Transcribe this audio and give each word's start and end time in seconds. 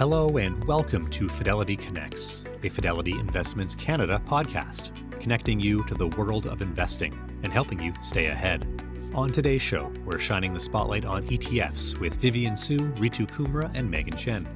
Hello 0.00 0.38
and 0.38 0.64
welcome 0.64 1.10
to 1.10 1.28
Fidelity 1.28 1.76
Connects, 1.76 2.40
a 2.62 2.70
Fidelity 2.70 3.18
Investments 3.18 3.74
Canada 3.74 4.18
podcast, 4.26 4.92
connecting 5.20 5.60
you 5.60 5.84
to 5.84 5.94
the 5.94 6.06
world 6.16 6.46
of 6.46 6.62
investing 6.62 7.12
and 7.44 7.52
helping 7.52 7.78
you 7.82 7.92
stay 8.00 8.28
ahead. 8.28 8.66
On 9.14 9.28
today's 9.28 9.60
show, 9.60 9.92
we're 10.06 10.18
shining 10.18 10.54
the 10.54 10.58
spotlight 10.58 11.04
on 11.04 11.24
ETFs 11.24 12.00
with 12.00 12.14
Vivian 12.14 12.56
Su, 12.56 12.78
Ritu 12.78 13.28
Kumra, 13.28 13.70
and 13.74 13.90
Megan 13.90 14.16
Chen. 14.16 14.48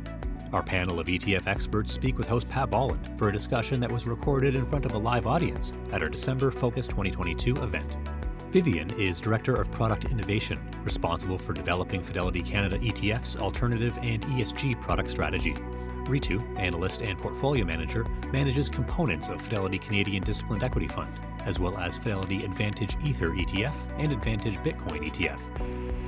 Our 0.55 0.63
panel 0.63 0.99
of 0.99 1.09
ETF 1.09 1.47
experts 1.47 1.93
speak 1.93 2.17
with 2.17 2.27
host 2.27 2.49
Pat 2.49 2.71
Bolland 2.71 3.11
for 3.19 3.29
a 3.29 3.33
discussion 3.33 3.81
that 3.81 3.93
was 3.93 4.07
recorded 4.07 4.55
in 4.55 4.65
front 4.65 4.87
of 4.87 4.95
a 4.95 4.99
live 4.99 5.27
audience 5.27 5.75
at 5.93 6.03
our 6.03 6.09
December 6.09 6.51
Focus 6.51 6.87
2022 6.87 7.53
event. 7.63 7.99
Vivian 8.51 8.89
is 8.99 9.21
Director 9.21 9.61
of 9.61 9.71
Product 9.73 10.07
Innovation, 10.07 10.59
responsible 10.85 11.39
for 11.39 11.53
developing 11.53 12.03
Fidelity 12.03 12.41
Canada 12.41 12.79
ETF's 12.79 13.37
alternative 13.37 13.99
and 14.03 14.23
ESG 14.23 14.81
product 14.81 15.11
strategy. 15.11 15.55
Ritu, 16.05 16.43
Analyst 16.59 17.03
and 17.03 17.19
Portfolio 17.19 17.65
Manager, 17.65 18.07
manages 18.33 18.69
components 18.69 19.29
of 19.29 19.41
Fidelity 19.41 19.79
Canadian 19.79 20.23
Disciplined 20.23 20.63
Equity 20.63 20.89
Fund, 20.89 21.13
as 21.47 21.59
well 21.59 21.77
as 21.79 21.99
Fidelity 21.99 22.45
Advantage 22.45 22.97
Ether 23.05 23.31
ETF 23.31 23.75
and 23.99 24.13
Advantage 24.13 24.57
Bitcoin 24.59 25.09
ETF. 25.09 25.41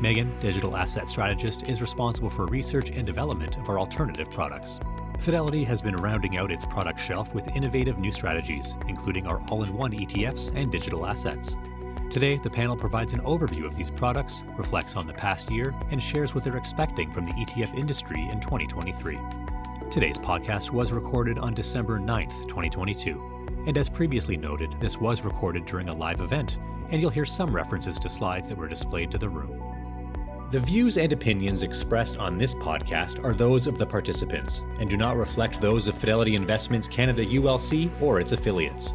Megan, 0.00 0.30
Digital 0.40 0.76
Asset 0.76 1.08
Strategist, 1.08 1.68
is 1.68 1.80
responsible 1.80 2.28
for 2.28 2.46
research 2.46 2.90
and 2.90 3.06
development 3.06 3.56
of 3.56 3.68
our 3.70 3.78
alternative 3.78 4.30
products. 4.30 4.78
Fidelity 5.18 5.64
has 5.64 5.80
been 5.80 5.96
rounding 5.96 6.36
out 6.36 6.50
its 6.50 6.66
product 6.66 7.00
shelf 7.00 7.34
with 7.34 7.56
innovative 7.56 7.98
new 7.98 8.12
strategies, 8.12 8.74
including 8.86 9.26
our 9.26 9.42
all 9.50 9.62
in 9.64 9.72
one 9.72 9.92
ETFs 9.92 10.52
and 10.54 10.70
digital 10.70 11.06
assets. 11.06 11.56
Today, 12.10 12.36
the 12.36 12.48
panel 12.48 12.76
provides 12.76 13.12
an 13.12 13.20
overview 13.20 13.66
of 13.66 13.76
these 13.76 13.90
products, 13.90 14.42
reflects 14.56 14.96
on 14.96 15.06
the 15.06 15.12
past 15.12 15.50
year, 15.50 15.74
and 15.90 16.02
shares 16.02 16.34
what 16.34 16.44
they're 16.44 16.56
expecting 16.56 17.10
from 17.10 17.24
the 17.26 17.32
ETF 17.32 17.76
industry 17.78 18.22
in 18.32 18.40
2023. 18.40 19.18
Today's 19.90 20.16
podcast 20.16 20.70
was 20.70 20.92
recorded 20.92 21.38
on 21.38 21.52
December 21.52 21.98
9th, 21.98 22.48
2022. 22.48 23.64
And 23.66 23.76
as 23.76 23.88
previously 23.88 24.36
noted, 24.36 24.74
this 24.80 24.98
was 24.98 25.22
recorded 25.22 25.66
during 25.66 25.88
a 25.88 25.94
live 25.94 26.20
event, 26.20 26.58
and 26.90 27.00
you'll 27.00 27.10
hear 27.10 27.24
some 27.24 27.54
references 27.54 27.98
to 27.98 28.08
slides 28.08 28.48
that 28.48 28.56
were 28.56 28.68
displayed 28.68 29.10
to 29.10 29.18
the 29.18 29.28
room. 29.28 29.62
The 30.52 30.60
views 30.60 30.96
and 30.96 31.12
opinions 31.12 31.64
expressed 31.64 32.18
on 32.18 32.38
this 32.38 32.54
podcast 32.54 33.22
are 33.24 33.34
those 33.34 33.66
of 33.66 33.78
the 33.78 33.86
participants 33.86 34.62
and 34.78 34.88
do 34.88 34.96
not 34.96 35.16
reflect 35.16 35.60
those 35.60 35.88
of 35.88 35.98
Fidelity 35.98 36.36
Investments 36.36 36.86
Canada 36.86 37.26
ULC 37.26 37.90
or 38.00 38.20
its 38.20 38.30
affiliates. 38.30 38.94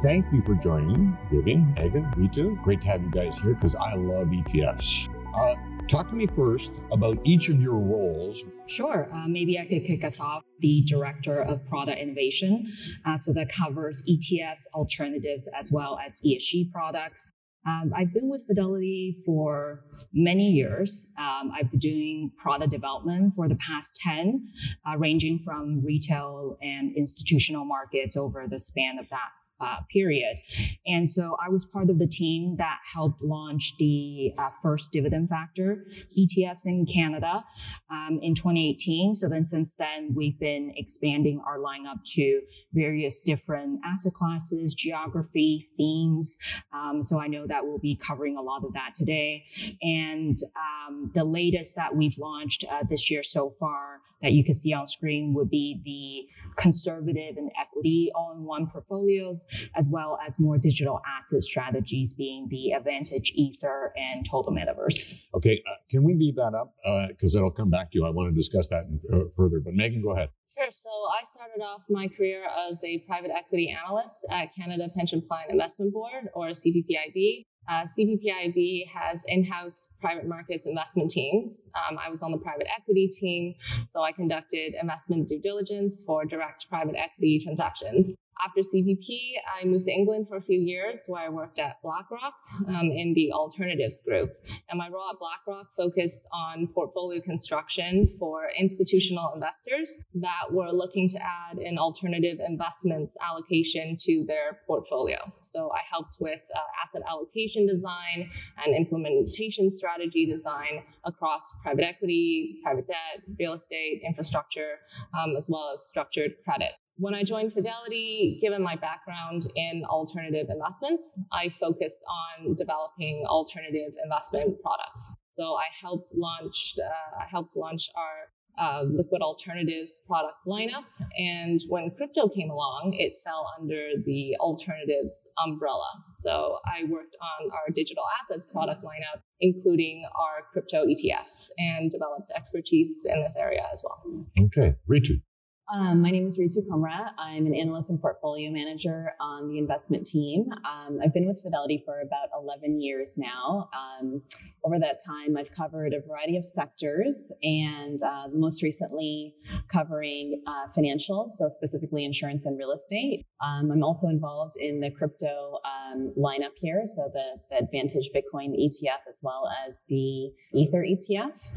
Thank 0.00 0.32
you 0.32 0.40
for 0.40 0.54
joining, 0.54 1.18
Vivian, 1.28 1.74
Megan, 1.74 2.04
Ritu. 2.12 2.62
Great 2.62 2.80
to 2.82 2.86
have 2.86 3.02
you 3.02 3.10
guys 3.10 3.36
here 3.36 3.54
because 3.54 3.74
I 3.74 3.94
love 3.96 4.28
ETFs. 4.28 5.08
Uh, 5.34 5.56
talk 5.88 6.08
to 6.10 6.14
me 6.14 6.28
first 6.28 6.70
about 6.92 7.18
each 7.24 7.48
of 7.48 7.60
your 7.60 7.74
roles. 7.74 8.44
Sure. 8.68 9.08
Uh, 9.12 9.26
maybe 9.26 9.58
I 9.58 9.66
could 9.66 9.84
kick 9.84 10.04
us 10.04 10.20
off. 10.20 10.44
The 10.60 10.82
Director 10.82 11.42
of 11.42 11.66
Product 11.66 11.98
Innovation. 11.98 12.72
Uh, 13.04 13.16
so 13.16 13.32
that 13.32 13.50
covers 13.50 14.04
ETFs, 14.08 14.66
alternatives, 14.72 15.48
as 15.58 15.72
well 15.72 15.98
as 15.98 16.20
ESG 16.24 16.70
products. 16.70 17.32
Um, 17.66 17.90
I've 17.92 18.14
been 18.14 18.30
with 18.30 18.44
Fidelity 18.46 19.12
for 19.26 19.80
many 20.12 20.48
years. 20.48 21.12
Um, 21.18 21.50
I've 21.52 21.72
been 21.72 21.80
doing 21.80 22.30
product 22.36 22.70
development 22.70 23.32
for 23.32 23.48
the 23.48 23.56
past 23.56 23.96
10, 23.96 24.48
uh, 24.86 24.96
ranging 24.96 25.38
from 25.38 25.84
retail 25.84 26.56
and 26.62 26.96
institutional 26.96 27.64
markets 27.64 28.16
over 28.16 28.46
the 28.48 28.60
span 28.60 29.00
of 29.00 29.08
that 29.08 29.30
uh, 29.60 29.76
period. 29.90 30.38
And 30.86 31.08
so 31.08 31.36
I 31.44 31.48
was 31.48 31.64
part 31.64 31.90
of 31.90 31.98
the 31.98 32.06
team 32.06 32.56
that 32.58 32.78
helped 32.94 33.22
launch 33.22 33.76
the 33.78 34.32
uh, 34.38 34.50
first 34.62 34.92
dividend 34.92 35.28
factor 35.28 35.84
ETFs 36.16 36.66
in 36.66 36.86
Canada 36.86 37.44
um, 37.90 38.18
in 38.22 38.34
2018. 38.34 39.14
So 39.14 39.28
then 39.28 39.44
since 39.44 39.76
then, 39.76 40.14
we've 40.14 40.38
been 40.38 40.72
expanding 40.76 41.42
our 41.46 41.58
lineup 41.58 42.04
to 42.14 42.40
various 42.72 43.22
different 43.22 43.80
asset 43.84 44.12
classes, 44.12 44.74
geography, 44.74 45.66
themes. 45.76 46.36
Um, 46.72 47.02
so 47.02 47.20
I 47.20 47.26
know 47.26 47.46
that 47.46 47.66
we'll 47.66 47.78
be 47.78 47.96
covering 47.96 48.36
a 48.36 48.42
lot 48.42 48.64
of 48.64 48.72
that 48.74 48.94
today. 48.94 49.44
And 49.82 50.38
um, 50.56 51.10
the 51.14 51.24
latest 51.24 51.76
that 51.76 51.96
we've 51.96 52.18
launched 52.18 52.64
uh, 52.70 52.84
this 52.88 53.10
year 53.10 53.22
so 53.22 53.50
far 53.50 54.00
that 54.22 54.32
you 54.32 54.44
can 54.44 54.54
see 54.54 54.72
on 54.72 54.86
screen 54.86 55.32
would 55.34 55.50
be 55.50 55.80
the 55.84 56.60
conservative 56.60 57.36
and 57.36 57.50
equity 57.60 58.10
all-in-one 58.14 58.66
portfolios, 58.66 59.44
as 59.76 59.88
well 59.90 60.18
as 60.26 60.38
more 60.38 60.58
digital 60.58 61.00
asset 61.06 61.42
strategies 61.42 62.14
being 62.14 62.48
the 62.50 62.72
Advantage 62.72 63.32
Ether 63.34 63.92
and 63.96 64.26
Total 64.28 64.52
Metaverse. 64.52 65.20
Okay, 65.34 65.62
uh, 65.66 65.74
can 65.90 66.02
we 66.02 66.14
leave 66.14 66.36
that 66.36 66.54
up? 66.54 66.74
Because 67.08 67.34
uh, 67.34 67.38
it'll 67.38 67.50
come 67.50 67.70
back 67.70 67.92
to 67.92 67.98
you. 67.98 68.06
I 68.06 68.10
want 68.10 68.30
to 68.30 68.34
discuss 68.34 68.68
that 68.68 68.84
in, 68.84 68.98
uh, 69.12 69.24
further. 69.36 69.60
But 69.60 69.74
Megan, 69.74 70.02
go 70.02 70.12
ahead. 70.14 70.30
Sure. 70.58 70.70
So 70.70 70.90
I 70.90 71.22
started 71.24 71.62
off 71.62 71.84
my 71.88 72.08
career 72.08 72.44
as 72.68 72.82
a 72.82 72.98
private 73.06 73.30
equity 73.30 73.70
analyst 73.70 74.26
at 74.28 74.48
Canada 74.56 74.88
Pension 74.96 75.22
Plan 75.22 75.44
Investment 75.50 75.92
Board, 75.92 76.28
or 76.34 76.48
CPPIB. 76.48 77.46
Uh, 77.68 77.84
CPPIB 77.84 78.88
has 78.88 79.22
in-house 79.26 79.88
private 80.00 80.26
markets 80.26 80.64
investment 80.66 81.10
teams. 81.10 81.66
Um, 81.74 81.98
I 81.98 82.08
was 82.08 82.22
on 82.22 82.30
the 82.30 82.38
private 82.38 82.66
equity 82.74 83.08
team, 83.08 83.54
so 83.90 84.02
I 84.02 84.12
conducted 84.12 84.74
investment 84.80 85.28
due 85.28 85.40
diligence 85.40 86.02
for 86.06 86.24
direct 86.24 86.66
private 86.70 86.96
equity 86.96 87.40
transactions. 87.44 88.14
After 88.44 88.60
CVP, 88.60 89.32
I 89.60 89.64
moved 89.64 89.86
to 89.86 89.92
England 89.92 90.28
for 90.28 90.36
a 90.36 90.42
few 90.42 90.58
years 90.58 91.04
where 91.06 91.22
I 91.22 91.28
worked 91.28 91.58
at 91.58 91.82
BlackRock 91.82 92.34
um, 92.68 92.90
in 92.92 93.12
the 93.14 93.32
alternatives 93.32 94.00
group. 94.00 94.30
And 94.68 94.78
my 94.78 94.88
role 94.88 95.10
at 95.10 95.18
BlackRock 95.18 95.74
focused 95.76 96.26
on 96.32 96.68
portfolio 96.68 97.20
construction 97.20 98.08
for 98.18 98.48
institutional 98.56 99.32
investors 99.34 99.98
that 100.14 100.52
were 100.52 100.70
looking 100.70 101.08
to 101.08 101.18
add 101.20 101.58
an 101.58 101.78
alternative 101.78 102.38
investments 102.46 103.16
allocation 103.26 103.96
to 104.00 104.24
their 104.28 104.60
portfolio. 104.66 105.32
So 105.42 105.70
I 105.72 105.80
helped 105.90 106.16
with 106.20 106.40
uh, 106.54 106.60
asset 106.84 107.02
allocation 107.08 107.66
design 107.66 108.30
and 108.64 108.74
implementation 108.74 109.70
strategy 109.70 110.26
design 110.26 110.84
across 111.04 111.52
private 111.62 111.84
equity, 111.84 112.60
private 112.62 112.86
debt, 112.86 113.22
real 113.38 113.54
estate, 113.54 114.02
infrastructure, 114.04 114.78
um, 115.18 115.36
as 115.36 115.48
well 115.50 115.72
as 115.74 115.86
structured 115.86 116.32
credit. 116.44 116.72
When 116.98 117.14
I 117.14 117.22
joined 117.22 117.52
Fidelity, 117.52 118.38
given 118.40 118.60
my 118.60 118.74
background 118.74 119.46
in 119.54 119.84
alternative 119.84 120.48
investments, 120.50 121.16
I 121.32 121.48
focused 121.48 122.00
on 122.08 122.56
developing 122.56 123.22
alternative 123.26 123.92
investment 124.02 124.60
products. 124.60 125.14
So 125.34 125.54
I 125.54 125.66
helped 125.80 126.10
launch, 126.16 126.74
uh, 126.76 127.22
I 127.22 127.26
helped 127.30 127.56
launch 127.56 127.88
our 127.94 128.26
uh, 128.58 128.82
liquid 128.82 129.22
alternatives 129.22 130.00
product 130.08 130.38
lineup. 130.44 130.82
And 131.16 131.60
when 131.68 131.92
crypto 131.96 132.28
came 132.28 132.50
along, 132.50 132.96
it 132.98 133.12
fell 133.24 133.46
under 133.56 133.90
the 134.04 134.36
alternatives 134.40 135.28
umbrella. 135.46 135.88
So 136.14 136.58
I 136.66 136.82
worked 136.88 137.16
on 137.22 137.50
our 137.52 137.72
digital 137.72 138.02
assets 138.20 138.50
product 138.52 138.82
lineup, 138.82 139.20
including 139.40 140.02
our 140.18 140.42
crypto 140.52 140.84
ETFs, 140.84 141.50
and 141.58 141.92
developed 141.92 142.32
expertise 142.34 143.06
in 143.08 143.22
this 143.22 143.36
area 143.36 143.62
as 143.72 143.84
well. 143.84 144.02
Okay, 144.46 144.74
Ritu. 144.90 145.22
Um, 145.70 146.00
my 146.00 146.10
name 146.10 146.24
is 146.24 146.38
Ritu 146.38 146.66
Kumra. 146.66 147.10
I'm 147.18 147.44
an 147.44 147.54
analyst 147.54 147.90
and 147.90 148.00
portfolio 148.00 148.50
manager 148.50 149.12
on 149.20 149.48
the 149.48 149.58
investment 149.58 150.06
team. 150.06 150.46
Um, 150.64 150.98
I've 151.04 151.12
been 151.12 151.26
with 151.26 151.42
Fidelity 151.42 151.82
for 151.84 152.00
about 152.00 152.28
11 152.34 152.80
years 152.80 153.18
now. 153.18 153.68
Um, 153.74 154.22
over 154.64 154.78
that 154.78 154.98
time, 155.06 155.36
I've 155.36 155.52
covered 155.52 155.92
a 155.92 156.00
variety 156.00 156.38
of 156.38 156.44
sectors 156.44 157.30
and 157.42 158.02
uh, 158.02 158.28
most 158.32 158.62
recently 158.62 159.34
covering 159.70 160.42
uh, 160.46 160.68
financials, 160.68 161.30
so 161.36 161.48
specifically 161.48 162.02
insurance 162.02 162.46
and 162.46 162.58
real 162.58 162.72
estate. 162.72 163.26
Um, 163.42 163.70
I'm 163.70 163.82
also 163.82 164.08
involved 164.08 164.54
in 164.58 164.80
the 164.80 164.90
crypto 164.90 165.58
um, 165.64 166.10
lineup 166.16 166.56
here, 166.56 166.82
so 166.84 167.10
the, 167.12 167.40
the, 167.50 167.58
Advantage 167.58 168.10
Bitcoin 168.14 168.54
ETF 168.56 169.06
as 169.08 169.20
well 169.22 169.50
as 169.66 169.84
the 169.88 170.30
Ether 170.54 170.84
ETF. 170.84 171.50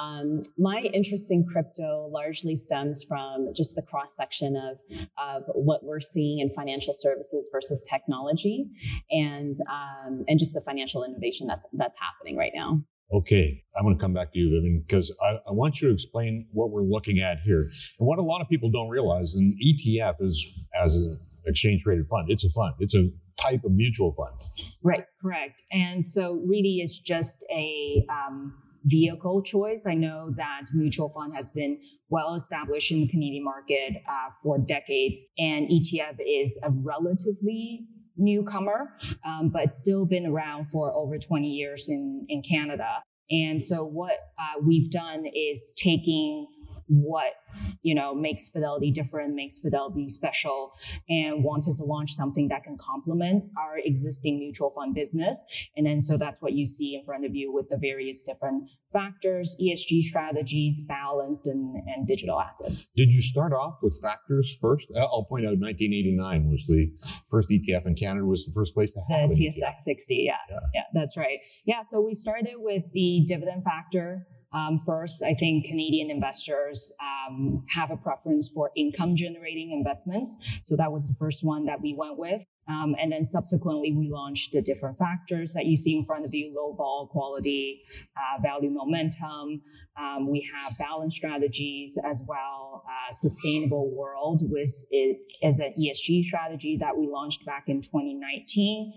Um, 0.00 0.40
my 0.56 0.78
interest 0.94 1.30
in 1.30 1.44
crypto 1.44 2.08
largely 2.10 2.56
stems 2.56 3.04
from 3.04 3.52
just 3.58 3.76
the 3.76 3.82
cross 3.82 4.16
section 4.16 4.56
of, 4.56 4.78
of 5.18 5.42
what 5.54 5.84
we're 5.84 6.00
seeing 6.00 6.38
in 6.38 6.48
financial 6.48 6.94
services 6.94 7.50
versus 7.52 7.86
technology 7.90 8.64
and, 9.10 9.56
um, 9.70 10.24
and 10.28 10.38
just 10.38 10.54
the 10.54 10.62
financial 10.64 11.04
innovation 11.04 11.46
that's, 11.46 11.66
that's 11.74 11.98
happening 11.98 12.36
right 12.36 12.52
now. 12.54 12.80
Okay, 13.12 13.64
I'm 13.76 13.84
going 13.84 13.96
to 13.96 14.00
come 14.00 14.12
back 14.12 14.32
to 14.34 14.38
you, 14.38 14.50
Vivian, 14.50 14.84
because 14.86 15.14
I, 15.22 15.38
I, 15.48 15.52
want 15.52 15.80
you 15.80 15.88
to 15.88 15.94
explain 15.94 16.46
what 16.52 16.70
we're 16.70 16.82
looking 16.82 17.20
at 17.20 17.38
here. 17.40 17.62
And 17.62 18.06
what 18.06 18.18
a 18.18 18.22
lot 18.22 18.42
of 18.42 18.50
people 18.50 18.70
don't 18.70 18.90
realize, 18.90 19.34
an 19.34 19.56
ETF 19.64 20.16
is 20.20 20.46
as 20.78 20.94
an 20.94 21.18
exchange 21.46 21.84
traded 21.84 22.06
fund. 22.08 22.30
It's 22.30 22.44
a 22.44 22.50
fund. 22.50 22.74
It's 22.80 22.94
a 22.94 23.08
type 23.40 23.64
of 23.64 23.72
mutual 23.72 24.12
fund. 24.12 24.34
Right, 24.82 25.06
correct. 25.22 25.62
And 25.72 26.06
so 26.06 26.42
really 26.44 26.80
it's 26.80 26.98
just 26.98 27.42
a 27.50 28.04
um, 28.10 28.54
vehicle 28.88 29.42
choice. 29.42 29.84
I 29.86 29.94
know 29.94 30.30
that 30.36 30.62
mutual 30.72 31.08
fund 31.08 31.34
has 31.34 31.50
been 31.50 31.78
well 32.08 32.34
established 32.34 32.90
in 32.90 33.00
the 33.00 33.08
Canadian 33.08 33.44
market 33.44 34.02
uh, 34.08 34.30
for 34.42 34.58
decades, 34.58 35.22
and 35.38 35.68
ETF 35.68 36.16
is 36.26 36.58
a 36.62 36.70
relatively 36.70 37.86
newcomer, 38.16 38.94
um, 39.24 39.50
but 39.50 39.72
still 39.72 40.04
been 40.04 40.26
around 40.26 40.64
for 40.64 40.92
over 40.92 41.18
20 41.18 41.48
years 41.48 41.88
in, 41.88 42.26
in 42.28 42.42
Canada. 42.42 43.02
And 43.30 43.62
so 43.62 43.84
what 43.84 44.16
uh, 44.38 44.60
we've 44.64 44.90
done 44.90 45.26
is 45.26 45.72
taking 45.76 46.46
what 46.88 47.34
you 47.82 47.94
know 47.94 48.14
makes 48.14 48.48
fidelity 48.48 48.90
different 48.90 49.34
makes 49.34 49.58
fidelity 49.58 50.08
special 50.08 50.72
and 51.08 51.44
wanted 51.44 51.76
to 51.76 51.84
launch 51.84 52.12
something 52.12 52.48
that 52.48 52.64
can 52.64 52.76
complement 52.78 53.44
our 53.58 53.78
existing 53.78 54.38
mutual 54.38 54.70
fund 54.70 54.94
business. 54.94 55.44
And 55.76 55.86
then 55.86 56.00
so 56.00 56.16
that's 56.16 56.40
what 56.40 56.52
you 56.52 56.66
see 56.66 56.94
in 56.94 57.02
front 57.02 57.24
of 57.24 57.34
you 57.34 57.52
with 57.52 57.68
the 57.68 57.78
various 57.80 58.22
different 58.22 58.70
factors 58.92 59.54
esg 59.60 60.00
strategies 60.00 60.80
balanced 60.80 61.46
and, 61.46 61.76
and 61.86 62.06
digital 62.06 62.40
assets. 62.40 62.90
Did 62.96 63.10
you 63.10 63.20
start 63.20 63.52
off 63.52 63.78
with 63.82 63.98
factors 64.00 64.56
first? 64.60 64.88
Uh, 64.94 65.00
I'll 65.00 65.24
point 65.24 65.44
out 65.44 65.58
1989 65.58 66.50
was 66.50 66.66
the 66.66 66.90
first 67.30 67.50
etf 67.50 67.86
in 67.86 67.94
canada 67.94 68.24
was 68.24 68.46
the 68.46 68.52
first 68.52 68.74
place 68.74 68.92
to 68.92 69.00
have 69.10 69.28
the 69.30 69.46
tsx 69.46 69.78
60 69.78 70.14
yeah, 70.14 70.32
yeah. 70.50 70.58
Yeah 70.74 70.82
that's 70.94 71.16
right. 71.16 71.38
Yeah 71.64 71.82
so 71.82 72.00
we 72.00 72.14
started 72.14 72.54
with 72.56 72.84
the 72.92 73.24
dividend 73.26 73.64
factor 73.64 74.26
um, 74.52 74.78
first, 74.78 75.22
I 75.22 75.34
think 75.34 75.66
Canadian 75.66 76.10
investors 76.10 76.90
um, 77.00 77.64
have 77.74 77.90
a 77.90 77.96
preference 77.96 78.48
for 78.48 78.70
income 78.76 79.14
generating 79.14 79.72
investments. 79.72 80.60
So 80.62 80.74
that 80.76 80.90
was 80.90 81.06
the 81.06 81.14
first 81.18 81.44
one 81.44 81.66
that 81.66 81.80
we 81.82 81.94
went 81.94 82.18
with. 82.18 82.44
Um, 82.68 82.94
and 83.00 83.12
then 83.12 83.24
subsequently, 83.24 83.92
we 83.92 84.10
launched 84.10 84.52
the 84.52 84.62
different 84.62 84.96
factors 84.96 85.54
that 85.54 85.66
you 85.66 85.76
see 85.76 85.96
in 85.96 86.04
front 86.04 86.24
of 86.24 86.34
you 86.34 86.54
low 86.54 86.72
vol, 86.72 87.08
quality, 87.10 87.82
uh, 88.16 88.40
value 88.42 88.70
momentum. 88.70 89.62
Um, 90.00 90.30
we 90.30 90.48
have 90.54 90.76
balance 90.78 91.16
strategies 91.16 91.98
as 92.04 92.22
well, 92.26 92.84
uh, 92.86 93.12
sustainable 93.12 93.90
world 93.94 94.42
was 94.50 94.86
it 94.90 95.18
as 95.42 95.58
an 95.58 95.74
ESG 95.78 96.22
strategy 96.22 96.76
that 96.78 96.96
we 96.96 97.08
launched 97.08 97.44
back 97.44 97.64
in 97.66 97.80
2019. 97.80 98.92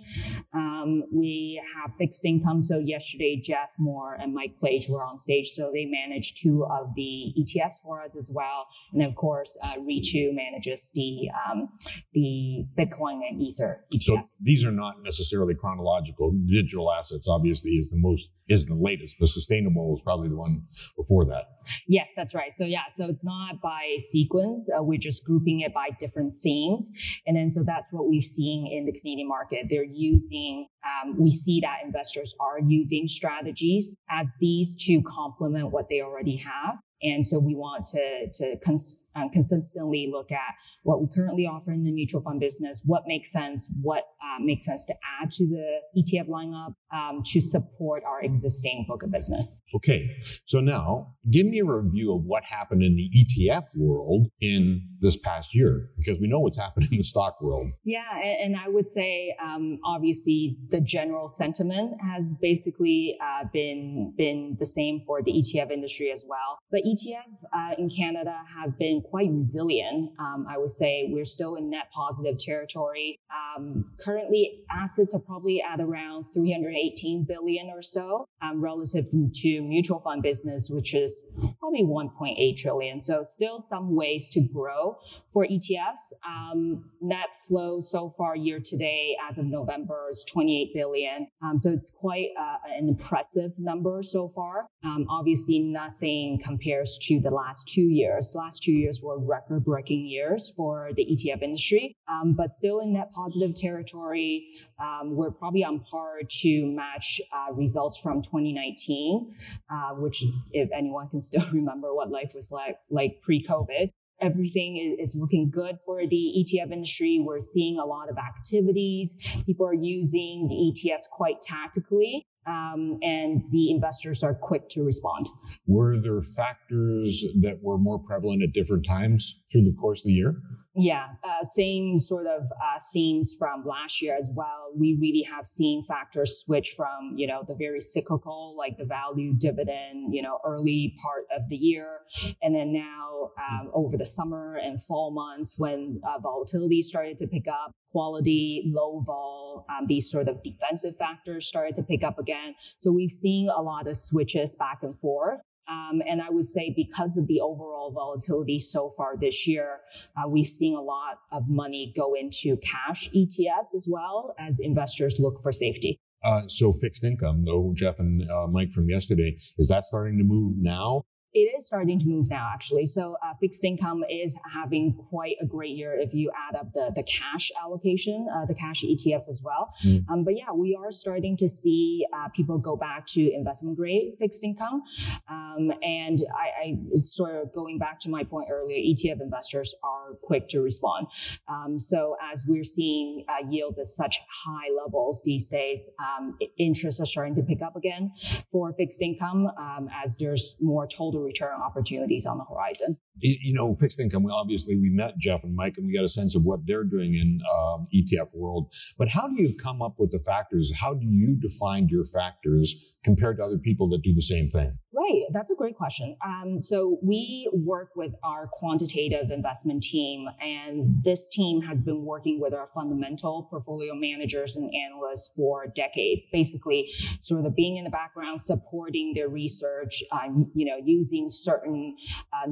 Um, 0.53 1.03
we 1.13 1.62
have 1.75 1.94
fixed 1.95 2.25
income. 2.25 2.62
So 2.62 2.80
yesterday, 2.80 3.39
Jeff 3.44 3.74
Moore 3.80 4.15
and 4.19 4.33
Mike 4.33 4.57
Plage 4.57 4.88
were 4.89 5.03
on 5.03 5.18
stage. 5.18 5.51
So 5.56 5.71
they 5.74 5.86
manage 5.86 6.36
two 6.36 6.65
of 6.65 6.94
the 6.95 7.33
ETFs 7.39 7.81
for 7.83 8.01
us 8.01 8.15
as 8.15 8.31
well. 8.33 8.68
And 8.94 9.03
of 9.03 9.15
course, 9.15 9.57
uh, 9.63 9.75
Ritu 9.80 10.33
manages 10.33 10.92
the, 10.94 11.30
um, 11.50 11.69
the 12.13 12.65
Bitcoin 12.77 13.21
and 13.27 13.42
Ether 13.42 13.71
so 14.00 14.21
these 14.42 14.65
are 14.65 14.71
not 14.71 15.01
necessarily 15.03 15.53
chronological. 15.53 16.31
Digital 16.48 16.92
assets 16.92 17.27
obviously 17.27 17.71
is 17.71 17.89
the 17.89 17.98
most 17.98 18.30
is 18.51 18.65
the 18.65 18.75
latest, 18.75 19.15
but 19.19 19.30
sustainable 19.30 19.92
was 19.92 20.01
probably 20.01 20.30
the 20.30 20.38
one 20.38 20.63
before 20.98 21.25
that. 21.25 21.45
Yes, 21.88 22.12
that's 22.15 22.33
right. 22.33 22.51
So 22.51 22.65
yeah, 22.65 22.83
so 22.92 23.07
it's 23.07 23.24
not 23.24 23.62
by 23.62 23.98
sequence. 24.12 24.69
Uh, 24.69 24.83
we're 24.83 25.00
just 25.00 25.24
grouping 25.24 25.62
it 25.62 25.74
by 25.74 25.89
different 26.00 26.36
themes, 26.36 26.89
and 27.25 27.36
then 27.38 27.50
so 27.50 27.63
that's 27.63 27.92
what 27.92 28.07
we're 28.07 28.21
seeing 28.21 28.68
in 28.68 28.86
the 28.86 28.92
Canadian 28.92 29.27
market. 29.27 29.68
They're 29.69 29.83
using. 29.83 30.68
Um, 30.83 31.13
we 31.18 31.31
see 31.31 31.59
that 31.62 31.77
investors 31.86 32.33
are 32.39 32.59
using 32.59 33.07
strategies 33.07 33.95
as 34.09 34.36
these 34.39 34.75
to 34.86 35.01
complement 35.03 35.71
what 35.71 35.89
they 35.89 36.01
already 36.01 36.38
have. 36.38 36.80
And 37.03 37.25
so 37.25 37.39
we 37.39 37.56
want 37.56 37.86
to, 37.94 38.31
to 38.33 38.57
cons- 38.63 39.00
um, 39.15 39.29
consistently 39.29 40.09
look 40.11 40.31
at 40.31 40.55
what 40.83 41.01
we 41.01 41.07
currently 41.13 41.45
offer 41.45 41.71
in 41.71 41.83
the 41.83 41.91
mutual 41.91 42.21
fund 42.21 42.39
business, 42.39 42.81
what 42.85 43.03
makes 43.07 43.31
sense, 43.31 43.71
what 43.81 44.03
uh, 44.23 44.39
makes 44.39 44.65
sense 44.65 44.85
to 44.85 44.93
add 45.21 45.31
to 45.31 45.45
the 45.47 45.79
ETF 45.97 46.29
lineup 46.29 46.75
um, 46.93 47.21
to 47.25 47.41
support 47.41 48.03
our 48.07 48.21
existing 48.21 48.85
book 48.87 49.03
of 49.03 49.11
business. 49.11 49.61
Okay. 49.75 50.09
So 50.45 50.59
now 50.59 51.15
give 51.29 51.45
me 51.45 51.59
a 51.59 51.65
review 51.65 52.13
of 52.13 52.23
what 52.23 52.43
happened 52.43 52.83
in 52.83 52.95
the 52.95 53.09
ETF 53.09 53.63
world 53.75 54.27
in 54.39 54.81
this 55.01 55.17
past 55.17 55.55
year, 55.55 55.89
because 55.97 56.19
we 56.19 56.27
know 56.27 56.39
what's 56.39 56.57
happened 56.57 56.87
in 56.91 56.97
the 56.97 57.03
stock 57.03 57.41
world. 57.41 57.71
Yeah. 57.83 58.01
And, 58.15 58.53
and 58.53 58.55
I 58.55 58.69
would 58.69 58.87
say, 58.87 59.35
um, 59.43 59.79
obviously, 59.83 60.57
the 60.69 60.81
general 60.81 61.27
sentiment 61.27 62.01
has 62.01 62.35
basically 62.41 63.17
uh, 63.21 63.45
been, 63.51 64.13
been 64.17 64.55
the 64.59 64.65
same 64.65 64.99
for 64.99 65.21
the 65.21 65.31
ETF 65.31 65.71
industry 65.71 66.11
as 66.11 66.25
well. 66.27 66.59
But 66.71 66.81
ETF 66.81 67.43
uh, 67.53 67.75
in 67.77 67.89
Canada 67.89 68.41
have 68.55 68.77
been 68.77 69.00
quite 69.01 69.30
resilient. 69.30 70.12
Um, 70.19 70.45
I 70.50 70.57
would 70.57 70.69
say 70.69 71.07
we're 71.09 71.25
still 71.25 71.56
in 71.56 71.69
net 71.69 71.89
positive 71.94 72.38
territory. 72.38 73.19
Um, 73.31 73.86
currently, 74.03 74.62
assets 74.69 75.13
are 75.13 75.19
probably 75.19 75.62
at 75.62 75.80
around 75.80 76.25
318 76.33 77.24
billion 77.24 77.69
or 77.69 77.81
so, 77.81 78.25
um, 78.42 78.62
relative 78.63 79.06
to 79.12 79.62
mutual 79.62 80.00
fund 80.00 80.21
business, 80.21 80.69
which 80.69 80.94
is 80.94 81.21
probably 81.61 81.83
1.8 81.83 82.57
trillion. 82.57 82.99
So 82.99 83.21
still 83.23 83.61
some 83.61 83.95
ways 83.95 84.29
to 84.31 84.41
grow 84.41 84.97
for 85.27 85.45
ETFs. 85.45 86.11
Um, 86.27 86.89
net 86.99 87.35
flow 87.47 87.79
so 87.79 88.09
far 88.09 88.35
year 88.35 88.59
to 88.59 88.77
date 88.77 89.15
as 89.27 89.37
of 89.37 89.45
November 89.45 90.07
is 90.09 90.25
28 90.27 90.73
billion. 90.73 91.27
Um, 91.41 91.59
so 91.59 91.69
it's 91.69 91.91
quite 91.91 92.29
uh, 92.37 92.57
an 92.67 92.89
impressive 92.89 93.51
number 93.59 94.01
so 94.01 94.27
far. 94.27 94.65
Um, 94.83 95.05
obviously, 95.07 95.59
nothing 95.59 96.39
compares 96.43 96.97
to 97.03 97.19
the 97.19 97.29
last 97.29 97.67
two 97.67 97.81
years. 97.81 98.33
Last 98.33 98.63
two 98.63 98.71
years 98.71 99.01
were 99.03 99.19
record 99.19 99.63
breaking 99.63 100.07
years 100.07 100.51
for 100.57 100.89
the 100.95 101.05
ETF 101.05 101.43
industry, 101.43 101.93
um, 102.09 102.33
but 102.33 102.49
still 102.49 102.79
in 102.79 102.93
net 102.93 103.11
positive 103.11 103.55
territory. 103.55 104.47
Um, 104.79 105.15
we're 105.15 105.31
probably 105.31 105.63
on 105.63 105.81
par 105.81 106.21
to 106.27 106.65
match 106.65 107.21
uh, 107.31 107.53
results 107.53 107.99
from 108.01 108.23
2019, 108.23 109.35
uh, 109.69 109.89
which, 109.95 110.23
if 110.51 110.69
anyone 110.75 111.07
can 111.07 111.21
still 111.21 111.50
remember 111.51 111.94
what 111.94 112.09
life 112.09 112.31
was 112.36 112.51
like, 112.51 112.77
like 112.89 113.21
pre 113.21 113.44
COVID, 113.44 113.89
everything 114.21 114.98
is 115.00 115.18
looking 115.19 115.50
good 115.50 115.77
for 115.86 116.06
the 116.07 116.45
ETF 116.45 116.71
industry. 116.71 117.21
We're 117.24 117.39
seeing 117.39 117.80
a 117.80 117.86
lot 117.86 118.09
of 118.09 118.18
activities. 118.18 119.15
People 119.45 119.65
are 119.65 119.74
using 119.74 120.48
the 120.48 120.71
ETFs 120.71 121.09
quite 121.09 121.42
tactically 121.42 122.25
um, 122.48 122.98
and 123.01 123.44
the 123.51 123.71
investors 123.71 124.24
are 124.24 124.36
quick 124.39 124.69
to 124.69 124.83
respond. 124.83 125.27
Were 125.67 126.00
there 126.00 126.22
factors 126.22 127.24
that 127.41 127.60
were 127.62 127.77
more 127.77 128.00
prevalent 128.00 128.43
at 128.43 128.53
different 128.53 128.86
times 128.86 129.40
through 129.51 129.63
the 129.63 129.75
course 129.79 130.01
of 130.01 130.05
the 130.05 130.13
year? 130.13 130.36
Yeah, 130.74 131.08
uh, 131.22 131.43
same 131.43 132.00
sort 132.00 132.27
of 132.27 132.43
uh, 132.43 132.79
themes 132.93 133.36
from 133.38 133.65
last 133.65 134.01
year 134.01 134.17
as 134.17 134.31
well. 134.34 134.72
We 134.74 134.98
really 135.00 135.24
have 135.24 135.46
seen 135.46 135.84
factors 135.84 136.41
switch 136.46 136.74
from, 136.77 137.15
you 137.17 137.27
know, 137.27 137.43
the 137.46 137.55
very 137.55 137.81
cyclical, 137.81 138.55
like 138.58 138.77
the 138.77 138.86
value 138.86 139.34
dividend, 139.38 140.13
you 140.15 140.22
know, 140.22 140.39
early 140.46 140.96
part 141.03 141.25
of 141.36 141.50
the 141.50 141.58
year. 141.58 142.00
And 142.41 142.55
then 142.55 142.72
now 142.72 143.31
um, 143.38 143.70
over 143.74 143.98
the 143.98 144.05
summer 144.05 144.55
and 144.55 144.81
fall 144.81 145.12
months 145.12 145.55
when 145.58 146.00
uh, 146.08 146.20
volatility 146.20 146.81
started 146.81 147.17
to 147.17 147.27
pick 147.27 147.50
up, 147.50 147.74
quality, 147.91 148.63
low 148.65 148.98
vol, 149.05 149.65
um, 149.70 149.88
these 149.88 150.10
sort 150.10 150.29
of 150.29 150.41
defensive 150.41 150.96
factors 150.96 151.46
started 151.48 151.75
to 151.75 151.84
pick 151.84 152.01
up 152.01 152.17
again. 152.17 152.53
So 152.77 152.93
we've 152.93 153.12
seen 153.12 153.50
a 153.50 153.62
lot 153.62 153.88
of 153.88 153.98
switches 153.98 154.55
back 154.55 154.84
and 154.84 154.98
forth. 154.98 155.41
Um, 155.71 156.01
and 156.07 156.21
I 156.21 156.29
would 156.29 156.43
say 156.43 156.73
because 156.75 157.17
of 157.17 157.27
the 157.27 157.39
overall 157.39 157.91
volatility 157.91 158.59
so 158.59 158.89
far 158.89 159.15
this 159.15 159.47
year, 159.47 159.79
uh, 160.17 160.27
we've 160.27 160.47
seen 160.47 160.75
a 160.75 160.81
lot 160.81 161.19
of 161.31 161.49
money 161.49 161.93
go 161.95 162.13
into 162.13 162.57
cash 162.57 163.09
ETFs 163.11 163.73
as 163.73 163.87
well 163.89 164.35
as 164.37 164.59
investors 164.59 165.15
look 165.19 165.35
for 165.41 165.51
safety. 165.51 165.97
Uh, 166.23 166.41
so 166.47 166.71
fixed 166.73 167.03
income, 167.03 167.45
though, 167.45 167.71
Jeff 167.73 167.99
and 167.99 168.29
uh, 168.29 168.47
Mike 168.47 168.71
from 168.71 168.89
yesterday, 168.89 169.37
is 169.57 169.67
that 169.69 169.85
starting 169.85 170.17
to 170.17 170.23
move 170.23 170.57
now? 170.57 171.03
It 171.33 171.53
is 171.55 171.65
starting 171.65 171.97
to 172.00 172.07
move 172.07 172.29
now, 172.29 172.50
actually. 172.53 172.85
So 172.85 173.15
uh, 173.23 173.33
fixed 173.39 173.63
income 173.63 174.03
is 174.09 174.38
having 174.53 174.93
quite 175.09 175.38
a 175.41 175.45
great 175.45 175.77
year 175.77 175.93
if 175.97 176.13
you 176.13 176.29
add 176.50 176.59
up 176.59 176.73
the, 176.73 176.91
the 176.93 177.03
cash 177.03 177.51
allocation, 177.63 178.27
uh, 178.33 178.45
the 178.45 178.53
cash 178.53 178.83
ETFs 178.83 179.29
as 179.29 179.41
well. 179.41 179.73
Mm. 179.85 180.09
Um, 180.09 180.23
but 180.25 180.35
yeah, 180.35 180.51
we 180.53 180.75
are 180.75 180.91
starting 180.91 181.38
to 181.38 181.47
see 181.47 182.05
uh, 182.13 182.27
people 182.29 182.57
go 182.57 182.75
back 182.75 183.05
to 183.07 183.31
investment 183.33 183.77
grade 183.77 184.13
fixed 184.19 184.43
income. 184.43 184.83
Um, 185.29 185.71
and 185.81 186.19
I, 186.35 186.63
I, 186.63 186.77
sort 187.03 187.35
of 187.35 187.53
going 187.53 187.77
back 187.77 188.01
to 188.01 188.09
my 188.09 188.23
point 188.25 188.50
earlier, 188.51 188.77
ETF 188.77 189.21
investors 189.21 189.73
are 189.83 190.15
quick 190.21 190.50
to 190.50 190.59
respond. 190.59 191.07
Um, 191.47 191.79
so 191.79 192.17
as 192.31 192.43
we're 192.45 192.63
seeing 192.63 193.25
uh, 193.29 193.47
yields 193.50 193.79
at 193.79 193.85
such 193.85 194.19
high 194.45 194.69
levels 194.83 195.23
these 195.23 195.50
days, 195.50 195.89
um, 196.00 196.38
interests 196.57 197.00
are 197.00 197.05
starting 197.05 197.35
to 197.35 197.43
pick 197.43 197.61
up 197.61 197.77
again 197.77 198.11
for 198.51 198.71
fixed 198.73 199.01
income 199.01 199.47
um, 199.57 199.89
as 200.03 200.17
there's 200.17 200.55
more 200.59 200.85
total 200.88 201.20
return 201.21 201.61
opportunities 201.61 202.25
on 202.25 202.37
the 202.37 202.45
horizon. 202.45 202.97
You 203.20 203.53
know, 203.53 203.75
fixed 203.75 204.00
income. 204.00 204.25
Obviously, 204.32 204.77
we 204.77 204.89
met 204.89 205.18
Jeff 205.18 205.44
and 205.44 205.56
Mike, 205.56 205.75
and 205.77 205.86
we 205.86 205.94
got 205.94 206.06
a 206.06 206.10
sense 206.10 206.36
of 206.36 206.44
what 206.44 206.65
they're 206.65 206.84
doing 206.84 207.15
in 207.15 207.39
um, 207.53 207.88
ETF 207.94 208.34
world. 208.34 208.74
But 208.98 209.10
how 209.10 209.27
do 209.27 209.41
you 209.41 209.56
come 209.56 209.82
up 209.82 209.96
with 209.98 210.12
the 210.12 210.20
factors? 210.20 210.72
How 210.80 210.94
do 210.94 211.06
you 211.06 211.36
define 211.36 211.88
your 211.89 212.06
factors 212.06 212.96
compared 213.03 213.38
to 213.38 213.44
other 213.44 213.58
people 213.58 213.89
that 213.89 214.01
do 214.01 214.13
the 214.13 214.22
same 214.22 214.50
thing? 214.50 214.77
Right, 214.94 215.24
that's 215.32 215.50
a 215.50 215.56
great 215.56 215.75
question. 215.75 216.18
Um, 216.25 216.58
so 216.58 217.00
we 217.01 217.50
work 217.53 217.91
with 217.96 218.13
our 218.24 218.50
quantitative 218.51 219.32
investment 219.32 219.84
team, 219.84 220.27
and 220.41 220.91
this 221.03 221.30
team 221.30 221.62
has 221.62 221.80
been 221.80 222.03
working 222.03 222.41
with 222.41 222.53
our 222.53 222.68
fundamental 222.68 223.48
portfolio 223.50 223.96
managers 223.96 224.58
and 224.58 224.70
analysts 224.74 225.34
for 225.34 225.65
decades. 225.68 226.27
Basically, 226.30 226.91
sort 227.22 227.46
of 227.46 227.56
being 227.56 227.77
in 227.77 227.86
the 227.86 227.89
background, 227.89 228.41
supporting 228.41 229.13
their 229.15 229.30
research, 229.30 230.03
uh, 230.12 230.27
you 230.53 230.65
know, 230.65 230.77
using 230.84 231.30
certain 231.30 231.96
uh, 232.34 232.48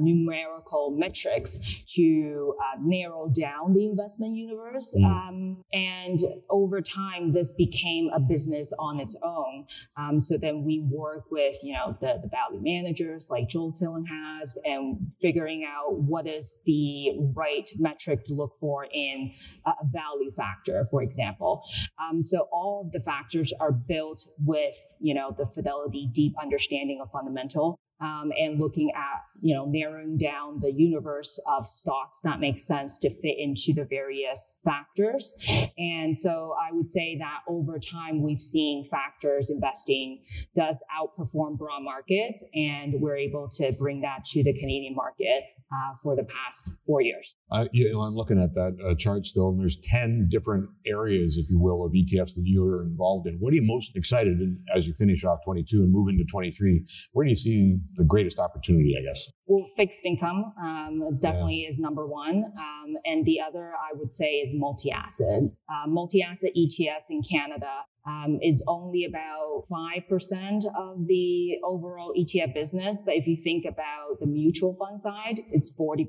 numerical 0.50 0.90
metrics 0.96 1.58
to 1.94 2.54
uh, 2.60 2.78
narrow 2.80 3.30
down 3.30 3.74
the 3.74 3.86
investment 3.86 4.36
universe. 4.36 4.94
Mm. 4.96 5.04
Um, 5.04 5.64
and 5.72 6.20
over 6.48 6.80
time, 6.80 7.32
this 7.32 7.52
became 7.52 8.10
a 8.14 8.20
business 8.20 8.72
on 8.78 9.00
its 9.00 9.16
own. 9.22 9.66
Um, 9.96 10.20
so 10.20 10.36
then 10.36 10.64
we 10.64 10.80
work 10.90 11.24
with, 11.30 11.56
you 11.62 11.74
know, 11.74 11.96
the, 12.00 12.18
the 12.20 12.28
value 12.28 12.62
managers 12.62 13.28
like 13.30 13.48
Joel 13.48 13.72
Tillinghast 13.72 14.58
and 14.64 15.12
figuring 15.20 15.64
out 15.64 16.00
what 16.00 16.26
is 16.26 16.60
the 16.66 17.12
right 17.34 17.70
metric 17.78 18.24
to 18.26 18.34
look 18.34 18.54
for 18.54 18.86
in 18.92 19.32
a 19.66 19.72
value 19.84 20.30
factor, 20.30 20.82
for 20.90 21.02
example. 21.02 21.62
Um, 22.00 22.22
so 22.22 22.48
all 22.52 22.82
of 22.84 22.92
the 22.92 23.00
factors 23.00 23.52
are 23.60 23.72
built 23.72 24.26
with, 24.38 24.74
you 25.00 25.14
know, 25.14 25.34
the 25.36 25.44
Fidelity 25.44 26.08
deep 26.12 26.34
understanding 26.40 27.00
of 27.02 27.10
fundamental 27.10 27.78
um, 28.00 28.32
and 28.38 28.58
looking 28.58 28.90
at 28.96 29.22
you 29.40 29.54
know 29.54 29.64
narrowing 29.64 30.16
down 30.16 30.60
the 30.60 30.72
universe 30.72 31.38
of 31.46 31.64
stocks 31.64 32.20
that 32.22 32.40
makes 32.40 32.62
sense 32.62 32.98
to 32.98 33.10
fit 33.10 33.36
into 33.38 33.72
the 33.72 33.84
various 33.84 34.58
factors. 34.62 35.34
And 35.78 36.16
so 36.16 36.54
i 36.60 36.72
would 36.72 36.86
say 36.86 37.16
that 37.18 37.40
over 37.48 37.78
time 37.78 38.22
we've 38.22 38.38
seen 38.38 38.84
factors 38.84 39.50
investing 39.50 40.20
does 40.54 40.82
outperform 40.96 41.58
broad 41.58 41.82
markets 41.82 42.44
and 42.54 42.94
we're 43.00 43.16
able 43.16 43.48
to 43.48 43.72
bring 43.78 44.00
that 44.02 44.24
to 44.24 44.42
the 44.42 44.52
canadian 44.52 44.94
market 44.94 45.44
uh, 45.72 45.94
for 46.02 46.16
the 46.16 46.24
past 46.24 46.80
four 46.86 47.00
years. 47.00 47.36
Uh, 47.50 47.66
you 47.72 47.92
know, 47.92 48.00
I'm 48.00 48.14
looking 48.14 48.40
at 48.40 48.54
that 48.54 48.76
uh, 48.84 48.94
chart 48.94 49.26
still, 49.26 49.48
and 49.48 49.60
there's 49.60 49.76
10 49.76 50.28
different 50.30 50.68
areas, 50.86 51.36
if 51.36 51.48
you 51.50 51.58
will, 51.58 51.84
of 51.84 51.92
ETFs 51.92 52.34
that 52.34 52.42
you're 52.44 52.82
involved 52.82 53.26
in. 53.26 53.36
What 53.38 53.52
are 53.52 53.56
you 53.56 53.62
most 53.62 53.96
excited 53.96 54.40
in 54.40 54.58
as 54.74 54.86
you 54.86 54.94
finish 54.94 55.24
off 55.24 55.38
22 55.44 55.82
and 55.82 55.92
move 55.92 56.08
into 56.08 56.24
23? 56.24 56.84
Where 57.12 57.24
do 57.24 57.28
you 57.28 57.36
see 57.36 57.78
the 57.96 58.04
greatest 58.04 58.38
opportunity, 58.38 58.94
I 58.98 59.04
guess? 59.06 59.30
Well, 59.46 59.66
fixed 59.76 60.04
income 60.04 60.52
um, 60.60 61.18
definitely 61.20 61.62
yeah. 61.62 61.68
is 61.68 61.80
number 61.80 62.06
one. 62.06 62.44
Um, 62.56 62.94
and 63.04 63.24
the 63.24 63.40
other, 63.40 63.72
I 63.74 63.96
would 63.96 64.10
say, 64.10 64.34
is 64.34 64.52
multi 64.54 64.90
asset. 64.90 65.42
Uh, 65.68 65.86
multi 65.88 66.22
asset 66.22 66.50
ETFs 66.56 67.10
in 67.10 67.22
Canada 67.22 67.70
um, 68.06 68.38
is 68.42 68.62
only 68.66 69.04
about 69.04 69.64
5% 69.70 70.64
of 70.76 71.06
the 71.06 71.58
overall 71.64 72.12
ETF 72.18 72.54
business. 72.54 73.02
But 73.04 73.14
if 73.14 73.26
you 73.26 73.36
think 73.36 73.64
about 73.64 74.20
the 74.20 74.26
mutual 74.26 74.74
fund 74.74 74.98
side, 74.98 75.40
it's 75.50 75.72
40%. 75.78 76.06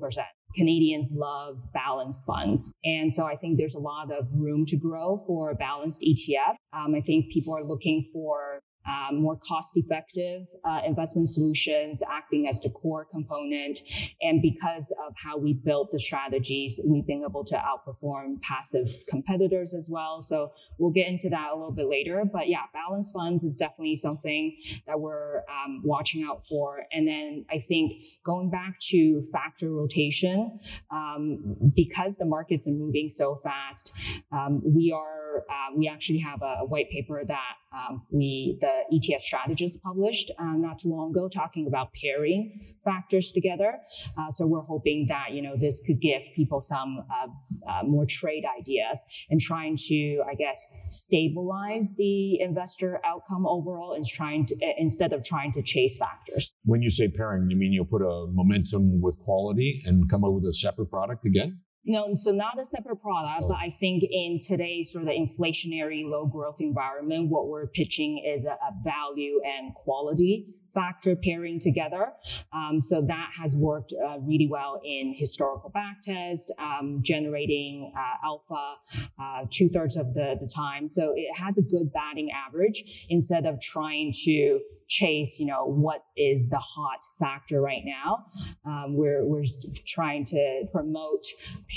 Canadians 0.54 1.10
love 1.14 1.60
balanced 1.72 2.24
funds. 2.24 2.72
And 2.84 3.12
so 3.12 3.24
I 3.24 3.36
think 3.36 3.58
there's 3.58 3.74
a 3.74 3.80
lot 3.80 4.12
of 4.12 4.28
room 4.38 4.66
to 4.66 4.76
grow 4.76 5.16
for 5.16 5.54
balanced 5.54 6.02
ETF. 6.02 6.54
Um, 6.72 6.94
I 6.94 7.00
think 7.00 7.30
people 7.32 7.56
are 7.56 7.64
looking 7.64 8.02
for 8.12 8.60
um, 8.86 9.22
more 9.22 9.36
cost 9.36 9.76
effective 9.76 10.48
uh, 10.64 10.80
investment 10.84 11.28
solutions 11.28 12.02
acting 12.10 12.48
as 12.48 12.60
the 12.60 12.70
core 12.70 13.06
component. 13.10 13.80
And 14.20 14.42
because 14.42 14.92
of 15.06 15.14
how 15.22 15.38
we 15.38 15.54
built 15.54 15.90
the 15.90 15.98
strategies, 15.98 16.80
we've 16.84 17.06
been 17.06 17.24
able 17.28 17.44
to 17.44 17.54
outperform 17.56 18.42
passive 18.42 18.86
competitors 19.08 19.74
as 19.74 19.88
well. 19.90 20.20
So 20.20 20.52
we'll 20.78 20.92
get 20.92 21.08
into 21.08 21.28
that 21.30 21.50
a 21.52 21.54
little 21.54 21.72
bit 21.72 21.88
later. 21.88 22.22
But 22.30 22.48
yeah, 22.48 22.62
balanced 22.72 23.12
funds 23.12 23.44
is 23.44 23.56
definitely 23.56 23.96
something 23.96 24.56
that 24.86 25.00
we're 25.00 25.38
um, 25.48 25.82
watching 25.84 26.24
out 26.28 26.42
for. 26.42 26.82
And 26.92 27.06
then 27.06 27.44
I 27.50 27.58
think 27.58 27.92
going 28.24 28.50
back 28.50 28.78
to 28.90 29.20
factor 29.32 29.70
rotation, 29.70 30.58
um, 30.90 31.56
because 31.74 32.16
the 32.16 32.26
markets 32.26 32.66
are 32.66 32.72
moving 32.72 33.08
so 33.08 33.34
fast, 33.34 33.92
um, 34.32 34.62
we 34.64 34.92
are 34.92 35.21
uh, 35.38 35.76
we 35.76 35.88
actually 35.88 36.18
have 36.18 36.40
a, 36.42 36.60
a 36.60 36.64
white 36.64 36.90
paper 36.90 37.22
that 37.26 37.54
um, 37.74 38.02
we, 38.10 38.58
the 38.60 38.84
ETF 38.92 39.20
strategist 39.20 39.82
published 39.82 40.30
um, 40.38 40.60
not 40.60 40.78
too 40.78 40.90
long 40.90 41.10
ago 41.10 41.28
talking 41.28 41.66
about 41.66 41.88
pairing 41.94 42.60
factors 42.84 43.32
together. 43.32 43.78
Uh, 44.18 44.28
so 44.28 44.46
we're 44.46 44.60
hoping 44.60 45.06
that, 45.08 45.32
you 45.32 45.42
know, 45.42 45.56
this 45.56 45.82
could 45.86 46.00
give 46.00 46.22
people 46.36 46.60
some 46.60 47.04
uh, 47.10 47.70
uh, 47.70 47.82
more 47.84 48.04
trade 48.06 48.44
ideas 48.58 49.02
and 49.30 49.40
trying 49.40 49.76
to, 49.88 50.22
I 50.30 50.34
guess, 50.34 50.66
stabilize 50.88 51.94
the 51.96 52.40
investor 52.40 53.00
outcome 53.04 53.46
overall 53.46 53.94
and 53.94 54.04
trying 54.04 54.46
to, 54.46 54.56
instead 54.76 55.12
of 55.12 55.24
trying 55.24 55.52
to 55.52 55.62
chase 55.62 55.96
factors. 55.96 56.52
When 56.64 56.82
you 56.82 56.90
say 56.90 57.08
pairing, 57.08 57.50
you 57.50 57.56
mean 57.56 57.72
you'll 57.72 57.86
put 57.86 58.02
a 58.02 58.26
momentum 58.32 59.00
with 59.00 59.18
quality 59.18 59.82
and 59.86 60.08
come 60.10 60.24
up 60.24 60.32
with 60.32 60.44
a 60.44 60.52
separate 60.52 60.90
product 60.90 61.24
again? 61.24 61.60
No, 61.84 62.14
so 62.14 62.30
not 62.30 62.60
a 62.60 62.64
separate 62.64 63.00
product, 63.00 63.42
oh. 63.44 63.48
but 63.48 63.56
I 63.56 63.70
think 63.70 64.04
in 64.08 64.38
today's 64.38 64.92
sort 64.92 65.04
of 65.04 65.10
inflationary 65.10 66.08
low 66.08 66.26
growth 66.26 66.60
environment, 66.60 67.28
what 67.28 67.48
we're 67.48 67.66
pitching 67.66 68.22
is 68.24 68.44
a, 68.44 68.52
a 68.52 68.72
value 68.84 69.40
and 69.44 69.74
quality 69.74 70.46
factor 70.72 71.16
pairing 71.16 71.58
together. 71.60 72.12
Um, 72.52 72.80
so 72.80 73.02
that 73.02 73.30
has 73.40 73.56
worked 73.56 73.92
uh, 73.92 74.18
really 74.20 74.48
well 74.50 74.80
in 74.84 75.14
historical 75.14 75.70
backtest, 75.70 76.46
um, 76.58 77.00
generating 77.02 77.92
uh, 77.96 78.26
alpha 78.26 78.74
uh, 79.20 79.44
two 79.50 79.68
thirds 79.68 79.96
of 79.96 80.14
the, 80.14 80.36
the 80.38 80.50
time. 80.54 80.88
So 80.88 81.12
it 81.14 81.34
has 81.36 81.58
a 81.58 81.62
good 81.62 81.92
batting 81.92 82.30
average 82.30 83.06
instead 83.08 83.46
of 83.46 83.60
trying 83.60 84.12
to 84.24 84.60
chase, 84.88 85.38
you 85.40 85.46
know, 85.46 85.64
what 85.64 86.04
is 86.16 86.50
the 86.50 86.58
hot 86.58 87.00
factor 87.18 87.62
right 87.62 87.82
now. 87.84 88.26
Um, 88.66 88.94
we're, 88.94 89.24
we're 89.24 89.44
trying 89.86 90.26
to 90.26 90.66
promote 90.70 91.24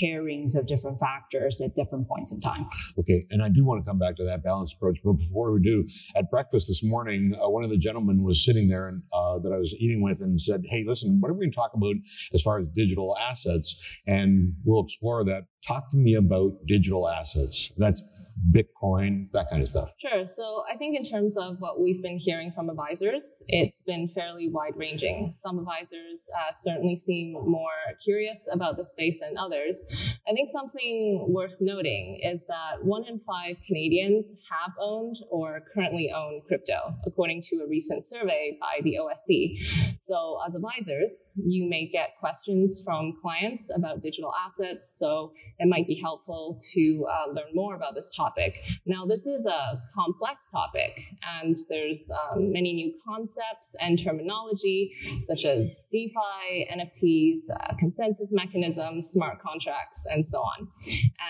pairings 0.00 0.54
of 0.54 0.68
different 0.68 1.00
factors 1.00 1.60
at 1.62 1.74
different 1.74 2.08
points 2.08 2.30
in 2.30 2.40
time. 2.40 2.66
Okay. 2.98 3.24
And 3.30 3.42
I 3.42 3.48
do 3.48 3.64
want 3.64 3.82
to 3.82 3.88
come 3.88 3.98
back 3.98 4.16
to 4.16 4.24
that 4.24 4.44
balanced 4.44 4.76
approach. 4.76 4.98
But 5.02 5.14
before 5.14 5.52
we 5.52 5.62
do, 5.62 5.88
at 6.14 6.30
breakfast 6.30 6.68
this 6.68 6.82
morning, 6.84 7.34
uh, 7.34 7.48
one 7.48 7.64
of 7.64 7.70
the 7.70 7.78
gentlemen 7.78 8.22
was 8.22 8.44
sitting 8.44 8.68
there 8.68 8.85
uh, 9.12 9.38
that 9.38 9.52
I 9.52 9.58
was 9.58 9.74
eating 9.78 10.02
with 10.02 10.20
and 10.20 10.40
said, 10.40 10.64
Hey, 10.68 10.84
listen, 10.86 11.20
what 11.20 11.30
are 11.30 11.34
we 11.34 11.40
going 11.40 11.52
to 11.52 11.56
talk 11.56 11.72
about 11.74 11.94
as 12.32 12.42
far 12.42 12.58
as 12.58 12.66
digital 12.74 13.16
assets? 13.18 13.82
And 14.06 14.54
we'll 14.64 14.82
explore 14.82 15.24
that. 15.24 15.44
Talk 15.66 15.90
to 15.90 15.96
me 15.96 16.14
about 16.14 16.52
digital 16.66 17.08
assets. 17.08 17.72
That's 17.76 18.02
Bitcoin, 18.50 19.30
that 19.32 19.50
kind 19.50 19.62
of 19.62 19.68
stuff? 19.68 19.94
Sure. 19.98 20.26
So 20.26 20.64
I 20.70 20.76
think 20.76 20.96
in 20.96 21.04
terms 21.04 21.36
of 21.36 21.56
what 21.58 21.80
we've 21.80 22.02
been 22.02 22.18
hearing 22.18 22.52
from 22.52 22.68
advisors, 22.68 23.42
it's 23.48 23.82
been 23.82 24.08
fairly 24.08 24.48
wide 24.50 24.76
ranging. 24.76 25.30
Some 25.30 25.58
advisors 25.58 26.28
uh, 26.36 26.52
certainly 26.52 26.96
seem 26.96 27.32
more 27.32 27.70
curious 28.04 28.46
about 28.52 28.76
the 28.76 28.84
space 28.84 29.20
than 29.20 29.36
others. 29.38 29.82
I 30.28 30.32
think 30.32 30.48
something 30.52 31.26
worth 31.28 31.56
noting 31.60 32.20
is 32.22 32.46
that 32.46 32.84
one 32.84 33.04
in 33.04 33.18
five 33.18 33.56
Canadians 33.66 34.34
have 34.50 34.74
owned 34.78 35.16
or 35.30 35.62
currently 35.74 36.12
own 36.14 36.42
crypto, 36.46 36.94
according 37.06 37.42
to 37.42 37.62
a 37.64 37.68
recent 37.68 38.06
survey 38.06 38.58
by 38.60 38.80
the 38.82 38.98
OSC. 39.00 39.58
So 40.00 40.38
as 40.46 40.54
advisors, 40.54 41.24
you 41.36 41.68
may 41.68 41.86
get 41.86 42.10
questions 42.20 42.80
from 42.84 43.14
clients 43.20 43.70
about 43.74 44.02
digital 44.02 44.32
assets. 44.44 44.94
So 44.98 45.32
it 45.58 45.68
might 45.68 45.86
be 45.86 46.00
helpful 46.00 46.58
to 46.74 47.06
uh, 47.10 47.32
learn 47.32 47.54
more 47.54 47.74
about 47.74 47.94
this 47.94 48.10
topic 48.14 48.25
topic. 48.26 48.62
Now, 48.86 49.04
this 49.06 49.26
is 49.26 49.46
a 49.46 49.80
complex 49.94 50.46
topic, 50.50 51.14
and 51.40 51.56
there's 51.68 52.08
um, 52.10 52.52
many 52.52 52.72
new 52.72 52.92
concepts 53.06 53.74
and 53.80 54.02
terminology, 54.02 54.94
such 55.18 55.44
as 55.44 55.84
DeFi, 55.92 56.68
NFTs, 56.72 57.38
uh, 57.52 57.74
consensus 57.78 58.32
mechanisms, 58.32 59.08
smart 59.08 59.40
contracts, 59.40 60.06
and 60.10 60.26
so 60.26 60.38
on. 60.38 60.68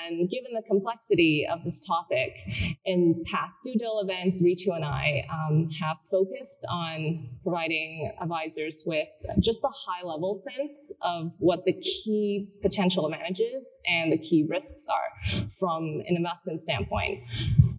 And 0.06 0.30
given 0.30 0.52
the 0.54 0.62
complexity 0.62 1.46
of 1.50 1.64
this 1.64 1.80
topic, 1.80 2.36
in 2.84 3.24
past 3.26 3.58
due 3.64 3.74
diligence 3.74 3.96
events, 4.02 4.42
Ritu 4.42 4.74
and 4.74 4.84
I 4.84 5.26
um, 5.32 5.68
have 5.80 5.96
focused 6.10 6.64
on 6.68 7.28
providing 7.42 8.12
advisors 8.20 8.82
with 8.86 9.08
just 9.40 9.60
a 9.64 9.68
high 9.68 10.04
level 10.04 10.34
sense 10.34 10.92
of 11.02 11.32
what 11.38 11.64
the 11.64 11.72
key 11.72 12.48
potential 12.62 13.06
advantages 13.06 13.76
and 13.86 14.12
the 14.12 14.18
key 14.18 14.46
risks 14.48 14.86
are 14.88 15.48
from 15.58 16.02
an 16.06 16.16
investment 16.16 16.60
standpoint 16.60 16.85
standpoint. 16.86 17.24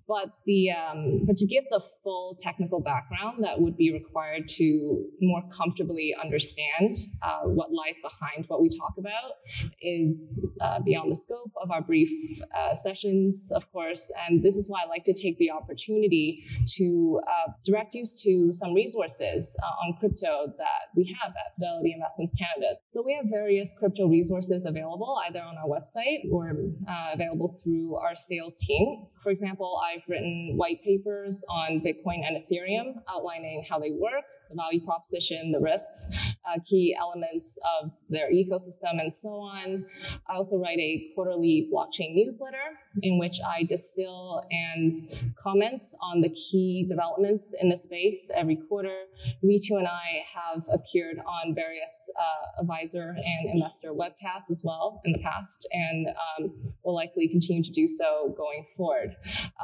But 0.08 0.32
the 0.46 0.72
um, 0.72 1.26
but 1.26 1.36
to 1.36 1.46
give 1.46 1.66
the 1.70 1.82
full 2.02 2.38
technical 2.42 2.80
background 2.80 3.44
that 3.44 3.60
would 3.60 3.76
be 3.76 3.92
required 3.92 4.48
to 4.56 5.06
more 5.20 5.44
comfortably 5.52 6.16
understand 6.24 6.98
uh, 7.22 7.42
what 7.44 7.74
lies 7.74 8.00
behind 8.02 8.46
what 8.48 8.62
we 8.62 8.70
talk 8.70 8.94
about 8.98 9.34
is 9.82 10.42
uh, 10.62 10.80
beyond 10.80 11.12
the 11.12 11.16
scope 11.18 11.52
of 11.62 11.72
our 11.72 11.82
brief 11.82 12.10
uh, 12.58 12.74
sessions, 12.74 13.50
of 13.54 13.70
course. 13.74 14.10
And 14.26 14.42
this 14.42 14.56
is 14.56 14.70
why 14.70 14.84
I 14.86 14.88
like 14.88 15.04
to 15.06 15.14
take 15.14 15.38
the 15.40 15.52
opportunity 15.52 16.46
to 16.78 17.20
uh, 17.28 17.52
direct 17.66 17.94
you 17.94 18.06
to 18.24 18.54
some 18.54 18.74
resources 18.74 19.58
uh, 19.62 19.86
on 19.86 19.98
crypto 20.00 20.54
that 20.58 20.96
we 20.96 21.14
have 21.22 21.32
at 21.32 21.54
Fidelity 21.56 21.92
Investments 21.92 22.32
Canada. 22.40 22.76
So 22.94 23.04
we 23.06 23.14
have 23.14 23.26
various 23.30 23.76
crypto 23.78 24.08
resources 24.08 24.66
available 24.66 25.20
either 25.28 25.42
on 25.42 25.58
our 25.58 25.68
website 25.68 26.32
or 26.32 26.56
uh, 26.88 27.10
available 27.14 27.54
through 27.62 27.98
our 27.98 28.16
sales 28.16 28.58
team. 28.60 28.97
For 29.22 29.32
example, 29.32 29.80
I've 29.84 30.04
written 30.08 30.54
white 30.56 30.84
papers 30.84 31.44
on 31.50 31.82
Bitcoin 31.82 32.22
and 32.26 32.38
Ethereum 32.38 33.02
outlining 33.10 33.66
how 33.70 33.80
they 33.80 33.92
work, 33.92 34.26
the 34.50 34.56
value 34.56 34.84
proposition, 34.86 35.52
the 35.52 35.60
risks, 35.60 36.10
uh, 36.46 36.60
key 36.66 36.96
elements 37.00 37.58
of 37.82 37.92
their 38.10 38.32
ecosystem, 38.32 39.00
and 39.00 39.14
so 39.14 39.30
on. 39.30 39.86
I 40.30 40.36
also 40.36 40.58
write 40.58 40.80
a 40.80 41.12
quarterly 41.16 41.70
blockchain 41.74 42.14
newsletter 42.16 42.80
in 43.02 43.20
which 43.20 43.38
I 43.46 43.64
distill 43.64 44.44
and 44.50 44.94
comment 45.42 45.84
on 46.02 46.22
the 46.22 46.30
key 46.30 46.86
developments 46.88 47.54
in 47.60 47.70
the 47.70 47.78
space 47.78 48.30
every 48.36 48.56
quarter. 48.56 48.96
Ritu 49.44 49.72
and 49.72 49.88
I 49.88 50.24
have 50.34 50.64
appeared 50.72 51.20
on 51.20 51.54
various 51.56 52.10
uh, 52.20 52.62
advisor 52.62 53.16
and 53.18 53.50
investor 53.54 53.94
webcasts 53.94 54.50
as 54.52 54.62
well 54.64 55.02
in 55.06 55.12
the 55.12 55.20
past, 55.20 55.68
and 55.72 56.08
um, 56.08 56.54
will 56.84 56.96
likely 56.96 57.28
continue 57.28 57.64
to 57.64 57.72
do 57.72 57.88
so 57.88 58.34
going 58.38 58.66
forward. 58.76 59.16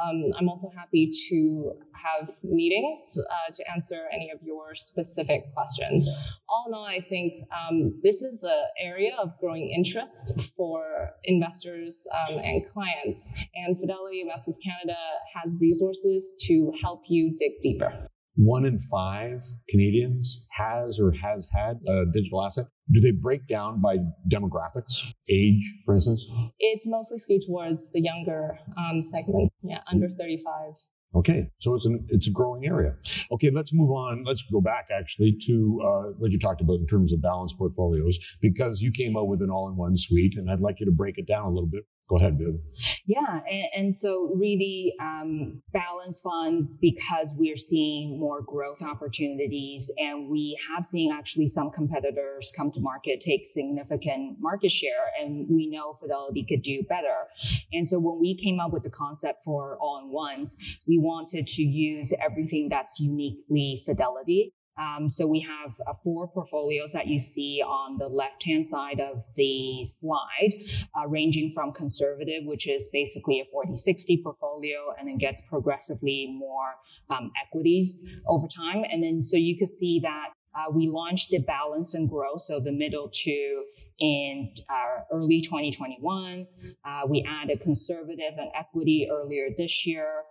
Um, 0.01 0.31
I'm 0.37 0.49
also 0.49 0.69
happy 0.75 1.11
to 1.29 1.73
have 1.93 2.29
meetings 2.43 3.17
uh, 3.17 3.53
to 3.53 3.71
answer 3.71 4.07
any 4.11 4.31
of 4.31 4.41
your 4.41 4.75
specific 4.75 5.53
questions. 5.53 6.09
All 6.49 6.65
in 6.67 6.73
all, 6.73 6.85
I 6.85 6.99
think 6.99 7.33
um, 7.51 7.99
this 8.03 8.21
is 8.21 8.43
an 8.43 8.65
area 8.79 9.15
of 9.21 9.37
growing 9.39 9.69
interest 9.69 10.33
for 10.55 11.11
investors 11.23 12.05
um, 12.27 12.37
and 12.37 12.65
clients, 12.67 13.22
and 13.55 13.79
Fidelity 13.79 14.21
Investments 14.21 14.59
Canada 14.63 14.97
has 15.35 15.55
resources 15.59 16.33
to 16.47 16.71
help 16.81 17.03
you 17.07 17.35
dig 17.37 17.53
deeper. 17.61 18.07
One 18.35 18.65
in 18.65 18.79
five 18.79 19.41
Canadians 19.69 20.47
has 20.51 20.99
or 20.99 21.11
has 21.11 21.47
had 21.53 21.79
a 21.87 22.05
digital 22.11 22.43
asset. 22.43 22.65
Do 22.91 22.99
they 22.99 23.11
break 23.11 23.47
down 23.47 23.79
by 23.79 23.97
demographics, 24.27 25.13
age, 25.29 25.71
for 25.85 25.93
instance? 25.93 26.25
It's 26.59 26.87
mostly 26.87 27.19
skewed 27.19 27.43
towards 27.45 27.91
the 27.91 28.01
younger 28.01 28.57
um, 28.75 29.03
segment, 29.03 29.51
yeah, 29.61 29.81
under 29.91 30.09
35. 30.09 30.73
Okay, 31.15 31.47
so 31.59 31.75
it's 31.75 31.85
an 31.85 32.05
it's 32.09 32.27
a 32.27 32.31
growing 32.31 32.65
area. 32.65 32.95
Okay, 33.31 33.51
let's 33.51 33.71
move 33.71 33.91
on. 33.91 34.23
Let's 34.23 34.43
go 34.51 34.61
back 34.61 34.87
actually 34.91 35.37
to 35.45 35.81
uh, 35.85 36.03
what 36.17 36.31
you 36.31 36.39
talked 36.39 36.61
about 36.61 36.79
in 36.79 36.87
terms 36.87 37.13
of 37.13 37.21
balanced 37.21 37.57
portfolios, 37.57 38.17
because 38.41 38.81
you 38.81 38.91
came 38.91 39.15
out 39.15 39.27
with 39.27 39.43
an 39.43 39.51
all-in-one 39.51 39.95
suite, 39.95 40.33
and 40.35 40.49
I'd 40.49 40.59
like 40.59 40.79
you 40.79 40.87
to 40.87 40.91
break 40.91 41.19
it 41.19 41.27
down 41.27 41.45
a 41.45 41.49
little 41.49 41.69
bit. 41.69 41.83
Go 42.13 42.17
ahead, 42.17 42.37
Viv. 42.37 42.59
Yeah, 43.07 43.39
and, 43.49 43.65
and 43.75 43.97
so 43.97 44.31
really 44.35 44.93
um, 45.01 45.63
balance 45.73 46.19
funds 46.23 46.77
because 46.79 47.33
we're 47.35 47.55
seeing 47.55 48.19
more 48.19 48.43
growth 48.43 48.83
opportunities, 48.83 49.89
and 49.97 50.29
we 50.29 50.55
have 50.69 50.83
seen 50.83 51.11
actually 51.11 51.47
some 51.47 51.71
competitors 51.71 52.51
come 52.55 52.71
to 52.71 52.79
market 52.79 53.19
take 53.19 53.45
significant 53.45 54.37
market 54.39 54.71
share, 54.71 55.09
and 55.19 55.47
we 55.49 55.67
know 55.67 55.91
Fidelity 55.91 56.45
could 56.47 56.61
do 56.61 56.83
better. 56.87 57.27
And 57.71 57.87
so 57.87 57.97
when 57.97 58.19
we 58.19 58.35
came 58.35 58.59
up 58.59 58.71
with 58.71 58.83
the 58.83 58.91
concept 58.91 59.39
for 59.43 59.75
all-in-ones, 59.81 60.55
we 60.87 60.99
wanted 60.99 61.47
to 61.47 61.63
use 61.63 62.13
everything 62.23 62.69
that's 62.69 62.99
uniquely 62.99 63.81
Fidelity 63.83 64.53
um, 64.77 65.09
so 65.09 65.27
we 65.27 65.41
have 65.41 65.73
uh, 65.87 65.93
four 66.03 66.27
portfolios 66.27 66.93
that 66.93 67.07
you 67.07 67.19
see 67.19 67.61
on 67.65 67.97
the 67.97 68.07
left-hand 68.07 68.65
side 68.65 68.99
of 68.99 69.23
the 69.35 69.83
slide, 69.83 70.51
uh, 70.95 71.07
ranging 71.07 71.49
from 71.49 71.71
conservative, 71.71 72.43
which 72.45 72.67
is 72.67 72.89
basically 72.91 73.39
a 73.39 73.45
40-60 73.45 74.23
portfolio, 74.23 74.93
and 74.97 75.07
then 75.07 75.17
gets 75.17 75.41
progressively 75.47 76.27
more 76.37 76.75
um, 77.09 77.31
equities 77.45 78.19
over 78.27 78.47
time. 78.47 78.83
And 78.89 79.03
then 79.03 79.21
so 79.21 79.37
you 79.37 79.57
can 79.57 79.67
see 79.67 79.99
that 79.99 80.29
uh, 80.55 80.71
we 80.71 80.87
launched 80.87 81.29
the 81.29 81.39
balance 81.39 81.93
and 81.93 82.09
growth, 82.09 82.41
so 82.41 82.59
the 82.59 82.71
middle 82.71 83.09
two 83.11 83.65
in 83.99 84.53
uh, 84.69 85.03
early 85.11 85.41
2021. 85.41 86.47
Uh, 86.85 87.01
we 87.07 87.25
added 87.27 87.59
conservative 87.59 88.33
and 88.37 88.49
equity 88.57 89.07
earlier 89.11 89.49
this 89.55 89.85
year. 89.85 90.23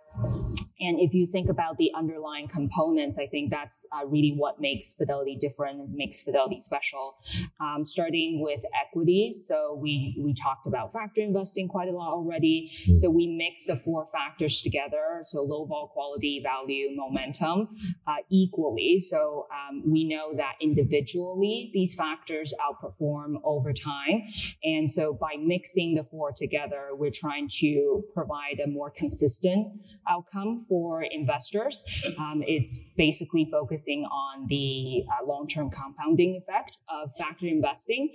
And 0.80 0.98
if 1.00 1.14
you 1.14 1.26
think 1.26 1.48
about 1.48 1.78
the 1.78 1.90
underlying 1.94 2.48
components, 2.48 3.18
I 3.18 3.26
think 3.26 3.50
that's 3.50 3.86
uh, 3.92 4.06
really 4.06 4.34
what 4.36 4.60
makes 4.60 4.92
Fidelity 4.92 5.36
different, 5.38 5.90
makes 5.90 6.20
Fidelity 6.20 6.60
special. 6.60 7.16
Um, 7.60 7.84
starting 7.84 8.40
with 8.42 8.62
equities, 8.74 9.46
so 9.46 9.78
we 9.80 10.16
we 10.22 10.34
talked 10.34 10.66
about 10.66 10.92
factor 10.92 11.20
investing 11.20 11.68
quite 11.68 11.88
a 11.88 11.92
lot 11.92 12.12
already. 12.12 12.70
Mm-hmm. 12.72 12.96
So 12.96 13.10
we 13.10 13.26
mix 13.26 13.66
the 13.66 13.76
four 13.76 14.06
factors 14.06 14.62
together, 14.62 15.20
so 15.22 15.42
low 15.42 15.64
vol, 15.64 15.88
quality, 15.88 16.40
value, 16.42 16.88
momentum, 16.94 17.68
uh, 18.06 18.16
equally. 18.30 18.98
So 18.98 19.46
um, 19.52 19.82
we 19.86 20.04
know 20.04 20.34
that 20.36 20.54
individually 20.60 21.70
these 21.72 21.94
factors 21.94 22.52
outperform 22.60 23.36
over 23.44 23.72
time, 23.72 24.22
and 24.62 24.90
so 24.90 25.12
by 25.12 25.36
mixing 25.38 25.94
the 25.94 26.02
four 26.02 26.32
together, 26.32 26.90
we're 26.92 27.10
trying 27.10 27.48
to 27.60 28.02
provide 28.14 28.60
a 28.64 28.68
more 28.68 28.90
consistent 28.90 29.68
outcome 30.08 30.58
for 30.72 31.02
investors. 31.02 31.82
Um, 32.18 32.42
it's 32.46 32.80
basically 32.96 33.44
focusing 33.44 34.04
on 34.06 34.46
the 34.48 35.04
uh, 35.06 35.26
long-term 35.26 35.68
compounding 35.70 36.34
effect 36.36 36.78
of 36.88 37.12
factor 37.18 37.46
investing. 37.46 38.08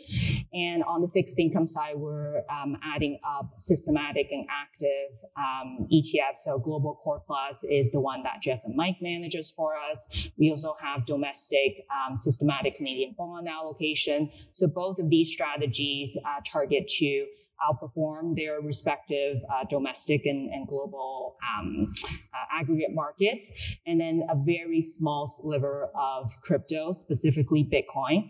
And 0.54 0.84
on 0.84 1.02
the 1.02 1.08
fixed 1.08 1.38
income 1.38 1.68
side, 1.68 1.98
we're 1.98 2.42
um, 2.50 2.78
adding 2.84 3.20
up 3.24 3.52
systematic 3.58 4.32
and 4.32 4.48
active 4.50 5.14
um, 5.38 5.88
ETFs. 5.94 6.38
So 6.46 6.58
Global 6.58 6.96
Core 6.96 7.22
Plus 7.28 7.64
is 7.64 7.92
the 7.92 8.02
one 8.02 8.24
that 8.24 8.42
Jeff 8.42 8.62
and 8.66 8.76
Mike 8.76 8.98
manages 9.02 9.52
for 9.52 9.76
us. 9.78 10.32
We 10.40 10.50
also 10.50 10.76
have 10.82 11.06
domestic 11.06 11.86
um, 11.96 12.16
systematic 12.16 12.74
Canadian 12.74 13.14
bond 13.16 13.48
allocation. 13.48 14.32
So 14.54 14.66
both 14.66 14.98
of 14.98 15.12
these 15.12 15.32
strategies 15.32 16.18
uh, 16.26 16.42
target 16.44 16.88
to 16.98 17.28
outperform 17.62 18.36
their 18.36 18.62
respective 18.62 19.38
uh, 19.54 19.66
domestic 19.70 20.26
and, 20.26 20.50
and 20.52 20.68
global 20.68 21.38
um, 21.42 21.92
uh, 22.06 22.60
aggregate 22.60 22.94
markets, 22.94 23.52
and 23.86 24.00
then 24.00 24.24
a 24.30 24.36
very 24.36 24.82
small 24.82 25.26
sliver 25.26 25.90
of 25.96 26.30
crypto, 26.44 26.92
specifically 26.92 27.64
Bitcoin, 27.64 28.30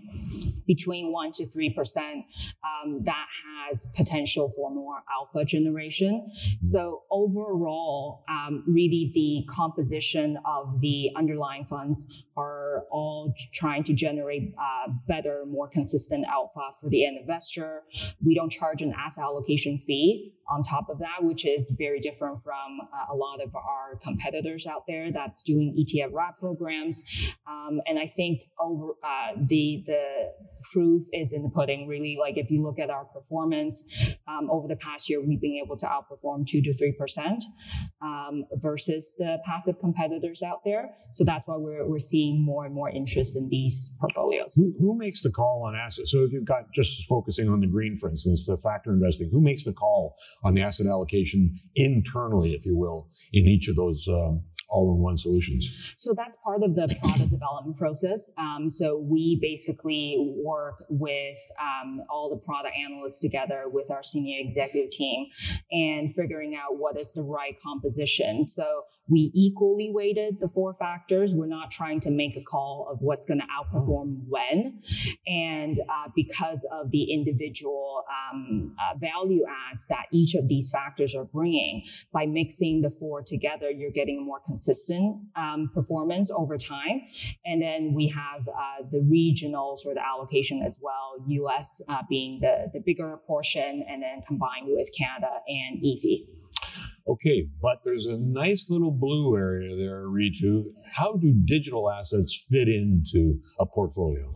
between 0.66 1.12
one 1.12 1.32
to 1.32 1.48
three 1.48 1.70
percent. 1.70 2.26
Um, 2.64 3.02
that 3.04 3.28
has 3.46 3.88
potential 3.96 4.50
for 4.56 4.74
more 4.74 5.04
alpha 5.12 5.46
generation. 5.46 6.30
So 6.62 7.04
overall, 7.12 8.24
um, 8.30 8.64
really 8.68 9.12
the 9.14 9.46
composition 9.54 10.38
of 10.46 10.80
the 10.82 11.12
underlying 11.16 11.64
funds 11.64 12.26
are 12.36 12.84
all 12.92 13.34
trying 13.54 13.84
to 13.86 13.94
generate 13.94 14.54
uh, 14.60 14.92
better, 15.08 15.44
more 15.48 15.68
consistent 15.68 16.26
alpha 16.26 16.70
for 16.80 16.90
the 16.90 17.06
end 17.06 17.18
investor. 17.18 17.84
We 18.24 18.36
don't 18.36 18.52
charge 18.52 18.82
an 18.82 18.94
asset 18.98 19.17
allocation 19.18 19.78
fee 19.78 20.34
on 20.50 20.64
top 20.64 20.90
of 20.90 21.00
that, 21.00 21.24
which 21.24 21.46
is 21.46 21.76
very 21.78 22.00
different 22.00 22.40
from 22.40 22.80
uh, 22.82 23.14
a 23.14 23.16
lot 23.16 23.42
of 23.42 23.56
our 23.56 23.98
competitors 24.02 24.66
out 24.66 24.84
there 24.88 25.12
that's 25.12 25.44
doing 25.44 25.76
ETF 25.78 26.14
wrap 26.14 26.40
programs. 26.40 27.04
Um, 27.46 27.82
and 27.86 28.00
I 28.00 28.08
think 28.08 28.44
over 28.60 28.94
uh, 29.04 29.34
the 29.36 29.84
the 29.86 30.32
proof 30.72 31.04
is 31.14 31.34
in 31.34 31.44
the 31.44 31.50
pudding. 31.50 31.88
Really, 31.88 32.18
like 32.20 32.38
if 32.38 32.50
you 32.50 32.64
look 32.64 32.80
at 32.80 32.90
our 32.90 33.06
performance 33.06 33.86
um, 34.28 34.50
over 34.50 34.68
the 34.68 34.78
past 34.78 35.10
year, 35.10 35.20
we've 35.26 35.42
been 35.42 35.62
able 35.64 35.78
to 35.78 35.86
outperform 35.86 36.46
two 36.48 36.62
to 36.62 36.74
three 36.74 36.94
percent 36.94 37.44
um, 38.02 38.46
versus 38.54 39.16
the 39.18 39.38
passive 39.46 39.80
competitors 39.80 40.44
out 40.44 40.60
there. 40.64 40.92
So 41.14 41.24
that's 41.24 41.48
why 41.48 41.56
we're 41.58 41.88
we're 41.88 42.00
seeing 42.00 42.44
more 42.44 42.66
and 42.66 42.74
more 42.74 42.90
interest 42.90 43.36
in 43.36 43.50
these 43.50 43.96
portfolios. 44.00 44.54
Who, 44.56 44.74
who 44.80 44.98
makes 44.98 45.22
the 45.22 45.32
call 45.32 45.64
on 45.66 45.76
assets? 45.76 46.12
So 46.12 46.24
if 46.24 46.32
you've 46.32 46.46
got 46.46 46.72
just 46.74 47.08
focusing 47.08 47.50
on 47.50 47.60
the 47.60 47.68
green, 47.68 47.96
for 47.96 48.10
instance, 48.10 48.46
the 48.46 48.58
factor 48.58 48.92
investing, 48.92 49.30
who 49.32 49.42
makes 49.42 49.64
the 49.64 49.74
call 49.74 50.16
on 50.44 50.54
the 50.54 50.62
asset 50.62 50.88
allocation 50.88 51.58
internally, 51.76 52.54
if 52.54 52.66
you 52.66 52.76
will, 52.76 53.10
in 53.34 53.48
each 53.48 53.68
of 53.68 53.76
those 53.76 54.08
um, 54.08 54.44
all-in-one 54.70 55.18
solutions? 55.18 55.94
So 55.98 56.14
that's 56.14 56.38
part 56.44 56.64
of 56.64 56.76
the 56.76 56.88
product 57.02 57.30
development 57.30 57.78
process. 57.78 58.32
Um, 58.38 58.70
so 58.70 58.98
we 58.98 59.38
basically 59.42 60.34
work 60.44 60.84
with 60.90 61.38
um, 61.62 62.02
all 62.10 62.30
the 62.30 62.44
product 62.46 62.76
analysts 62.78 63.20
together 63.20 63.66
with 63.68 63.90
our 63.92 64.04
senior 64.04 64.40
executive 64.40 64.92
team 64.92 65.28
and 65.72 66.14
figuring 66.14 66.56
out 66.56 66.78
what 66.78 66.98
is 66.98 67.14
the 67.14 67.24
right 67.24 67.60
composition. 67.62 68.44
So 68.44 68.84
we 69.10 69.32
equally 69.34 69.90
weighted 69.92 70.40
the 70.40 70.48
four 70.48 70.74
factors. 70.74 71.34
We're 71.36 71.48
not 71.48 71.72
trying 71.72 72.00
to 72.02 72.12
make 72.12 72.36
a 72.36 72.42
call 72.42 72.88
of 72.92 73.00
what's 73.02 73.26
going 73.26 73.40
to 73.40 73.46
outperform 73.46 74.24
when. 74.28 74.82
And 75.26 75.78
uh, 75.80 76.10
because 76.16 76.68
of 76.72 76.92
the 76.92 77.12
individual 77.12 78.04
um, 78.10 78.76
uh, 78.80 78.98
value 78.98 79.46
adds 79.70 79.88
that 79.88 80.06
each 80.12 80.36
of 80.36 80.48
these 80.48 80.70
factors 80.70 81.16
are 81.16 81.26
bringing, 81.26 81.84
by 82.12 82.26
mixing 82.26 82.82
the 82.82 82.90
four 82.90 83.22
together, 83.22 83.70
you're 83.70 83.92
getting 83.92 84.20
a 84.20 84.22
more 84.22 84.42
consistent 84.46 85.22
um, 85.36 85.70
performance 85.74 86.30
over 86.32 86.58
time. 86.58 87.02
And 87.46 87.62
then 87.62 87.94
we 87.94 88.08
have 88.10 88.48
uh, 88.48 88.84
the 88.90 89.02
regional 89.02 89.76
sort 89.78 89.98
of 89.98 90.04
allocation 90.04 90.62
as 90.62 90.80
well, 90.82 91.16
US 91.28 91.82
uh, 91.88 92.04
being 92.10 92.40
the, 92.42 92.70
the 92.74 92.80
bigger 92.80 93.18
portion, 93.26 93.86
and 93.88 94.02
then 94.02 94.22
combined 94.28 94.68
with 94.68 94.90
Canada 94.98 95.40
and 95.48 95.82
EAFE. 95.82 96.37
Okay, 97.08 97.48
but 97.62 97.84
there's 97.86 98.06
a 98.06 98.18
nice 98.18 98.70
little 98.70 98.92
blue 98.92 99.38
area 99.38 99.76
there, 99.78 100.04
Ritu. 100.08 100.66
How 100.94 101.14
do 101.14 101.34
digital 101.46 101.90
assets 101.90 102.36
fit 102.50 102.68
into 102.68 103.40
a 103.60 103.66
portfolio? 103.66 104.34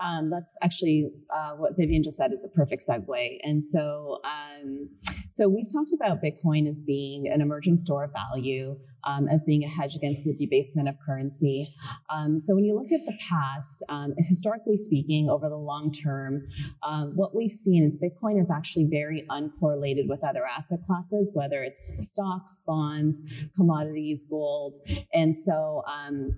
Um, 0.00 0.30
that's 0.30 0.56
actually 0.62 1.10
uh, 1.34 1.52
what 1.52 1.76
Vivian 1.76 2.02
just 2.02 2.16
said 2.16 2.30
is 2.30 2.44
a 2.44 2.48
perfect 2.48 2.84
segue. 2.88 3.38
And 3.42 3.64
so, 3.64 4.20
um, 4.24 4.90
so 5.28 5.48
we've 5.48 5.70
talked 5.72 5.92
about 5.92 6.22
Bitcoin 6.22 6.68
as 6.68 6.80
being 6.80 7.28
an 7.28 7.40
emerging 7.40 7.76
store 7.76 8.04
of 8.04 8.12
value, 8.12 8.78
um, 9.04 9.26
as 9.28 9.44
being 9.44 9.64
a 9.64 9.68
hedge 9.68 9.96
against 9.96 10.24
the 10.24 10.34
debasement 10.34 10.88
of 10.88 10.96
currency. 11.04 11.74
Um, 12.10 12.38
so 12.38 12.54
when 12.54 12.64
you 12.64 12.74
look 12.76 12.92
at 12.92 13.06
the 13.06 13.18
past, 13.28 13.82
um, 13.88 14.14
historically 14.18 14.76
speaking, 14.76 15.28
over 15.28 15.48
the 15.48 15.56
long 15.56 15.90
term, 15.90 16.46
um, 16.82 17.12
what 17.16 17.34
we've 17.34 17.50
seen 17.50 17.82
is 17.82 17.96
Bitcoin 17.96 18.38
is 18.38 18.50
actually 18.50 18.84
very 18.84 19.24
uncorrelated 19.28 20.08
with 20.08 20.22
other 20.24 20.44
asset 20.46 20.78
classes, 20.86 21.32
whether 21.34 21.64
it's 21.64 21.90
stocks, 22.10 22.60
bonds, 22.66 23.22
commodities, 23.56 24.24
gold, 24.30 24.76
and 25.12 25.34
so 25.34 25.82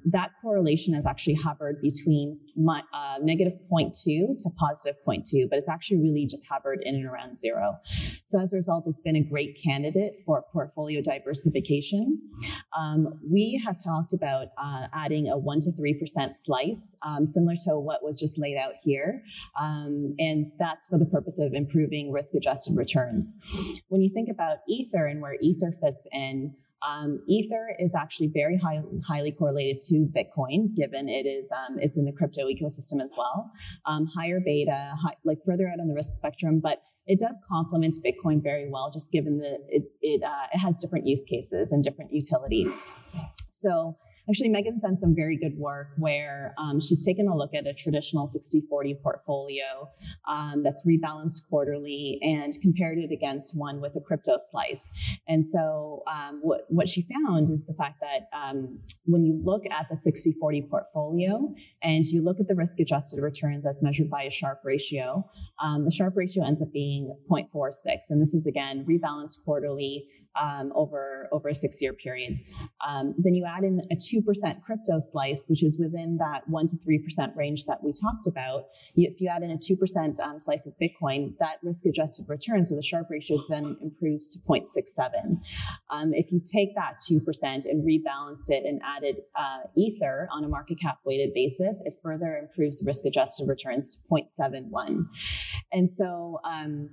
that 0.05 0.31
correlation 0.41 0.95
has 0.95 1.07
actually 1.07 1.35
hovered 1.35 1.81
between 1.83 2.39
my, 2.65 2.83
uh, 2.93 3.19
negative 3.23 3.55
0.2 3.71 3.93
to 4.39 4.51
positive 4.59 4.97
0.2, 5.07 5.49
but 5.49 5.59
it's 5.59 5.69
actually 5.69 5.99
really 5.99 6.27
just 6.27 6.47
hovered 6.49 6.81
in 6.83 6.95
and 6.95 7.07
around 7.07 7.37
zero. 7.37 7.79
So 8.27 8.39
as 8.39 8.53
a 8.53 8.57
result, 8.57 8.85
it's 8.87 9.01
been 9.01 9.17
a 9.17 9.23
great 9.23 9.59
candidate 9.63 10.15
for 10.25 10.45
portfolio 10.53 11.01
diversification. 11.01 12.21
Um, 12.79 13.21
we 13.29 13.61
have 13.65 13.77
talked 13.83 14.13
about 14.13 14.49
uh, 14.63 14.87
adding 14.95 15.29
a 15.29 15.37
1% 15.37 15.63
to 15.63 15.71
3% 15.73 16.35
slice, 16.35 16.97
um, 17.03 17.27
similar 17.27 17.55
to 17.65 17.79
what 17.79 18.03
was 18.03 18.19
just 18.19 18.39
laid 18.39 18.57
out 18.57 18.75
here. 18.83 19.23
Um, 19.59 20.15
and 20.19 20.53
that's 20.59 20.87
for 20.87 20.99
the 20.99 21.07
purpose 21.07 21.39
of 21.39 21.55
improving 21.55 22.13
risk 22.13 22.35
adjusted 22.35 22.77
returns. 22.77 23.35
When 23.89 24.01
you 24.01 24.11
think 24.13 24.29
about 24.29 24.59
Ether 24.69 25.07
and 25.07 25.21
where 25.21 25.37
Ether 25.41 25.73
fits 25.73 26.07
in, 26.13 26.55
um, 26.87 27.17
Ether 27.29 27.77
is 27.79 27.95
actually 27.95 28.31
very 28.33 28.57
high, 28.57 28.83
highly 29.07 29.33
correlated 29.33 29.81
to 29.89 30.09
Bitcoin, 30.17 30.75
given 30.75 31.09
it 31.09 31.27
is 31.27 31.53
um, 31.53 31.79
it's 31.79 31.99
in 31.99 32.05
the 32.05 32.13
crypto 32.13 32.47
ecosystem 32.47 33.03
as 33.03 33.13
well. 33.17 33.51
Um, 33.87 34.07
higher 34.07 34.41
beta, 34.45 34.95
high, 35.01 35.15
like 35.25 35.39
further 35.45 35.69
out 35.69 35.81
on 35.81 35.87
the 35.87 35.95
risk 35.95 36.15
spectrum, 36.15 36.61
but 36.63 36.83
it 37.07 37.19
does 37.19 37.39
complement 37.49 37.97
Bitcoin 38.05 38.43
very 38.43 38.71
well, 38.71 38.91
just 38.91 39.13
given 39.13 39.39
that 39.39 39.59
it 39.69 39.85
it, 40.01 40.23
uh, 40.23 40.47
it 40.53 40.59
has 40.59 40.77
different 40.79 41.07
use 41.07 41.25
cases 41.25 41.73
and 41.73 41.85
different 41.85 42.13
utility. 42.13 42.67
So 43.51 43.97
Actually, 44.31 44.51
Megan's 44.51 44.79
done 44.79 44.97
some 44.97 45.13
very 45.13 45.37
good 45.37 45.59
work 45.59 45.89
where 45.97 46.55
um, 46.57 46.79
she's 46.79 47.05
taken 47.05 47.27
a 47.27 47.37
look 47.37 47.53
at 47.53 47.67
a 47.67 47.75
traditional 47.75 48.29
60 48.29 48.61
40 48.71 48.95
portfolio 49.03 49.91
um, 50.29 50.63
that's 50.63 50.87
rebalanced 50.87 51.49
quarterly 51.49 52.21
and 52.23 52.53
compared 52.63 52.99
it 52.99 53.11
against 53.11 53.57
one 53.57 53.81
with 53.81 53.97
a 53.97 54.01
crypto 54.01 54.35
slice. 54.37 54.89
And 55.27 55.45
so, 55.45 56.05
um, 56.07 56.39
what, 56.43 56.61
what 56.69 56.89
she 56.89 57.03
found 57.03 57.51
is 57.51 57.67
the 57.67 57.75
fact 57.75 58.01
that 58.01 58.29
um, 58.37 58.79
when 59.05 59.25
you 59.25 59.41
look 59.43 59.65
at 59.67 59.89
the 59.91 59.97
60 59.97 60.33
40 60.39 60.63
portfolio 60.71 61.53
and 61.83 62.05
you 62.05 62.23
look 62.23 62.39
at 62.39 62.47
the 62.47 62.55
risk 62.55 62.79
adjusted 62.79 63.21
returns 63.21 63.67
as 63.67 63.83
measured 63.83 64.11
by 64.11 64.23
a 64.23 64.31
Sharpe 64.31 64.61
ratio, 64.63 65.29
um, 65.61 65.85
the 65.85 65.91
Sharpe 65.91 66.17
ratio 66.17 66.47
ends 66.47 66.63
up 66.63 66.73
being 66.73 67.17
0.46. 67.29 67.73
And 68.11 68.21
this 68.23 68.33
is 68.35 68.47
again 68.47 68.87
rebalanced 68.89 69.45
quarterly 69.45 70.07
um, 70.41 70.71
over, 70.77 71.29
over 71.33 71.49
a 71.49 71.55
six 71.55 71.83
year 71.83 71.93
period. 71.93 72.39
then 73.19 73.35
you 73.35 73.45
add 73.45 73.65
in 73.65 73.81
a 73.91 73.97
2 73.97 74.20
2% 74.23 74.63
crypto 74.63 74.99
slice, 74.99 75.47
which 75.49 75.63
is 75.63 75.79
within 75.79 76.19
that 76.19 76.49
1% 76.51 76.69
to 76.69 76.77
3% 76.77 77.37
range 77.37 77.65
that 77.65 77.83
we 77.83 77.93
talked 77.93 78.27
about, 78.27 78.65
if 78.95 79.21
you 79.21 79.29
add 79.29 79.43
in 79.43 79.51
a 79.51 79.57
2% 79.57 80.21
um, 80.21 80.39
slice 80.39 80.67
of 80.67 80.75
Bitcoin, 80.81 81.37
that 81.39 81.59
risk 81.63 81.87
adjusted 81.87 82.29
return, 82.29 82.65
so 82.65 82.75
the 82.75 82.83
Sharpe 82.83 83.11
ratio 83.11 83.39
then 83.49 83.77
improves 83.81 84.33
to 84.33 84.39
0.67. 84.41 85.41
Um, 85.91 86.13
if 86.15 86.33
you 86.33 86.41
take 86.41 86.75
that 86.75 86.97
2% 87.11 87.21
and 87.65 87.85
rebalanced 87.85 88.51
it 88.51 88.65
and 88.65 88.81
added 88.85 89.21
uh, 89.37 89.69
Ether 89.77 90.29
on 90.33 90.45
a 90.45 90.49
market 90.49 90.79
cap 90.81 90.99
weighted 91.05 91.33
basis, 91.35 91.83
it 91.85 91.95
further 92.03 92.37
improves 92.37 92.81
the 92.81 92.87
risk 92.87 93.05
adjusted 93.05 93.49
returns 93.49 93.91
to 93.91 93.99
0.71. 94.11 95.07
And 95.73 95.89
so 95.89 96.41
um, 96.45 96.91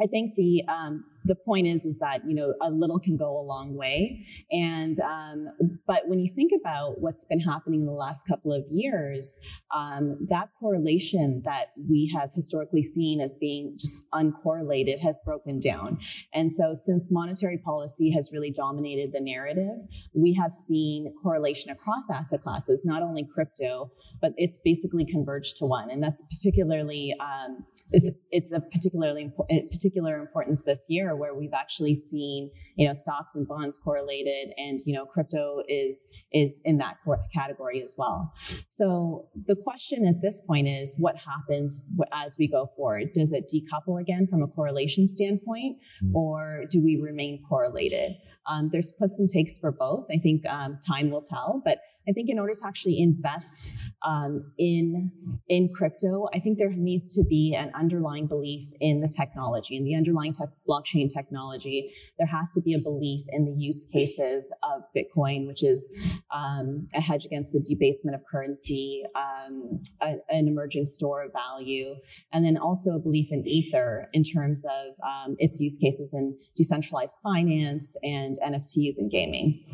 I 0.00 0.06
think 0.06 0.34
the 0.34 0.62
um, 0.68 1.04
the 1.24 1.34
point 1.34 1.66
is 1.66 1.84
is 1.84 1.98
that 1.98 2.22
you 2.26 2.34
know 2.34 2.54
a 2.62 2.70
little 2.70 2.98
can 2.98 3.16
go 3.16 3.38
a 3.38 3.42
long 3.42 3.76
way. 3.76 4.24
And 4.50 4.96
um, 5.00 5.48
but 5.86 6.08
when 6.08 6.18
you 6.18 6.32
think 6.32 6.52
about 6.58 7.00
what's 7.00 7.24
been 7.24 7.40
happening 7.40 7.80
in 7.80 7.86
the 7.86 7.92
last 7.92 8.26
couple 8.26 8.52
of 8.52 8.64
years 8.70 9.38
um, 9.74 10.18
that 10.28 10.48
correlation 10.58 11.42
that 11.44 11.66
we 11.88 12.10
have 12.14 12.30
historically 12.34 12.82
seen 12.82 13.20
as 13.20 13.34
being 13.34 13.76
just 13.78 13.98
uncorrelated 14.12 15.00
has 15.00 15.18
broken 15.24 15.58
down. 15.60 15.98
And 16.32 16.50
so 16.50 16.72
since 16.72 17.10
monetary 17.10 17.58
policy 17.58 18.10
has 18.12 18.30
really 18.32 18.50
dominated 18.50 19.12
the 19.12 19.20
narrative 19.20 19.78
we 20.14 20.34
have 20.34 20.52
seen 20.52 21.14
correlation 21.22 21.70
across 21.70 22.10
asset 22.10 22.42
classes 22.42 22.84
not 22.84 23.02
only 23.02 23.24
crypto 23.24 23.90
but 24.20 24.32
it's 24.36 24.58
basically 24.64 25.04
converged 25.04 25.56
to 25.58 25.66
one. 25.66 25.90
And 25.90 26.02
that's 26.02 26.22
particularly 26.22 27.14
um, 27.20 27.64
it's 27.92 28.10
it's 28.30 28.52
of 28.52 28.70
particularly 28.70 29.30
impo- 29.30 29.70
particular 29.70 30.18
importance 30.18 30.62
this 30.64 30.86
year 30.88 31.09
year 31.10 31.16
where 31.16 31.34
we've 31.34 31.54
actually 31.54 31.94
seen, 31.94 32.50
you 32.76 32.86
know, 32.86 32.92
stocks 32.92 33.34
and 33.34 33.46
bonds 33.46 33.78
correlated 33.82 34.52
and, 34.56 34.80
you 34.86 34.94
know, 34.94 35.04
crypto 35.04 35.62
is, 35.68 36.06
is 36.32 36.60
in 36.64 36.78
that 36.78 36.96
category 37.32 37.82
as 37.82 37.94
well. 37.96 38.32
So 38.68 39.28
the 39.46 39.56
question 39.56 40.06
at 40.06 40.22
this 40.22 40.40
point 40.40 40.68
is 40.68 40.94
what 40.98 41.16
happens 41.16 41.88
as 42.12 42.36
we 42.38 42.48
go 42.48 42.66
forward? 42.76 43.12
Does 43.14 43.32
it 43.32 43.50
decouple 43.52 44.00
again 44.00 44.26
from 44.26 44.42
a 44.42 44.46
correlation 44.46 45.08
standpoint 45.08 45.78
mm-hmm. 46.02 46.16
or 46.16 46.64
do 46.70 46.82
we 46.82 46.96
remain 46.96 47.42
correlated? 47.48 48.16
Um, 48.46 48.70
there's 48.72 48.92
puts 48.98 49.20
and 49.20 49.28
takes 49.28 49.58
for 49.58 49.72
both. 49.72 50.06
I 50.12 50.18
think 50.18 50.46
um, 50.46 50.78
time 50.86 51.10
will 51.10 51.22
tell, 51.22 51.62
but 51.64 51.78
I 52.08 52.12
think 52.12 52.30
in 52.30 52.38
order 52.38 52.54
to 52.54 52.66
actually 52.66 53.00
invest 53.00 53.72
um, 54.02 54.52
in, 54.58 55.12
in 55.48 55.70
crypto, 55.74 56.28
I 56.34 56.38
think 56.38 56.58
there 56.58 56.70
needs 56.70 57.14
to 57.14 57.24
be 57.24 57.54
an 57.56 57.70
underlying 57.74 58.26
belief 58.26 58.64
in 58.80 59.00
the 59.00 59.08
technology 59.08 59.76
and 59.76 59.86
the 59.86 59.94
underlying 59.94 60.32
tech 60.32 60.48
blockchain 60.68 61.08
technology, 61.12 61.92
there 62.18 62.26
has 62.26 62.52
to 62.54 62.60
be 62.60 62.74
a 62.74 62.78
belief 62.78 63.22
in 63.28 63.44
the 63.44 63.52
use 63.52 63.86
cases 63.86 64.52
of 64.62 64.82
Bitcoin, 64.96 65.46
which 65.46 65.62
is 65.62 65.88
um, 66.34 66.86
a 66.94 67.00
hedge 67.00 67.24
against 67.24 67.52
the 67.52 67.60
debasement 67.60 68.14
of 68.14 68.22
currency, 68.30 69.04
um, 69.14 69.80
a, 70.00 70.16
an 70.28 70.48
emerging 70.48 70.84
store 70.84 71.24
of 71.24 71.32
value, 71.32 71.94
and 72.32 72.44
then 72.44 72.56
also 72.56 72.90
a 72.90 72.98
belief 72.98 73.28
in 73.30 73.46
Ether 73.46 74.08
in 74.12 74.22
terms 74.22 74.64
of 74.64 74.94
um, 75.04 75.36
its 75.38 75.60
use 75.60 75.78
cases 75.78 76.14
in 76.14 76.38
decentralized 76.56 77.18
finance 77.22 77.96
and 78.02 78.36
NFTs 78.42 78.98
and 78.98 79.10
gaming. 79.10 79.64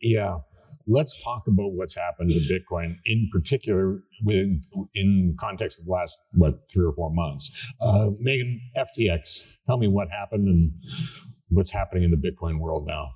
Yeah, 0.00 0.38
let's 0.86 1.20
talk 1.22 1.44
about 1.46 1.72
what's 1.72 1.96
happened 1.96 2.30
to 2.30 2.40
Bitcoin 2.40 2.96
in 3.04 3.28
particular 3.32 4.02
within 4.24 4.62
in 4.94 5.36
context 5.38 5.78
of 5.78 5.86
the 5.86 5.90
last 5.90 6.18
what 6.32 6.70
three 6.72 6.84
or 6.84 6.94
four 6.94 7.12
months. 7.12 7.50
Uh, 7.80 8.10
Megan, 8.18 8.60
FTX, 8.76 9.56
tell 9.66 9.78
me 9.78 9.88
what 9.88 10.08
happened 10.10 10.46
and 10.48 10.72
what's 11.48 11.72
happening 11.72 12.04
in 12.04 12.10
the 12.10 12.16
Bitcoin 12.16 12.60
world 12.60 12.86
now. 12.86 13.10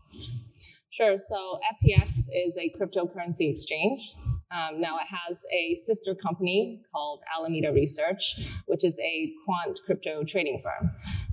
Sure. 0.91 1.17
So 1.17 1.59
FTX 1.73 2.19
is 2.35 2.57
a 2.59 2.73
cryptocurrency 2.79 3.51
exchange. 3.51 4.15
Um, 4.53 4.81
now 4.81 4.99
it 4.99 5.07
has 5.07 5.45
a 5.55 5.77
sister 5.77 6.15
company 6.15 6.83
called 6.93 7.23
Alameda 7.37 7.73
Research, 7.73 8.37
which 8.67 8.85
is 8.85 8.99
a 8.99 9.33
quant 9.45 9.79
crypto 9.87 10.25
trading 10.25 10.61
firm. 10.63 10.91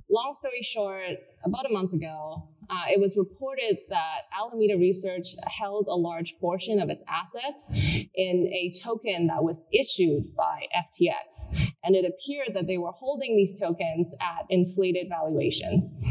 Long 0.08 0.32
story 0.34 0.62
short, 0.62 1.18
about 1.44 1.66
a 1.68 1.72
month 1.72 1.92
ago, 1.92 2.48
uh, 2.70 2.84
it 2.90 3.00
was 3.00 3.16
reported 3.16 3.78
that 3.88 4.22
Alameda 4.36 4.76
Research 4.76 5.28
held 5.46 5.86
a 5.88 5.94
large 5.94 6.36
portion 6.40 6.80
of 6.80 6.90
its 6.90 7.02
assets 7.08 7.70
in 8.14 8.48
a 8.52 8.72
token 8.82 9.26
that 9.28 9.42
was 9.42 9.66
issued 9.72 10.34
by 10.36 10.66
FTX. 10.76 11.72
And 11.82 11.96
it 11.96 12.04
appeared 12.04 12.54
that 12.54 12.66
they 12.66 12.78
were 12.78 12.92
holding 12.92 13.36
these 13.36 13.58
tokens 13.58 14.14
at 14.20 14.44
inflated 14.50 15.08
valuations. 15.08 16.02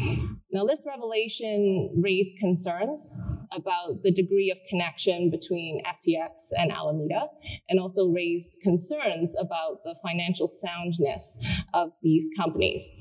Now, 0.51 0.65
this 0.65 0.85
revelation 0.87 1.91
raised 2.01 2.37
concerns 2.39 3.11
about 3.51 4.03
the 4.03 4.11
degree 4.11 4.49
of 4.49 4.57
connection 4.69 5.29
between 5.29 5.81
FTX 5.83 6.51
and 6.57 6.71
Alameda, 6.71 7.27
and 7.67 7.79
also 7.79 8.07
raised 8.07 8.57
concerns 8.61 9.35
about 9.37 9.83
the 9.83 9.95
financial 10.05 10.47
soundness 10.47 11.37
of 11.73 11.91
these 12.01 12.29
companies. 12.37 12.91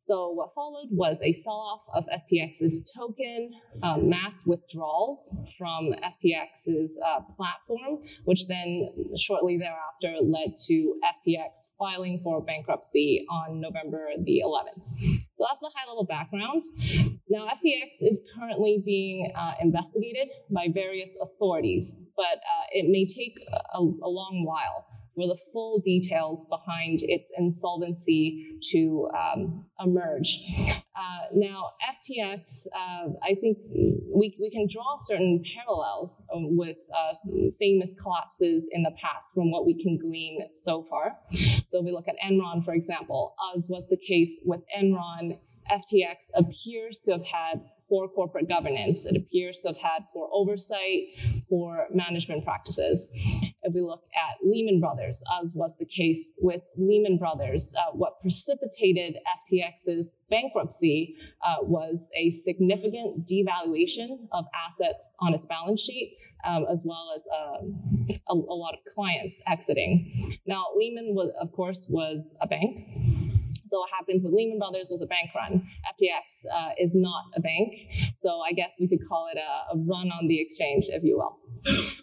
So 0.00 0.30
what 0.30 0.52
followed 0.54 0.88
was 0.90 1.20
a 1.22 1.32
sell-off 1.32 1.82
of 1.94 2.04
FTX's 2.06 2.90
token, 2.94 3.52
um, 3.82 4.08
mass 4.08 4.42
withdrawals 4.44 5.34
from 5.56 5.92
FTX's 6.02 6.98
uh, 7.04 7.20
platform, 7.36 8.02
which 8.24 8.46
then 8.46 8.88
shortly 9.16 9.56
thereafter 9.56 10.22
led 10.22 10.56
to 10.66 10.94
FTX 11.04 11.68
filing 11.78 12.20
for 12.22 12.42
bankruptcy 12.42 13.24
on 13.30 13.60
November 13.60 14.08
the 14.22 14.42
11th. 14.44 15.20
So 15.40 15.46
that's 15.48 15.60
the 15.60 15.70
high-level 15.74 16.04
background. 16.04 16.60
Now, 17.30 17.46
FTX 17.46 18.02
is 18.02 18.20
currently 18.36 18.82
being 18.84 19.32
uh, 19.34 19.54
investigated 19.62 20.28
by 20.50 20.68
various 20.68 21.16
authorities, 21.18 21.94
but 22.14 22.44
uh, 22.44 22.66
it 22.72 22.90
may 22.90 23.06
take 23.06 23.40
a, 23.72 23.78
a 23.78 24.10
long 24.10 24.44
while 24.44 24.84
for 25.14 25.26
the 25.26 25.38
full 25.52 25.80
details 25.80 26.44
behind 26.48 27.00
its 27.02 27.30
insolvency 27.36 28.58
to 28.70 29.08
um, 29.18 29.66
emerge. 29.80 30.38
Uh, 30.68 31.26
now, 31.34 31.70
FTX, 31.82 32.66
uh, 32.74 33.08
I 33.22 33.34
think 33.40 33.58
we, 34.14 34.36
we 34.38 34.50
can 34.50 34.66
draw 34.70 34.96
certain 34.98 35.42
parallels 35.54 36.22
um, 36.34 36.56
with 36.56 36.76
uh, 36.94 37.14
famous 37.58 37.94
collapses 37.94 38.68
in 38.70 38.82
the 38.82 38.92
past 39.00 39.34
from 39.34 39.50
what 39.50 39.64
we 39.64 39.74
can 39.74 39.98
glean 39.98 40.40
so 40.52 40.82
far. 40.82 41.16
So, 41.68 41.80
we 41.80 41.92
look 41.92 42.08
at 42.08 42.16
Enron, 42.24 42.64
for 42.64 42.74
example, 42.74 43.34
as 43.56 43.68
was 43.68 43.88
the 43.88 43.96
case 43.96 44.38
with 44.44 44.62
Enron. 44.76 45.38
FTX 45.70 46.30
appears 46.34 46.98
to 47.04 47.12
have 47.12 47.24
had 47.24 47.60
poor 47.90 48.08
corporate 48.08 48.48
governance. 48.48 49.04
It 49.04 49.16
appears 49.16 49.60
to 49.60 49.68
have 49.68 49.78
had 49.78 50.04
poor 50.14 50.30
oversight, 50.32 51.08
poor 51.48 51.88
management 51.92 52.44
practices. 52.44 53.08
If 53.62 53.74
we 53.74 53.82
look 53.82 54.04
at 54.16 54.36
Lehman 54.42 54.80
Brothers, 54.80 55.22
as 55.42 55.52
was 55.54 55.76
the 55.76 55.84
case 55.84 56.32
with 56.38 56.62
Lehman 56.78 57.18
Brothers, 57.18 57.74
uh, 57.76 57.92
what 57.92 58.20
precipitated 58.22 59.16
FTX's 59.52 60.14
bankruptcy 60.30 61.16
uh, 61.44 61.56
was 61.62 62.10
a 62.16 62.30
significant 62.30 63.26
devaluation 63.26 64.28
of 64.32 64.46
assets 64.54 65.14
on 65.20 65.34
its 65.34 65.44
balance 65.44 65.80
sheet, 65.80 66.16
um, 66.44 66.64
as 66.70 66.84
well 66.86 67.12
as 67.14 67.26
um, 67.36 68.16
a, 68.28 68.34
a 68.34 68.54
lot 68.54 68.72
of 68.74 68.80
clients 68.94 69.42
exiting. 69.46 70.38
Now, 70.46 70.66
Lehman 70.76 71.14
was, 71.14 71.34
of 71.40 71.52
course, 71.52 71.86
was 71.88 72.34
a 72.40 72.46
bank. 72.46 72.86
So 73.70 73.78
what 73.78 73.90
happened 73.96 74.22
with 74.24 74.32
Lehman 74.32 74.58
Brothers 74.58 74.88
was 74.90 75.00
a 75.00 75.06
bank 75.06 75.30
run. 75.34 75.62
FTX 75.94 76.44
uh, 76.52 76.70
is 76.78 76.92
not 76.94 77.24
a 77.36 77.40
bank, 77.40 77.74
so 78.18 78.40
I 78.40 78.52
guess 78.52 78.72
we 78.80 78.88
could 78.88 79.06
call 79.08 79.28
it 79.32 79.38
a, 79.38 79.74
a 79.74 79.78
run 79.78 80.10
on 80.10 80.26
the 80.26 80.40
exchange, 80.40 80.86
if 80.88 81.04
you 81.04 81.18
will. 81.18 81.38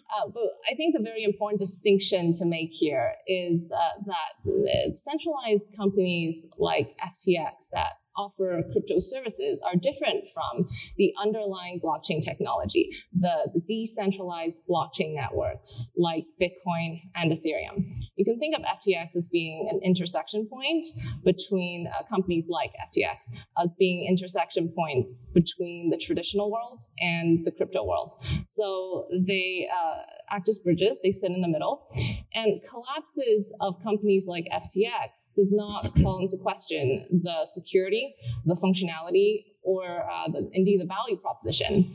Uh, 0.08 0.26
but 0.32 0.48
I 0.70 0.74
think 0.74 0.96
the 0.96 1.02
very 1.02 1.22
important 1.22 1.60
distinction 1.60 2.32
to 2.32 2.46
make 2.46 2.70
here 2.72 3.12
is 3.26 3.70
uh, 3.70 4.02
that 4.06 4.96
centralized 4.96 5.76
companies 5.76 6.46
like 6.56 6.96
FTX 6.98 7.68
that 7.72 8.00
offer 8.18 8.62
crypto 8.72 8.98
services 8.98 9.62
are 9.64 9.76
different 9.76 10.28
from 10.34 10.68
the 10.96 11.14
underlying 11.22 11.80
blockchain 11.82 12.20
technology, 12.20 12.90
the, 13.16 13.48
the 13.54 13.60
decentralized 13.60 14.58
blockchain 14.68 15.14
networks 15.14 15.90
like 15.96 16.24
Bitcoin 16.42 16.98
and 17.14 17.32
Ethereum. 17.32 17.86
You 18.16 18.24
can 18.24 18.38
think 18.38 18.56
of 18.56 18.62
FTX 18.62 19.16
as 19.16 19.28
being 19.28 19.68
an 19.70 19.80
intersection 19.84 20.46
point 20.46 20.84
between 21.24 21.86
uh, 21.86 22.02
companies 22.10 22.48
like 22.48 22.72
FTX, 22.88 23.34
as 23.62 23.72
being 23.78 24.06
intersection 24.08 24.72
points 24.76 25.26
between 25.32 25.90
the 25.90 25.96
traditional 25.96 26.50
world 26.50 26.80
and 26.98 27.44
the 27.44 27.52
crypto 27.52 27.84
world. 27.84 28.12
So 28.48 29.06
they 29.26 29.68
uh, 29.72 30.02
act 30.30 30.48
as 30.48 30.58
bridges, 30.58 30.98
they 31.02 31.12
sit 31.12 31.30
in 31.30 31.40
the 31.40 31.48
middle. 31.48 31.88
And 32.34 32.60
collapses 32.68 33.52
of 33.60 33.82
companies 33.82 34.26
like 34.26 34.46
FTX 34.52 35.34
does 35.34 35.50
not 35.52 35.94
call 36.02 36.20
into 36.20 36.36
question 36.36 37.04
the 37.10 37.46
security, 37.46 38.07
the 38.44 38.54
functionality, 38.54 39.44
or 39.62 40.08
uh, 40.10 40.28
the, 40.30 40.48
indeed 40.52 40.80
the 40.80 40.86
value 40.86 41.16
proposition 41.16 41.92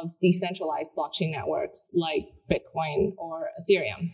of 0.00 0.10
decentralized 0.20 0.90
blockchain 0.96 1.30
networks 1.32 1.90
like 1.92 2.28
Bitcoin 2.50 3.12
or 3.16 3.48
Ethereum. 3.60 4.10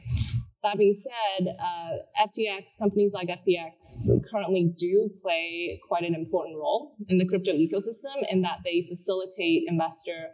That 0.63 0.79
being 0.79 0.95
said, 0.95 1.57
uh, 1.61 2.27
FTX, 2.29 2.79
companies 2.79 3.13
like 3.13 3.27
FTX 3.27 4.07
currently 4.31 4.73
do 4.77 5.11
play 5.21 5.81
quite 5.89 6.05
an 6.05 6.15
important 6.15 6.57
role 6.57 6.95
in 7.09 7.19
the 7.19 7.27
crypto 7.27 7.51
ecosystem 7.51 8.23
in 8.31 8.43
that 8.43 8.59
they 8.65 8.87
facilitate 8.89 9.65
investor 9.67 10.29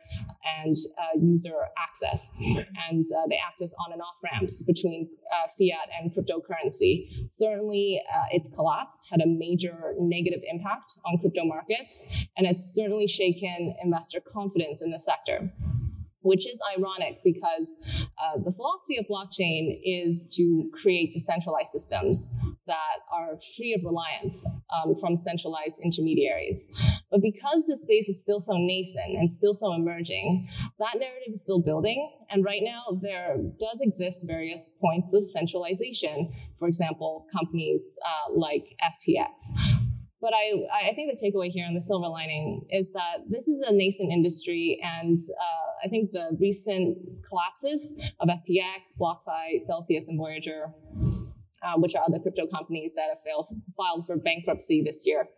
and 0.62 0.76
uh, 0.98 1.18
user 1.18 1.54
access. 1.78 2.30
And 2.90 3.06
uh, 3.06 3.26
they 3.28 3.38
act 3.38 3.62
as 3.62 3.74
on 3.86 3.92
and 3.92 4.02
off 4.02 4.16
ramps 4.22 4.62
between 4.62 5.08
uh, 5.32 5.48
fiat 5.58 5.88
and 5.98 6.12
cryptocurrency. 6.12 7.08
Certainly, 7.26 8.02
uh, 8.14 8.24
its 8.30 8.48
collapse 8.48 9.00
had 9.10 9.22
a 9.22 9.26
major 9.26 9.94
negative 9.98 10.40
impact 10.46 10.96
on 11.06 11.18
crypto 11.18 11.44
markets, 11.44 12.26
and 12.36 12.46
it's 12.46 12.74
certainly 12.74 13.06
shaken 13.06 13.74
investor 13.82 14.20
confidence 14.20 14.82
in 14.82 14.90
the 14.90 14.98
sector 14.98 15.50
which 16.22 16.46
is 16.46 16.60
ironic 16.76 17.20
because 17.24 17.76
uh, 18.18 18.38
the 18.44 18.52
philosophy 18.52 18.96
of 18.98 19.06
blockchain 19.06 19.78
is 19.84 20.32
to 20.36 20.70
create 20.72 21.12
decentralized 21.14 21.70
systems 21.70 22.28
that 22.66 23.00
are 23.12 23.38
free 23.56 23.74
of 23.74 23.84
reliance 23.84 24.44
um, 24.74 24.94
from 25.00 25.16
centralized 25.16 25.76
intermediaries. 25.82 26.68
But 27.10 27.22
because 27.22 27.64
the 27.66 27.76
space 27.76 28.08
is 28.08 28.20
still 28.20 28.40
so 28.40 28.54
nascent 28.56 29.16
and 29.16 29.32
still 29.32 29.54
so 29.54 29.72
emerging, 29.74 30.48
that 30.78 30.98
narrative 30.98 31.32
is 31.32 31.42
still 31.42 31.62
building. 31.62 32.10
And 32.30 32.44
right 32.44 32.62
now, 32.62 32.98
there 33.00 33.36
does 33.58 33.80
exist 33.80 34.20
various 34.24 34.70
points 34.80 35.14
of 35.14 35.24
centralization. 35.24 36.32
For 36.58 36.68
example, 36.68 37.26
companies 37.32 37.98
uh, 38.04 38.32
like 38.34 38.76
FTX 38.82 39.78
but 40.20 40.32
I, 40.34 40.88
I 40.90 40.94
think 40.94 41.12
the 41.12 41.16
takeaway 41.16 41.48
here 41.48 41.64
and 41.66 41.76
the 41.76 41.80
silver 41.80 42.08
lining 42.08 42.66
is 42.70 42.92
that 42.92 43.30
this 43.30 43.46
is 43.46 43.62
a 43.66 43.72
nascent 43.72 44.10
industry, 44.12 44.80
and 44.82 45.16
uh, 45.16 45.67
I 45.84 45.88
think 45.88 46.10
the 46.12 46.36
recent 46.40 46.98
collapses 47.28 48.00
of 48.20 48.28
FTX, 48.28 48.94
BlockFi, 49.00 49.60
Celsius, 49.64 50.08
and 50.08 50.18
Voyager, 50.18 50.72
uh, 51.62 51.74
which 51.76 51.94
are 51.94 52.02
other 52.06 52.18
crypto 52.18 52.46
companies 52.46 52.94
that 52.94 53.08
have 53.08 53.20
failed, 53.24 53.46
filed 53.76 54.06
for 54.06 54.16
bankruptcy 54.16 54.82
this 54.82 55.02
year. 55.04 55.28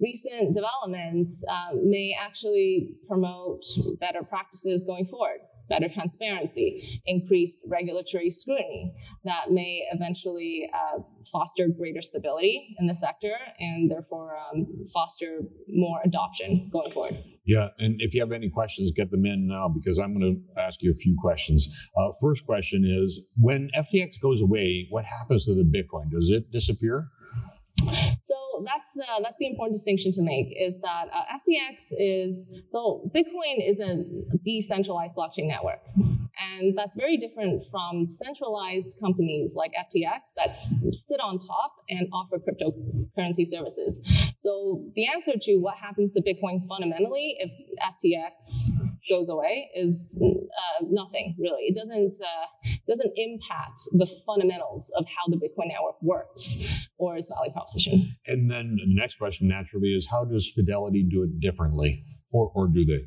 Recent 0.00 0.54
developments 0.54 1.44
uh, 1.50 1.76
may 1.82 2.16
actually 2.18 2.94
promote 3.06 3.62
better 3.98 4.22
practices 4.22 4.84
going 4.84 5.06
forward 5.06 5.40
better 5.70 5.88
transparency, 5.88 7.00
increased 7.06 7.64
regulatory 7.68 8.30
scrutiny 8.30 8.92
that 9.24 9.50
may 9.50 9.86
eventually 9.92 10.68
uh, 10.74 10.98
foster 11.32 11.68
greater 11.68 12.02
stability 12.02 12.76
in 12.78 12.86
the 12.86 12.94
sector 12.94 13.36
and 13.58 13.90
therefore 13.90 14.36
um, 14.36 14.66
foster 14.92 15.40
more 15.68 16.00
adoption 16.04 16.68
going 16.70 16.90
forward. 16.90 17.16
Yeah, 17.46 17.68
and 17.78 17.96
if 18.00 18.12
you 18.14 18.20
have 18.20 18.32
any 18.32 18.50
questions, 18.50 18.92
get 18.94 19.10
them 19.10 19.24
in 19.24 19.48
now 19.48 19.68
because 19.68 19.98
I'm 19.98 20.18
going 20.18 20.44
to 20.54 20.60
ask 20.60 20.82
you 20.82 20.90
a 20.90 20.94
few 20.94 21.16
questions. 21.18 21.68
Uh, 21.96 22.08
first 22.20 22.44
question 22.44 22.84
is 22.84 23.28
when 23.38 23.70
FTX 23.74 24.20
goes 24.20 24.42
away, 24.42 24.86
what 24.90 25.04
happens 25.04 25.46
to 25.46 25.54
the 25.54 25.62
Bitcoin? 25.62 26.10
Does 26.10 26.30
it 26.30 26.50
disappear? 26.52 27.08
So 28.22 28.36
that's 28.64 28.96
uh, 28.96 29.20
that's 29.22 29.36
the 29.38 29.46
important 29.46 29.76
distinction 29.76 30.12
to 30.12 30.22
make 30.22 30.54
is 30.58 30.80
that 30.80 31.06
uh, 31.12 31.36
FTX 31.38 31.92
is 31.98 32.46
so 32.68 33.10
Bitcoin 33.14 33.58
is 33.60 33.80
a 33.80 34.04
decentralized 34.44 35.14
blockchain 35.14 35.46
network, 35.46 35.80
and 36.58 36.76
that's 36.76 36.96
very 36.96 37.16
different 37.16 37.62
from 37.70 38.04
centralized 38.04 38.96
companies 39.00 39.54
like 39.56 39.72
FTX 39.72 40.34
that 40.36 40.54
sit 40.54 41.20
on 41.20 41.38
top 41.38 41.72
and 41.88 42.08
offer 42.12 42.38
cryptocurrency 42.38 43.46
services. 43.46 44.00
So 44.40 44.84
the 44.94 45.06
answer 45.06 45.32
to 45.40 45.56
what 45.56 45.76
happens 45.76 46.12
to 46.12 46.22
Bitcoin 46.22 46.66
fundamentally 46.66 47.36
if 47.38 47.50
FTX 47.80 48.70
goes 49.08 49.28
away 49.28 49.70
is 49.74 50.18
uh, 50.22 50.84
nothing 50.88 51.36
really. 51.38 51.64
It 51.64 51.76
doesn't 51.76 52.14
uh, 52.22 52.68
doesn't 52.88 53.12
impact 53.16 53.80
the 53.92 54.06
fundamentals 54.26 54.90
of 54.96 55.06
how 55.06 55.28
the 55.28 55.36
Bitcoin 55.36 55.68
network 55.68 56.00
works 56.02 56.58
or 56.98 57.16
its 57.16 57.28
value 57.28 57.52
proposition. 57.52 58.14
And 58.26 58.49
then 58.50 58.76
the 58.76 58.94
next 58.94 59.16
question 59.16 59.48
naturally 59.48 59.94
is 59.94 60.08
how 60.10 60.24
does 60.24 60.46
Fidelity 60.46 61.02
do 61.02 61.22
it 61.22 61.40
differently, 61.40 62.04
or 62.32 62.50
or 62.54 62.68
do 62.68 62.84
they? 62.84 63.06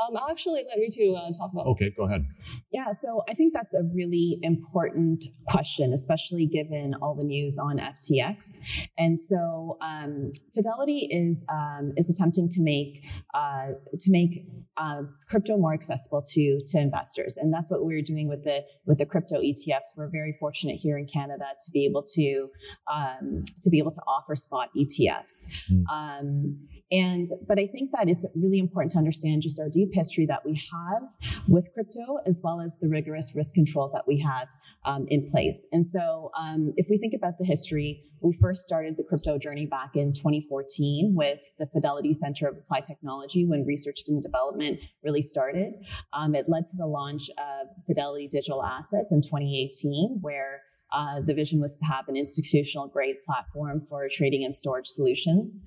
Um, 0.00 0.16
I'll 0.16 0.30
actually 0.30 0.64
let 0.68 0.78
Ritu 0.78 1.16
uh, 1.16 1.32
talk 1.38 1.52
about. 1.52 1.66
Okay, 1.66 1.92
go 1.96 2.04
ahead. 2.04 2.24
Yeah, 2.72 2.90
so 2.90 3.22
I 3.28 3.34
think 3.34 3.52
that's 3.54 3.74
a 3.74 3.82
really 3.94 4.38
important 4.42 5.24
question, 5.46 5.92
especially 5.92 6.46
given 6.46 6.94
all 7.00 7.14
the 7.14 7.24
news 7.24 7.58
on 7.58 7.78
FTX. 7.78 8.58
And 8.98 9.18
so 9.18 9.78
um, 9.80 10.32
Fidelity 10.54 11.08
is 11.10 11.44
um, 11.50 11.92
is 11.96 12.10
attempting 12.10 12.48
to 12.50 12.60
make 12.60 13.04
uh, 13.34 13.74
to 13.98 14.10
make 14.10 14.46
uh, 14.76 15.02
crypto 15.28 15.56
more 15.56 15.72
accessible 15.72 16.22
to 16.32 16.60
to 16.66 16.78
investors, 16.78 17.36
and 17.36 17.52
that's 17.52 17.70
what 17.70 17.84
we're 17.84 18.02
doing 18.02 18.28
with 18.28 18.42
the 18.42 18.64
with 18.86 18.98
the 18.98 19.06
crypto 19.06 19.40
ETFs. 19.40 19.94
We're 19.96 20.10
very 20.10 20.34
fortunate 20.38 20.76
here 20.76 20.98
in 20.98 21.06
Canada 21.06 21.44
to 21.64 21.70
be 21.72 21.84
able 21.86 22.04
to 22.14 22.48
um, 22.92 23.44
to 23.62 23.70
be 23.70 23.78
able 23.78 23.92
to 23.92 24.02
offer 24.08 24.34
spot 24.34 24.70
ETFs. 24.76 25.46
Mm. 25.70 25.84
Um, 25.88 26.56
and 26.90 27.26
but 27.46 27.58
I 27.58 27.66
think 27.66 27.90
that 27.92 28.08
it's 28.08 28.26
really 28.34 28.58
important 28.58 28.92
to 28.92 28.98
understand 28.98 29.42
just 29.42 29.60
our 29.60 29.68
deep 29.84 29.94
history 29.94 30.26
that 30.26 30.44
we 30.44 30.60
have 30.72 31.02
with 31.48 31.70
crypto, 31.72 32.18
as 32.26 32.40
well 32.42 32.60
as 32.60 32.78
the 32.80 32.88
rigorous 32.88 33.32
risk 33.34 33.54
controls 33.54 33.92
that 33.92 34.06
we 34.06 34.20
have 34.20 34.48
um, 34.84 35.06
in 35.08 35.24
place. 35.24 35.66
And 35.72 35.86
so, 35.86 36.30
um, 36.38 36.72
if 36.76 36.86
we 36.90 36.98
think 36.98 37.14
about 37.14 37.38
the 37.38 37.44
history, 37.44 38.04
we 38.20 38.32
first 38.40 38.64
started 38.64 38.96
the 38.96 39.04
crypto 39.04 39.38
journey 39.38 39.66
back 39.66 39.96
in 39.96 40.12
2014 40.12 41.12
with 41.14 41.40
the 41.58 41.66
Fidelity 41.66 42.14
Center 42.14 42.48
of 42.48 42.56
Applied 42.56 42.84
Technology 42.86 43.44
when 43.44 43.66
research 43.66 44.00
and 44.08 44.22
development 44.22 44.80
really 45.02 45.20
started. 45.20 45.74
Um, 46.12 46.34
it 46.34 46.48
led 46.48 46.64
to 46.66 46.76
the 46.76 46.86
launch 46.86 47.28
of 47.30 47.68
Fidelity 47.86 48.28
Digital 48.28 48.64
Assets 48.64 49.12
in 49.12 49.20
2018, 49.20 50.18
where 50.22 50.62
uh, 50.94 51.20
the 51.20 51.34
vision 51.34 51.60
was 51.60 51.76
to 51.76 51.84
have 51.84 52.08
an 52.08 52.16
institutional 52.16 52.86
grade 52.86 53.16
platform 53.26 53.80
for 53.80 54.08
trading 54.10 54.44
and 54.44 54.54
storage 54.54 54.86
solutions. 54.86 55.62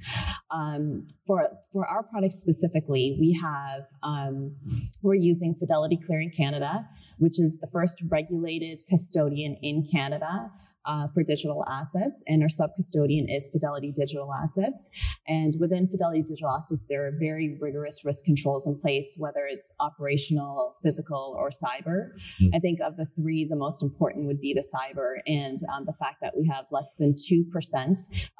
Um, 0.51 1.05
for 1.25 1.49
for 1.73 1.85
our 1.85 2.03
products 2.03 2.35
specifically, 2.35 3.17
we 3.19 3.33
have 3.33 3.87
um, 4.03 4.55
we're 5.01 5.15
using 5.15 5.53
Fidelity 5.53 5.99
Clearing 6.05 6.31
Canada, 6.31 6.87
which 7.17 7.39
is 7.39 7.59
the 7.59 7.67
first 7.67 8.01
regulated 8.09 8.81
custodian 8.89 9.57
in 9.61 9.83
Canada 9.83 10.49
uh, 10.87 11.07
for 11.13 11.21
digital 11.21 11.65
assets, 11.67 12.23
and 12.27 12.41
our 12.41 12.49
sub 12.49 12.71
custodian 12.75 13.27
is 13.29 13.49
Fidelity 13.51 13.91
Digital 13.91 14.33
Assets. 14.33 14.89
And 15.27 15.53
within 15.59 15.87
Fidelity 15.87 16.21
Digital 16.21 16.49
Assets, 16.49 16.85
there 16.89 17.05
are 17.05 17.11
very 17.19 17.57
rigorous 17.59 18.03
risk 18.05 18.23
controls 18.23 18.65
in 18.65 18.77
place, 18.77 19.15
whether 19.17 19.45
it's 19.45 19.71
operational, 19.79 20.75
physical, 20.81 21.35
or 21.37 21.49
cyber. 21.49 22.11
Mm. 22.41 22.55
I 22.55 22.59
think 22.59 22.79
of 22.79 22.95
the 22.95 23.05
three, 23.05 23.43
the 23.43 23.57
most 23.57 23.83
important 23.83 24.27
would 24.27 24.39
be 24.39 24.53
the 24.53 24.63
cyber 24.63 25.16
and 25.25 25.57
um, 25.73 25.85
the 25.85 25.93
fact 25.93 26.17
that 26.21 26.37
we 26.37 26.47
have 26.47 26.65
less 26.71 26.95
than 26.95 27.13
2% 27.13 27.45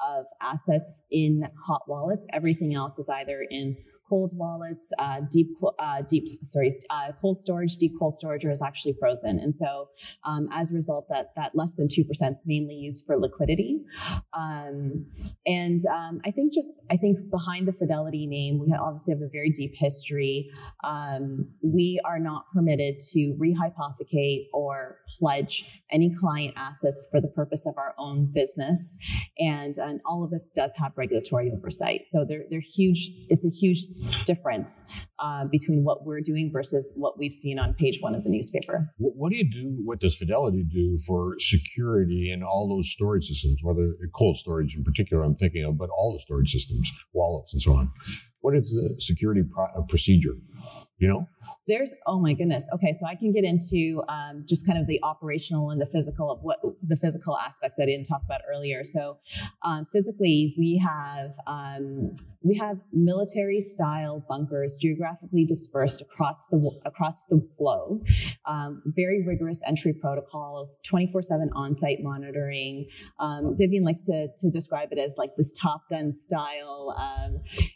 of 0.06 0.26
assets 0.40 1.02
in 1.10 1.48
hot 1.66 1.82
wallets. 1.88 2.26
Everything 2.32 2.74
else 2.74 2.98
is 2.98 3.08
either 3.08 3.44
in 3.50 3.76
cold 4.08 4.32
wallets, 4.34 4.92
uh, 4.98 5.20
deep, 5.30 5.56
uh, 5.78 6.02
deep, 6.08 6.26
sorry, 6.44 6.78
uh, 6.90 7.12
cold 7.20 7.36
storage, 7.36 7.76
deep 7.76 7.92
cold 7.98 8.14
storage, 8.14 8.44
or 8.44 8.50
is 8.50 8.62
actually 8.62 8.94
frozen. 8.98 9.38
And 9.38 9.54
so, 9.54 9.88
um, 10.24 10.48
as 10.52 10.70
a 10.70 10.74
result, 10.74 11.06
that 11.10 11.34
that 11.36 11.52
less 11.54 11.76
than 11.76 11.88
two 11.90 12.04
percent 12.04 12.32
is 12.32 12.42
mainly 12.46 12.74
used 12.74 13.06
for 13.06 13.18
liquidity. 13.18 13.84
Um, 14.32 15.06
and 15.46 15.80
um, 15.86 16.20
I 16.24 16.30
think 16.30 16.52
just 16.52 16.80
I 16.90 16.96
think 16.96 17.30
behind 17.30 17.68
the 17.68 17.72
Fidelity 17.72 18.26
name, 18.26 18.58
we 18.58 18.72
obviously 18.74 19.14
have 19.14 19.22
a 19.22 19.28
very 19.28 19.50
deep 19.50 19.74
history. 19.74 20.50
Um, 20.84 21.48
we 21.62 22.00
are 22.04 22.18
not 22.18 22.44
permitted 22.54 23.00
to 23.12 23.36
rehypothecate 23.38 24.46
or 24.52 24.98
pledge 25.18 25.82
any 25.90 26.12
client 26.14 26.54
assets 26.58 27.06
for 27.10 27.20
the 27.20 27.28
purpose 27.28 27.66
of 27.66 27.74
our 27.78 27.94
own 27.98 28.30
business, 28.32 28.98
and 29.38 29.76
and 29.78 30.00
all 30.04 30.24
of 30.24 30.30
this 30.30 30.50
does 30.50 30.74
have 30.76 30.92
regulatory 30.96 31.50
oversight. 31.50 32.02
So 32.06 32.24
they're 32.28 32.44
they're 32.50 32.60
huge. 32.60 33.10
It's 33.28 33.44
a 33.46 33.50
huge 33.50 33.86
difference 34.26 34.82
uh, 35.18 35.44
between 35.46 35.84
what 35.84 36.04
we're 36.04 36.20
doing 36.20 36.50
versus 36.52 36.92
what 36.96 37.18
we've 37.18 37.32
seen 37.32 37.58
on 37.58 37.74
page 37.74 37.98
one 38.00 38.14
of 38.14 38.24
the 38.24 38.30
newspaper. 38.30 38.90
What, 38.98 39.30
do 39.30 39.36
you 39.36 39.50
do? 39.50 39.80
What 39.84 40.00
does 40.00 40.16
Fidelity 40.16 40.64
do 40.64 40.96
for 41.06 41.36
security 41.38 42.30
in 42.32 42.42
all 42.42 42.68
those 42.68 42.90
storage 42.90 43.26
systems, 43.26 43.60
whether 43.62 43.94
cold 44.14 44.36
storage 44.36 44.74
in 44.74 44.84
particular, 44.84 45.24
I'm 45.24 45.34
thinking 45.34 45.64
of, 45.64 45.78
but 45.78 45.90
all 45.90 46.12
the 46.12 46.20
storage 46.20 46.50
systems, 46.50 46.90
wallets, 47.12 47.52
and 47.52 47.62
so 47.62 47.74
on? 47.74 47.90
What 48.40 48.54
is 48.54 48.70
the 48.70 49.00
security 49.00 49.42
pro- 49.42 49.64
uh, 49.64 49.82
procedure? 49.88 50.34
You 50.98 51.08
know? 51.08 51.28
There's, 51.66 51.94
oh 52.06 52.18
my 52.18 52.32
goodness. 52.32 52.66
Okay, 52.74 52.92
so 52.92 53.06
I 53.06 53.14
can 53.14 53.32
get 53.32 53.44
into 53.44 54.02
um, 54.08 54.44
just 54.48 54.66
kind 54.66 54.78
of 54.78 54.86
the 54.86 54.98
operational 55.02 55.70
and 55.70 55.80
the 55.80 55.86
physical 55.86 56.30
of 56.30 56.42
what 56.42 56.58
the 56.82 56.96
physical 56.96 57.38
aspects 57.38 57.76
I 57.80 57.86
didn't 57.86 58.06
talk 58.06 58.22
about 58.24 58.40
earlier. 58.50 58.84
So, 58.84 59.18
um, 59.62 59.86
physically, 59.92 60.54
we 60.58 60.78
have 60.78 61.32
um, 61.46 62.12
we 62.42 62.56
have 62.56 62.78
military 62.92 63.60
style 63.60 64.24
bunkers 64.28 64.78
geographically 64.80 65.44
dispersed 65.44 66.00
across 66.00 66.46
the 66.46 66.70
across 66.84 67.24
the 67.26 67.46
globe. 67.58 68.06
Um, 68.46 68.82
very 68.86 69.24
rigorous 69.26 69.60
entry 69.66 69.92
protocols, 69.92 70.78
24 70.86 71.22
seven 71.22 71.50
on 71.54 71.74
site 71.74 71.98
monitoring. 72.00 72.88
Um, 73.20 73.54
Vivian 73.56 73.84
likes 73.84 74.06
to 74.06 74.28
to 74.36 74.50
describe 74.50 74.88
it 74.92 74.98
as 74.98 75.16
like 75.18 75.36
this 75.36 75.52
Top 75.52 75.82
Gun 75.90 76.12
style, 76.12 76.94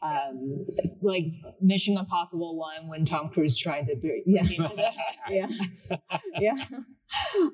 um, 0.02 0.64
like 1.02 1.26
Mission 1.60 1.96
Impossible 1.98 2.56
one 2.56 2.88
when 2.88 3.04
Tom 3.12 3.28
Cruise 3.28 3.56
trying 3.58 3.86
to 3.86 3.96
break. 3.96 4.22
Yeah, 4.26 4.46
yeah, 5.28 5.48
yeah. 6.40 6.64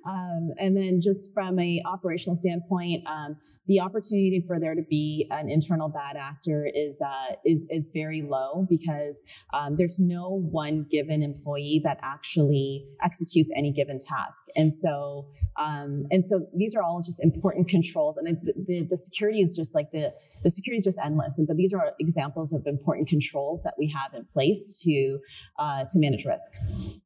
Um, 0.06 0.50
and 0.58 0.76
then 0.76 1.00
just 1.00 1.32
from 1.34 1.58
a 1.58 1.82
operational 1.84 2.36
standpoint, 2.36 3.06
um, 3.06 3.36
the 3.66 3.80
opportunity 3.80 4.42
for 4.46 4.58
there 4.58 4.74
to 4.74 4.82
be 4.82 5.26
an 5.30 5.48
internal 5.48 5.88
bad 5.88 6.16
actor 6.16 6.68
is 6.72 7.00
uh, 7.04 7.34
is 7.44 7.66
is 7.70 7.90
very 7.92 8.22
low 8.22 8.66
because 8.68 9.22
um, 9.52 9.76
there's 9.76 9.98
no 9.98 10.28
one 10.30 10.86
given 10.90 11.22
employee 11.22 11.80
that 11.84 11.98
actually 12.02 12.86
executes 13.02 13.50
any 13.56 13.72
given 13.72 13.98
task, 13.98 14.46
and 14.56 14.72
so 14.72 15.28
um, 15.58 16.06
and 16.10 16.24
so 16.24 16.46
these 16.56 16.74
are 16.74 16.82
all 16.82 17.02
just 17.02 17.22
important 17.22 17.68
controls, 17.68 18.16
and 18.16 18.26
the, 18.26 18.52
the, 18.66 18.86
the 18.90 18.96
security 18.96 19.40
is 19.40 19.56
just 19.56 19.74
like 19.74 19.90
the 19.90 20.12
the 20.42 20.50
security 20.50 20.78
is 20.78 20.84
just 20.84 20.98
endless, 21.04 21.38
and 21.38 21.46
but 21.46 21.56
these 21.56 21.74
are 21.74 21.92
examples 22.00 22.52
of 22.52 22.66
important 22.66 23.08
controls 23.08 23.62
that 23.62 23.74
we 23.78 23.88
have 23.88 24.14
in 24.14 24.24
place 24.32 24.80
to 24.82 25.18
uh, 25.58 25.84
to 25.88 25.98
manage 25.98 26.24
risk. 26.24 26.52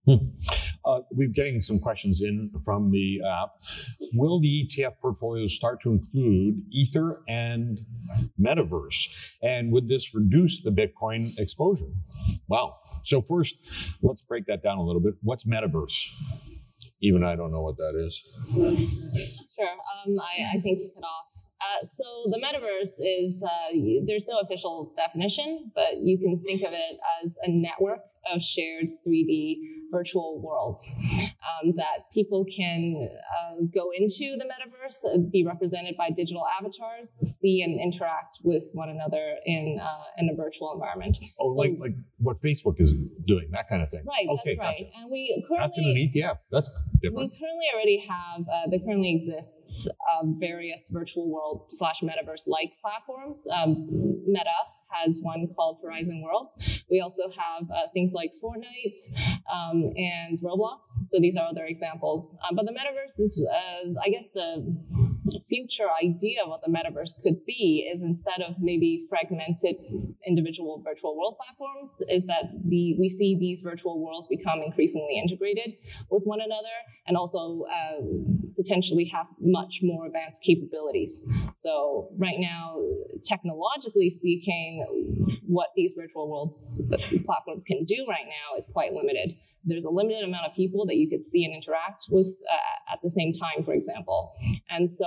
Hmm. 0.06 0.26
Uh, 0.84 1.00
we're 1.12 1.28
getting 1.28 1.60
some 1.60 1.78
questions 1.78 2.20
in 2.20 2.41
from 2.64 2.90
the 2.90 3.20
app. 3.26 3.50
Will 4.12 4.40
the 4.40 4.66
ETF 4.66 4.98
portfolio 5.00 5.46
start 5.46 5.82
to 5.82 5.92
include 5.92 6.62
Ether 6.70 7.20
and 7.28 7.80
Metaverse? 8.40 9.08
And 9.42 9.72
would 9.72 9.88
this 9.88 10.14
reduce 10.14 10.62
the 10.62 10.70
Bitcoin 10.70 11.38
exposure? 11.38 11.92
Wow. 12.48 12.76
So, 13.04 13.20
first, 13.20 13.56
let's 14.02 14.22
break 14.22 14.46
that 14.46 14.62
down 14.62 14.78
a 14.78 14.82
little 14.82 15.00
bit. 15.00 15.14
What's 15.22 15.44
Metaverse? 15.44 16.08
Even 17.00 17.24
I 17.24 17.34
don't 17.34 17.50
know 17.50 17.62
what 17.62 17.76
that 17.78 17.94
is. 17.96 18.22
Sure. 18.54 19.68
Um, 19.68 20.18
I, 20.20 20.50
I 20.50 20.52
can 20.52 20.62
kick 20.62 20.92
it 20.96 21.02
off. 21.02 21.42
Uh, 21.62 21.84
so 21.84 22.04
the 22.26 22.38
metaverse 22.38 22.96
is 23.00 23.42
uh, 23.44 23.76
there's 24.04 24.26
no 24.26 24.40
official 24.40 24.92
definition, 24.96 25.70
but 25.74 25.98
you 26.02 26.18
can 26.18 26.40
think 26.40 26.62
of 26.62 26.72
it 26.72 26.98
as 27.24 27.36
a 27.44 27.50
network 27.50 28.00
of 28.30 28.42
shared 28.42 28.88
3D 29.06 29.58
virtual 29.90 30.40
worlds 30.40 30.92
um, 31.22 31.72
that 31.76 32.10
people 32.12 32.44
can 32.44 33.08
uh, 33.10 33.54
go 33.74 33.90
into 33.94 34.36
the 34.38 34.44
metaverse, 34.44 35.04
uh, 35.04 35.18
be 35.30 35.44
represented 35.44 35.96
by 35.96 36.10
digital 36.10 36.44
avatars, 36.58 37.10
see 37.40 37.62
and 37.62 37.78
interact 37.80 38.38
with 38.42 38.64
one 38.72 38.88
another 38.88 39.36
in 39.44 39.78
uh, 39.80 40.04
in 40.18 40.28
a 40.30 40.34
virtual 40.34 40.72
environment. 40.72 41.16
Oh, 41.38 41.48
like 41.48 41.72
like 41.78 41.94
what 42.18 42.36
Facebook 42.36 42.80
is 42.80 42.96
doing, 43.26 43.48
that 43.52 43.68
kind 43.68 43.82
of 43.82 43.90
thing. 43.90 44.04
Right. 44.06 44.26
Okay, 44.28 44.56
that's 44.56 44.58
right. 44.58 44.78
Gotcha. 44.78 45.00
And 45.00 45.10
we 45.10 45.44
currently 45.48 45.66
that's 45.66 45.78
in 45.78 45.84
an 45.84 45.96
ETF. 45.96 46.38
That's 46.50 46.70
different. 47.02 47.32
We 47.32 47.38
currently 47.38 47.66
already 47.74 47.98
have 47.98 48.46
uh, 48.52 48.70
there 48.70 48.80
currently 48.80 49.14
exists 49.14 49.88
um, 50.12 50.36
various 50.38 50.88
virtual 50.90 51.30
world 51.30 51.66
slash 51.70 52.00
metaverse 52.02 52.46
like 52.46 52.72
platforms. 52.80 53.46
Um, 53.52 53.86
Meta 54.26 54.50
has 54.92 55.20
one 55.22 55.46
called 55.54 55.78
Horizon 55.82 56.22
Worlds. 56.22 56.84
We 56.90 57.00
also 57.00 57.28
have 57.28 57.70
uh, 57.70 57.88
things 57.92 58.12
like 58.12 58.32
Fortnite 58.42 58.98
um, 59.52 59.92
and 59.96 60.38
Roblox. 60.40 60.86
So 61.08 61.18
these 61.20 61.36
are 61.36 61.48
other 61.48 61.64
examples. 61.64 62.36
Um, 62.48 62.56
but 62.56 62.66
the 62.66 62.72
metaverse 62.72 63.20
is, 63.20 63.46
uh, 63.50 63.88
I 64.04 64.08
guess, 64.10 64.30
the 64.30 64.76
future 65.48 65.86
idea 66.02 66.42
of 66.42 66.48
what 66.48 66.62
the 66.64 66.70
metaverse 66.70 67.20
could 67.22 67.44
be 67.46 67.88
is 67.92 68.02
instead 68.02 68.40
of 68.40 68.56
maybe 68.60 69.06
fragmented 69.08 69.76
individual 70.26 70.82
virtual 70.84 71.16
world 71.16 71.36
platforms, 71.36 72.00
is 72.08 72.26
that 72.26 72.50
the 72.64 72.96
we 72.98 73.08
see 73.08 73.36
these 73.38 73.60
virtual 73.60 74.02
worlds 74.02 74.26
become 74.26 74.60
increasingly 74.64 75.18
integrated 75.18 75.74
with 76.10 76.24
one 76.24 76.40
another 76.40 76.76
and 77.06 77.16
also 77.16 77.64
uh, 77.70 78.02
potentially 78.56 79.04
have 79.04 79.26
much 79.40 79.80
more 79.82 80.06
advanced 80.06 80.42
capabilities. 80.42 81.28
So 81.56 82.08
right 82.18 82.38
now, 82.38 82.80
technologically 83.24 84.10
speaking, 84.10 84.84
what 85.46 85.68
these 85.76 85.94
virtual 85.96 86.30
worlds 86.30 86.82
platforms 87.24 87.64
can 87.64 87.84
do 87.84 88.04
right 88.08 88.26
now 88.26 88.56
is 88.58 88.66
quite 88.72 88.92
limited 88.92 89.36
there's 89.64 89.84
a 89.84 89.90
limited 89.90 90.24
amount 90.24 90.46
of 90.46 90.54
people 90.54 90.86
that 90.86 90.96
you 90.96 91.08
could 91.08 91.24
see 91.24 91.44
and 91.44 91.54
interact 91.54 92.06
with 92.10 92.26
uh, 92.50 92.92
at 92.92 93.00
the 93.02 93.10
same 93.10 93.32
time, 93.32 93.64
for 93.64 93.74
example. 93.74 94.34
And 94.68 94.90
so 94.90 95.06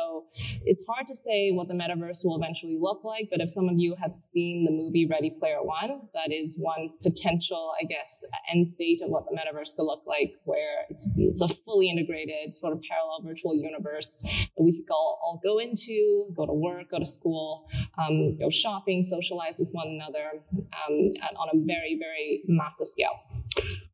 it's 0.65 0.83
hard 0.87 1.07
to 1.07 1.15
say 1.15 1.51
what 1.51 1.67
the 1.67 1.73
metaverse 1.73 2.23
will 2.23 2.35
eventually 2.35 2.77
look 2.79 3.03
like, 3.03 3.27
but 3.31 3.41
if 3.41 3.49
some 3.49 3.69
of 3.69 3.77
you 3.77 3.95
have 4.01 4.13
seen 4.13 4.65
the 4.65 4.71
movie 4.71 5.07
Ready 5.09 5.29
Player 5.29 5.61
One, 5.61 6.01
that 6.13 6.31
is 6.31 6.55
one 6.57 6.89
potential, 7.01 7.73
I 7.81 7.85
guess, 7.85 8.23
end 8.51 8.67
state 8.67 9.01
of 9.01 9.09
what 9.09 9.25
the 9.29 9.35
metaverse 9.35 9.75
could 9.75 9.85
look 9.85 10.03
like, 10.05 10.35
where 10.43 10.85
it's, 10.89 11.07
it's 11.17 11.41
a 11.41 11.47
fully 11.47 11.89
integrated 11.89 12.53
sort 12.53 12.73
of 12.73 12.81
parallel 12.89 13.21
virtual 13.23 13.55
universe 13.55 14.19
that 14.23 14.63
we 14.63 14.77
could 14.77 14.91
all, 14.91 15.19
all 15.21 15.39
go 15.43 15.59
into, 15.59 16.27
go 16.35 16.45
to 16.45 16.53
work, 16.53 16.91
go 16.91 16.99
to 16.99 17.05
school, 17.05 17.67
um, 17.97 18.37
go 18.37 18.49
shopping, 18.49 19.03
socialize 19.03 19.57
with 19.59 19.69
one 19.71 19.87
another 19.87 20.41
um, 20.53 21.11
on 21.37 21.49
a 21.53 21.65
very, 21.65 21.97
very 21.99 22.43
massive 22.47 22.87
scale. 22.87 23.19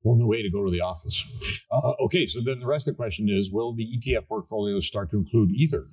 Whole 0.04 0.18
new 0.18 0.28
way 0.28 0.42
to 0.42 0.50
go 0.50 0.66
to 0.66 0.72
the 0.72 0.82
office. 0.82 1.26
Uh, 1.72 1.94
okay, 2.04 2.28
so 2.28 2.40
then 2.44 2.60
the 2.60 2.66
rest 2.66 2.88
of 2.88 2.94
the 2.94 2.98
question 2.98 3.30
is 3.30 3.52
will 3.52 3.74
the 3.74 3.86
ETF 3.86 4.28
portfolios 4.28 4.88
start 4.88 5.10
to 5.12 5.18
include 5.18 5.52
Ether? 5.52 5.88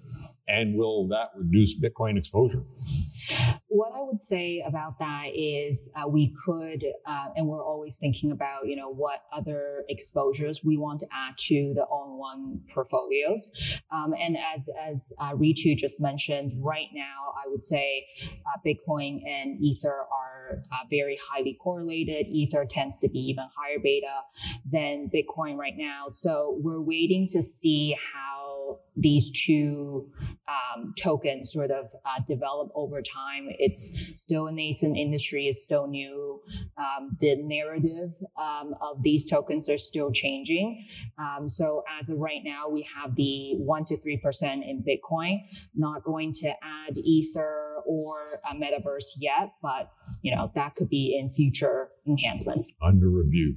And 0.49 0.77
will 0.77 1.09
that 1.09 1.31
reduce 1.37 1.79
Bitcoin 1.79 2.19
exposure? 2.19 2.65
What 3.69 3.93
I 3.95 4.03
would 4.03 4.21
say 4.21 4.65
about 4.67 4.99
that 4.99 5.27
is 5.35 5.93
uh, 5.95 6.09
we 6.09 6.33
could, 6.45 6.83
uh, 7.05 7.27
and 7.37 7.47
we're 7.47 7.65
always 7.65 7.99
thinking 7.99 8.33
about, 8.33 8.67
you 8.67 8.75
know, 8.75 8.91
what 8.91 9.25
other 9.31 9.85
exposures 9.91 10.63
we 10.65 10.79
want 10.79 11.01
to 11.01 11.07
add 11.13 11.37
to 11.49 11.75
the 11.75 11.83
all-in-one 11.83 12.63
portfolios. 12.73 13.51
Um, 13.93 14.15
and 14.19 14.39
as 14.55 14.71
as 14.81 15.13
uh, 15.19 15.33
Ritu 15.35 15.77
just 15.77 16.01
mentioned, 16.01 16.53
right 16.59 16.89
now 16.95 17.35
I 17.37 17.49
would 17.51 17.63
say 17.63 18.07
uh, 18.47 18.59
Bitcoin 18.67 19.21
and 19.27 19.63
Ether 19.63 20.07
are 20.11 20.63
uh, 20.73 20.85
very 20.89 21.19
highly 21.31 21.55
correlated. 21.63 22.27
Ether 22.29 22.67
tends 22.69 22.99
to 23.01 23.09
be 23.11 23.19
even 23.19 23.45
higher 23.59 23.79
beta 23.83 24.23
than 24.65 25.11
Bitcoin 25.15 25.59
right 25.59 25.77
now. 25.77 26.07
So 26.11 26.59
we're 26.63 26.81
waiting 26.81 27.27
to 27.33 27.43
see 27.43 27.95
how 28.15 28.38
these 28.97 29.31
two 29.31 30.11
um, 30.49 30.93
tokens 31.01 31.53
sort 31.53 31.71
of 31.71 31.87
uh, 32.05 32.21
develop 32.27 32.71
over 32.75 33.01
time. 33.01 33.49
It's 33.59 34.21
still 34.21 34.47
a 34.47 34.53
nascent 34.53 34.97
industry, 34.97 35.47
it's 35.47 35.63
still 35.63 35.87
new. 35.87 36.41
Um, 36.77 37.17
the 37.21 37.37
narrative 37.37 38.11
um, 38.37 38.75
of 38.81 39.03
these 39.03 39.25
tokens 39.25 39.69
are 39.69 39.79
still 39.79 40.11
changing. 40.11 40.85
Um, 41.19 41.47
so 41.47 41.83
as 41.99 42.11
of 42.11 42.19
right 42.19 42.43
now, 42.45 42.69
we 42.69 42.87
have 42.97 43.15
the 43.17 43.55
one 43.57 43.85
to 43.87 43.97
three 43.97 44.17
percent 44.17 44.65
in 44.65 44.83
Bitcoin. 44.83 45.41
Not 45.75 46.03
going 46.03 46.33
to 46.35 46.49
add 46.49 46.99
Ether 46.99 47.77
or 47.87 48.41
a 48.51 48.55
metaverse 48.55 49.15
yet, 49.19 49.55
but 49.63 49.91
you 50.23 50.35
know 50.35 50.51
that 50.55 50.75
could 50.75 50.89
be 50.89 51.17
in 51.19 51.29
future 51.29 51.89
enhancements. 52.07 52.75
Under 52.83 53.09
review. 53.09 53.55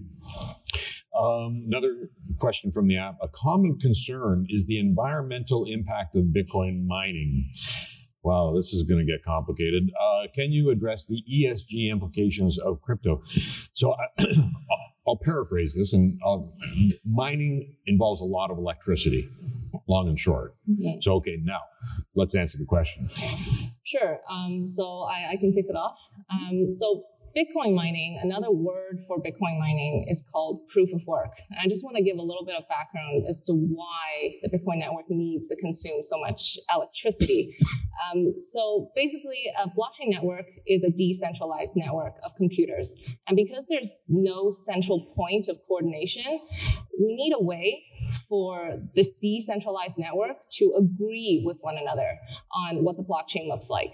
Um, 1.18 1.66
another 1.68 2.09
question 2.39 2.72
from 2.72 2.88
the 2.88 2.97
app. 2.97 3.18
A 3.22 3.28
common 3.28 3.78
concern 3.78 4.45
is 4.49 4.66
the 4.66 4.80
environmental 4.80 5.66
impact 5.66 6.16
of 6.16 6.26
Bitcoin 6.26 6.86
mining. 6.86 7.49
Wow, 8.24 8.53
this 8.55 8.72
is 8.72 8.84
going 8.84 9.05
to 9.05 9.12
get 9.12 9.24
complicated. 9.24 9.89
Uh, 9.99 10.28
can 10.34 10.51
you 10.51 10.70
address 10.70 11.05
the 11.05 11.24
ESG 11.32 11.91
implications 11.91 12.59
of 12.59 12.82
crypto? 12.82 13.24
So 13.74 13.93
I, 13.93 14.26
I'll 15.07 15.18
paraphrase 15.18 15.76
this, 15.76 15.93
and 15.93 16.20
I'll, 16.24 16.53
mining 17.05 17.76
involves 17.88 18.22
a 18.22 18.26
lot 18.26 18.51
of 18.51 18.57
electricity, 18.59 19.28
long 19.88 20.07
and 20.07 20.18
short. 20.18 20.55
Mm-hmm. 20.70 21.01
So, 21.01 21.16
okay, 21.16 21.38
now 21.41 21.62
let's 22.16 22.36
answer 22.36 22.59
the 22.59 22.66
question. 22.66 23.09
Sure. 23.84 24.20
Um, 24.30 24.68
so 24.68 25.01
I, 25.01 25.32
I, 25.32 25.38
can 25.38 25.51
kick 25.51 25.66
it 25.68 25.76
off. 25.76 25.99
Um, 26.32 26.68
so 26.68 27.03
Bitcoin 27.36 27.73
mining, 27.75 28.19
another 28.21 28.51
word 28.51 28.99
for 29.07 29.17
Bitcoin 29.17 29.57
mining 29.57 30.05
is 30.09 30.23
called 30.34 30.67
proof 30.67 30.89
of 30.93 31.01
work. 31.07 31.32
I 31.61 31.67
just 31.67 31.84
want 31.84 31.95
to 31.95 32.03
give 32.03 32.17
a 32.17 32.21
little 32.21 32.43
bit 32.45 32.55
of 32.55 32.67
background 32.67 33.23
as 33.29 33.41
to 33.43 33.53
why 33.53 34.36
the 34.41 34.49
Bitcoin 34.49 34.79
network 34.79 35.05
needs 35.09 35.47
to 35.47 35.55
consume 35.55 36.03
so 36.03 36.19
much 36.19 36.57
electricity. 36.73 37.55
Um, 38.11 38.34
so 38.39 38.91
basically, 38.95 39.43
a 39.63 39.69
blockchain 39.69 40.09
network 40.09 40.47
is 40.67 40.84
a 40.84 40.89
decentralized 40.89 41.71
network 41.75 42.15
of 42.25 42.36
computers. 42.36 42.97
And 43.27 43.38
because 43.38 43.65
there's 43.69 44.05
no 44.09 44.51
central 44.51 45.13
point 45.15 45.47
of 45.47 45.57
coordination, 45.67 46.41
we 46.99 47.15
need 47.15 47.34
a 47.34 47.41
way 47.41 47.84
for 48.27 48.79
this 48.95 49.09
decentralized 49.21 49.97
network 49.97 50.38
to 50.57 50.73
agree 50.77 51.43
with 51.45 51.57
one 51.61 51.77
another 51.77 52.17
on 52.53 52.84
what 52.84 52.97
the 52.97 53.03
blockchain 53.03 53.47
looks 53.47 53.69
like. 53.69 53.93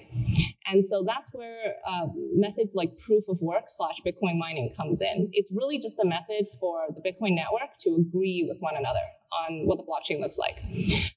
And 0.70 0.86
so 0.86 1.04
that's 1.06 1.30
where 1.34 1.76
uh, 1.88 2.08
methods 2.34 2.74
like 2.76 2.98
proof 2.98 3.24
of 3.30 3.42
work 3.42 3.66
slash 3.68 3.96
Bitcoin 4.06 4.38
mining 4.38 4.74
comes 4.76 5.02
in. 5.02 5.30
It's 5.34 5.52
really 5.52 5.80
just 5.80 5.98
a 6.00 6.06
method 6.06 6.48
for 6.60 6.88
the 6.90 7.02
Bitcoin 7.02 7.36
network 7.36 7.78
to 7.82 7.96
agree 7.96 8.46
with 8.48 8.60
one 8.60 8.76
another 8.78 9.00
on 9.32 9.66
what 9.66 9.78
the 9.78 9.84
blockchain 9.84 10.20
looks 10.20 10.38
like. 10.38 10.62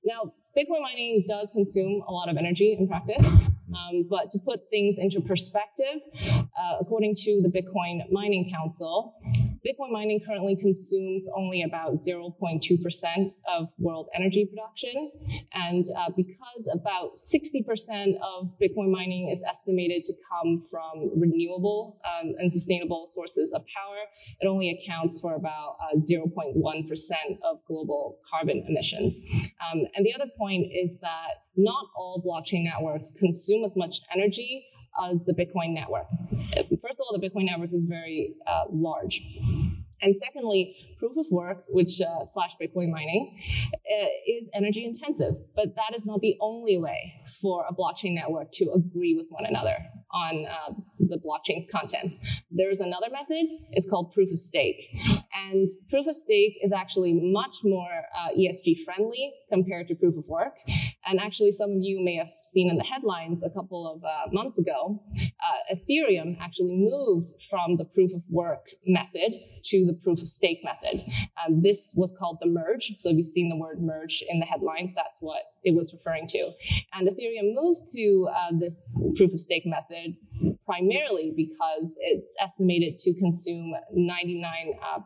Now, 0.05 0.33
Bitcoin 0.57 0.83
mining 0.83 1.25
does 1.29 1.51
consume 1.53 2.03
a 2.09 2.13
lot 2.13 2.29
of 2.29 2.37
energy 2.37 2.77
in 2.79 2.89
practice. 2.89 3.51
Um, 3.71 4.07
but 4.09 4.31
to 4.33 4.39
put 4.39 4.69
things 4.69 4.97
into 4.99 5.21
perspective, 5.21 6.01
uh, 6.59 6.79
according 6.81 7.15
to 7.17 7.41
the 7.41 7.49
Bitcoin 7.49 8.11
Mining 8.11 8.51
Council, 8.51 9.15
Bitcoin 9.67 9.93
mining 9.93 10.21
currently 10.27 10.57
consumes 10.57 11.27
only 11.37 11.63
about 11.63 11.95
0.2% 11.95 13.35
of 13.47 13.69
world 13.79 14.09
energy 14.15 14.47
production. 14.47 15.13
And 15.53 15.85
uh, 15.97 16.11
because 16.17 16.69
about 16.73 17.17
60% 17.17 18.15
of 18.23 18.53
Bitcoin 18.61 18.91
mining 18.91 19.29
is 19.31 19.43
estimated 19.43 20.05
to 20.05 20.15
come 20.31 20.63
from 20.71 21.21
renewable 21.21 22.01
um, 22.05 22.35
and 22.39 22.51
sustainable 22.51 23.07
sources 23.07 23.53
of 23.53 23.63
power, 23.77 23.99
it 24.41 24.47
only 24.47 24.71
accounts 24.71 25.21
for 25.21 25.35
about 25.35 25.77
uh, 25.93 25.97
0.1% 25.97 26.55
of 27.45 27.59
global 27.67 28.19
carbon 28.31 28.65
emissions. 28.67 29.21
Um, 29.71 29.85
and 29.95 30.07
the 30.07 30.15
other 30.15 30.31
point 30.39 30.69
is 30.73 30.99
that 31.01 31.45
not 31.57 31.87
all 31.97 32.23
blockchain 32.25 32.65
networks 32.65 33.11
consume 33.11 33.65
as 33.65 33.77
much 33.77 34.01
energy 34.15 34.65
as 35.11 35.25
the 35.25 35.33
Bitcoin 35.33 35.75
network. 35.75 36.07
First 36.55 36.99
of 36.99 37.01
all, 37.01 37.19
the 37.19 37.27
Bitcoin 37.27 37.47
network 37.47 37.73
is 37.73 37.85
very 37.85 38.35
uh, 38.47 38.65
large. 38.71 39.21
And 40.03 40.15
secondly, 40.17 40.95
proof 40.99 41.17
of 41.17 41.27
work, 41.31 41.65
which 41.69 42.01
uh, 42.01 42.25
slash 42.25 42.53
Bitcoin 42.61 42.91
mining, 42.91 43.37
uh, 43.75 44.07
is 44.27 44.49
energy 44.55 44.85
intensive. 44.85 45.35
But 45.55 45.77
that 45.77 45.95
is 45.95 46.07
not 46.07 46.21
the 46.21 46.37
only 46.41 46.79
way 46.79 47.15
for 47.41 47.65
a 47.69 47.75
blockchain 47.75 48.15
network 48.15 48.51
to 48.53 48.71
agree 48.73 49.15
with 49.15 49.27
one 49.29 49.45
another 49.45 49.77
on 50.13 50.47
uh, 50.47 50.73
the 50.99 51.19
blockchain's 51.19 51.67
contents. 51.71 52.19
There's 52.51 52.81
another 52.81 53.09
method. 53.13 53.47
It's 53.73 53.89
called 53.89 54.13
proof 54.13 54.31
of 54.31 54.39
stake. 54.39 54.97
And 55.51 55.69
proof 55.89 56.07
of 56.07 56.17
stake 56.17 56.59
is 56.63 56.73
actually 56.73 57.13
much 57.13 57.57
more 57.63 57.91
uh, 58.17 58.31
ESG 58.37 58.85
friendly 58.85 59.33
compared 59.51 59.89
to 59.89 59.95
proof 59.95 60.17
of 60.17 60.29
work. 60.29 60.55
And 61.07 61.19
actually, 61.19 61.53
some 61.53 61.71
of 61.71 61.79
you 61.81 62.03
may 62.05 62.17
have 62.17 62.31
seen 62.43 62.69
in 62.71 62.77
the 62.77 62.85
headlines 62.85 63.43
a 63.43 63.51
couple 63.51 63.91
of 63.91 64.05
uh, 64.05 64.31
months 64.33 64.59
ago, 64.59 65.03
uh, 65.17 65.75
Ethereum 65.75 66.37
actually 66.41 66.77
moved 66.77 67.33
from 67.49 67.77
the 67.77 67.85
proof 67.85 68.13
of 68.15 68.23
work 68.31 68.67
method 68.87 69.33
to 69.65 69.87
the 69.87 69.95
proof 69.95 70.21
of 70.21 70.29
stake 70.29 70.61
method. 70.63 71.03
Um, 71.41 71.63
this 71.63 71.93
was 71.95 72.13
called 72.19 72.39
the 72.41 72.49
merge. 72.49 72.93
So 72.99 73.11
if 73.11 73.17
you've 73.17 73.27
seen 73.27 73.49
the 73.49 73.57
word 73.57 73.81
merge 73.81 74.23
in 74.29 74.41
the 74.41 74.47
headlines, 74.47 74.95
that's 74.95 75.19
what 75.21 75.43
it 75.65 75.75
was 75.75 75.93
referring 75.93 76.27
to. 76.29 76.53
And 76.95 77.09
Ethereum 77.09 77.55
moved 77.55 77.81
to 77.95 78.29
uh, 78.31 78.53
this 78.59 79.01
proof 79.17 79.33
of 79.33 79.41
stake 79.41 79.65
method 79.67 80.17
primarily 80.65 81.33
because 81.35 81.97
it's 82.01 82.35
estimated 82.41 82.97
to 82.99 83.15
consume 83.15 83.75
99.9% 83.97 84.75
uh, 84.85 84.99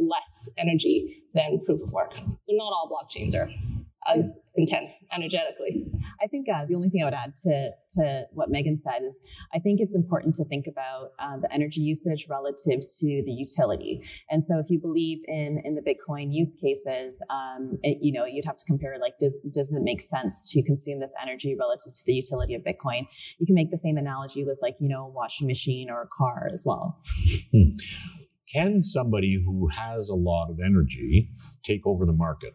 less 0.00 0.48
energy 0.58 1.24
than 1.34 1.60
proof 1.64 1.82
of 1.82 1.92
work. 1.92 2.16
So 2.16 2.52
not 2.52 2.72
all 2.72 2.90
blockchains 2.90 3.34
are 3.34 3.48
as 4.06 4.36
intense 4.54 5.04
energetically. 5.12 5.86
I 6.22 6.26
think 6.26 6.46
uh, 6.48 6.66
the 6.66 6.74
only 6.74 6.90
thing 6.90 7.02
I 7.02 7.04
would 7.06 7.14
add 7.14 7.36
to 7.44 7.70
to 7.90 8.24
what 8.32 8.50
Megan 8.50 8.76
said 8.76 9.02
is 9.04 9.20
I 9.54 9.58
think 9.58 9.80
it's 9.80 9.94
important 9.94 10.34
to 10.36 10.44
think 10.44 10.66
about 10.66 11.12
uh, 11.18 11.38
the 11.38 11.52
energy 11.52 11.80
usage 11.80 12.26
relative 12.28 12.80
to 12.80 13.22
the 13.24 13.32
utility. 13.32 14.02
And 14.30 14.42
so, 14.42 14.58
if 14.58 14.70
you 14.70 14.78
believe 14.78 15.20
in 15.26 15.60
in 15.64 15.74
the 15.74 15.82
Bitcoin 15.82 16.32
use 16.32 16.56
cases, 16.60 17.22
um, 17.30 17.78
it, 17.82 17.98
you 18.00 18.12
know 18.12 18.24
you'd 18.24 18.44
have 18.44 18.56
to 18.56 18.64
compare 18.66 18.96
like 19.00 19.18
does 19.18 19.40
does 19.52 19.72
it 19.72 19.82
make 19.82 20.00
sense 20.00 20.50
to 20.52 20.62
consume 20.62 21.00
this 21.00 21.14
energy 21.22 21.56
relative 21.58 21.94
to 21.94 22.02
the 22.06 22.14
utility 22.14 22.54
of 22.54 22.62
Bitcoin? 22.62 23.06
You 23.38 23.46
can 23.46 23.54
make 23.54 23.70
the 23.70 23.78
same 23.78 23.96
analogy 23.96 24.44
with 24.44 24.58
like 24.62 24.76
you 24.80 24.88
know 24.88 25.06
a 25.06 25.10
washing 25.10 25.46
machine 25.46 25.90
or 25.90 26.02
a 26.02 26.08
car 26.08 26.48
as 26.52 26.62
well. 26.66 27.00
Hmm. 27.52 27.76
Can 28.52 28.82
somebody 28.82 29.42
who 29.42 29.68
has 29.68 30.10
a 30.10 30.14
lot 30.14 30.50
of 30.50 30.58
energy 30.62 31.30
take 31.62 31.86
over 31.86 32.04
the 32.04 32.12
market? 32.12 32.52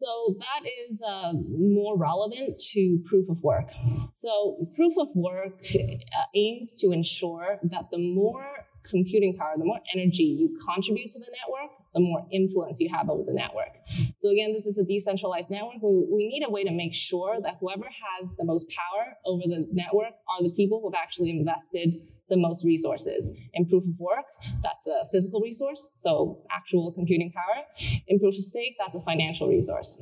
So 0.00 0.34
that 0.38 0.68
is 0.88 1.02
uh, 1.06 1.32
more 1.58 1.98
relevant 1.98 2.58
to 2.72 3.02
proof 3.04 3.28
of 3.28 3.42
work. 3.42 3.66
So 4.14 4.66
proof 4.74 4.94
of 4.96 5.08
work 5.14 5.60
uh, 5.74 6.22
aims 6.34 6.72
to 6.80 6.90
ensure 6.92 7.58
that 7.64 7.90
the 7.90 7.98
more 7.98 8.66
computing 8.88 9.36
power, 9.36 9.52
the 9.58 9.64
more 9.64 9.80
energy 9.94 10.22
you 10.22 10.58
contribute 10.64 11.10
to 11.10 11.18
the 11.18 11.26
network, 11.38 11.76
the 11.92 12.00
more 12.00 12.26
influence 12.32 12.80
you 12.80 12.88
have 12.88 13.10
over 13.10 13.24
the 13.24 13.34
network. 13.34 13.76
So 14.20 14.30
again, 14.30 14.54
this 14.54 14.64
is 14.64 14.78
a 14.78 14.84
decentralized 14.84 15.50
network. 15.50 15.82
We, 15.82 16.06
we 16.10 16.28
need 16.28 16.44
a 16.46 16.50
way 16.50 16.64
to 16.64 16.70
make 16.70 16.94
sure 16.94 17.38
that 17.42 17.58
whoever 17.60 17.84
has 17.84 18.36
the 18.36 18.44
most 18.44 18.66
power 18.70 19.18
over 19.26 19.42
the 19.44 19.68
network 19.70 20.14
are 20.28 20.42
the 20.42 20.52
people 20.56 20.80
who've 20.82 20.94
actually 20.94 21.30
invested 21.30 21.96
the 22.30 22.36
most 22.36 22.64
resources. 22.64 23.30
In 23.52 23.68
proof 23.68 23.84
of 23.84 23.98
work, 24.00 24.24
that's 24.62 24.86
a 24.86 25.08
physical 25.12 25.40
resource, 25.40 25.92
so 25.96 26.42
actual 26.50 26.92
computing 26.92 27.32
power. 27.32 27.64
In 28.06 28.18
proof 28.18 28.34
of 28.36 28.44
stake, 28.44 28.76
that's 28.78 28.94
a 28.94 29.02
financial 29.02 29.48
resource. 29.48 30.00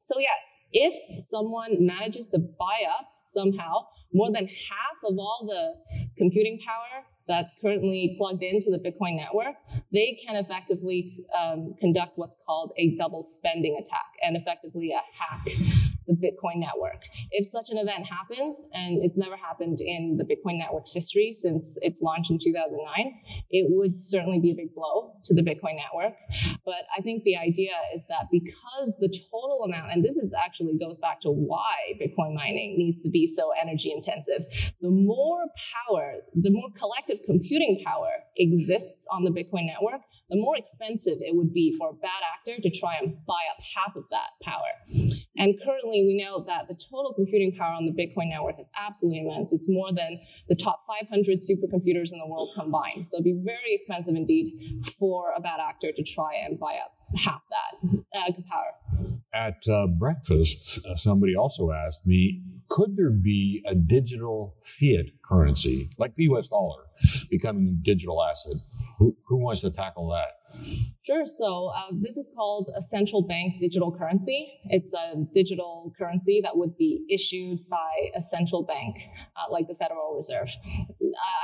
So 0.00 0.18
yes, 0.18 0.58
if 0.72 0.94
someone 1.24 1.86
manages 1.86 2.28
to 2.30 2.38
buy 2.38 2.80
up 2.98 3.12
somehow 3.24 3.86
more 4.12 4.32
than 4.32 4.46
half 4.46 4.98
of 5.04 5.16
all 5.18 5.46
the 5.46 6.08
computing 6.18 6.58
power 6.66 7.04
that's 7.28 7.54
currently 7.62 8.16
plugged 8.18 8.42
into 8.42 8.70
the 8.70 8.78
Bitcoin 8.78 9.16
network, 9.16 9.54
they 9.92 10.18
can 10.26 10.34
effectively 10.36 11.24
um, 11.38 11.74
conduct 11.78 12.12
what's 12.16 12.36
called 12.44 12.72
a 12.76 12.96
double 12.96 13.22
spending 13.22 13.78
attack 13.78 14.10
and 14.22 14.36
effectively 14.36 14.90
a 14.90 15.02
hack 15.22 15.89
the 16.10 16.16
Bitcoin 16.16 16.56
network. 16.56 17.04
If 17.30 17.46
such 17.46 17.70
an 17.70 17.78
event 17.78 18.06
happens, 18.06 18.68
and 18.74 19.02
it's 19.04 19.16
never 19.16 19.36
happened 19.36 19.80
in 19.80 20.18
the 20.18 20.24
Bitcoin 20.24 20.58
network's 20.58 20.92
history 20.92 21.32
since 21.32 21.78
its 21.82 22.00
launch 22.00 22.30
in 22.30 22.38
2009, 22.42 23.14
it 23.50 23.66
would 23.70 23.98
certainly 23.98 24.40
be 24.40 24.50
a 24.52 24.54
big 24.54 24.74
blow 24.74 25.14
to 25.24 25.34
the 25.34 25.42
Bitcoin 25.42 25.76
network. 25.76 26.14
But 26.64 26.86
I 26.96 27.00
think 27.02 27.22
the 27.22 27.36
idea 27.36 27.72
is 27.94 28.06
that 28.08 28.26
because 28.30 28.96
the 28.98 29.08
total 29.30 29.62
amount, 29.64 29.92
and 29.92 30.04
this 30.04 30.16
is 30.16 30.34
actually 30.34 30.76
goes 30.78 30.98
back 30.98 31.20
to 31.22 31.30
why 31.30 31.94
Bitcoin 32.00 32.34
mining 32.34 32.76
needs 32.76 33.00
to 33.02 33.10
be 33.10 33.26
so 33.26 33.50
energy 33.60 33.92
intensive, 33.92 34.46
the 34.80 34.90
more 34.90 35.46
power, 35.86 36.14
the 36.34 36.50
more 36.50 36.70
collective 36.76 37.18
computing 37.24 37.82
power 37.84 38.10
exists 38.36 39.04
on 39.10 39.24
the 39.24 39.30
Bitcoin 39.30 39.66
network, 39.66 40.02
the 40.30 40.36
more 40.36 40.56
expensive 40.56 41.18
it 41.20 41.34
would 41.34 41.52
be 41.52 41.76
for 41.76 41.90
a 41.90 41.92
bad 41.92 42.22
actor 42.34 42.60
to 42.62 42.70
try 42.70 42.96
and 43.00 43.16
buy 43.26 43.42
up 43.50 43.62
half 43.74 43.96
of 43.96 44.04
that 44.10 44.30
power. 44.42 44.72
And 45.36 45.58
currently, 45.64 46.04
we 46.06 46.22
know 46.22 46.44
that 46.44 46.68
the 46.68 46.74
total 46.74 47.12
computing 47.14 47.52
power 47.56 47.74
on 47.74 47.86
the 47.86 47.92
Bitcoin 47.92 48.28
network 48.28 48.60
is 48.60 48.68
absolutely 48.78 49.20
immense. 49.20 49.52
It's 49.52 49.68
more 49.68 49.92
than 49.92 50.20
the 50.48 50.54
top 50.54 50.80
500 50.86 51.38
supercomputers 51.38 52.12
in 52.12 52.18
the 52.18 52.26
world 52.26 52.50
combined. 52.54 53.08
So 53.08 53.16
it'd 53.16 53.24
be 53.24 53.40
very 53.44 53.74
expensive 53.74 54.14
indeed 54.14 54.84
for 54.98 55.32
a 55.36 55.40
bad 55.40 55.58
actor 55.60 55.92
to 55.92 56.02
try 56.02 56.34
and 56.44 56.58
buy 56.58 56.76
up 56.84 56.94
half 57.16 57.42
that 57.50 58.04
uh, 58.14 58.32
power. 58.48 59.16
At 59.32 59.68
uh, 59.68 59.86
breakfast, 59.86 60.84
uh, 60.86 60.96
somebody 60.96 61.34
also 61.34 61.70
asked 61.70 62.06
me, 62.06 62.42
could 62.68 62.96
there 62.96 63.10
be 63.10 63.64
a 63.66 63.74
digital 63.74 64.56
fiat 64.62 65.06
currency 65.24 65.90
like 65.98 66.14
the 66.16 66.24
US 66.24 66.48
dollar 66.48 66.84
becoming 67.28 67.68
a 67.68 67.72
digital 67.72 68.22
asset? 68.22 68.56
Who, 69.00 69.16
who 69.28 69.36
wants 69.38 69.62
to 69.62 69.70
tackle 69.70 70.10
that? 70.10 70.28
Sure. 71.10 71.26
So 71.26 71.72
uh, 71.74 71.90
this 72.00 72.16
is 72.16 72.30
called 72.36 72.70
a 72.76 72.80
central 72.80 73.22
bank 73.26 73.54
digital 73.60 73.90
currency. 73.90 74.60
It's 74.66 74.92
a 74.94 75.16
digital 75.34 75.92
currency 75.98 76.40
that 76.44 76.56
would 76.56 76.76
be 76.76 77.04
issued 77.10 77.68
by 77.68 78.10
a 78.14 78.20
central 78.20 78.62
bank, 78.62 78.94
uh, 79.34 79.50
like 79.50 79.66
the 79.66 79.74
Federal 79.74 80.14
Reserve. 80.14 80.50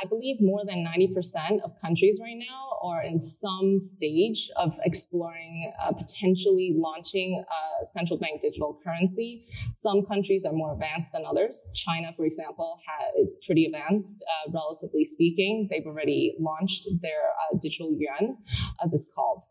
I 0.02 0.06
believe 0.06 0.36
more 0.40 0.62
than 0.64 0.86
90% 0.86 1.62
of 1.64 1.72
countries 1.82 2.20
right 2.22 2.38
now 2.38 2.78
are 2.80 3.02
in 3.02 3.18
some 3.18 3.80
stage 3.80 4.50
of 4.54 4.78
exploring 4.84 5.72
uh, 5.82 5.92
potentially 5.92 6.76
launching 6.76 7.42
a 7.42 7.86
central 7.86 8.20
bank 8.20 8.42
digital 8.42 8.78
currency. 8.84 9.46
Some 9.72 10.06
countries 10.06 10.44
are 10.44 10.52
more 10.52 10.74
advanced 10.74 11.12
than 11.12 11.24
others. 11.26 11.66
China, 11.74 12.12
for 12.16 12.24
example, 12.24 12.78
is 13.18 13.34
pretty 13.44 13.66
advanced, 13.66 14.22
uh, 14.22 14.52
relatively 14.52 15.04
speaking. 15.04 15.66
They've 15.70 15.86
already 15.86 16.36
launched 16.38 16.86
their 17.02 17.30
uh, 17.34 17.58
digital 17.60 17.92
yuan, 17.98 18.36
as 18.84 18.94
it's 18.94 19.08
called. 19.12 19.42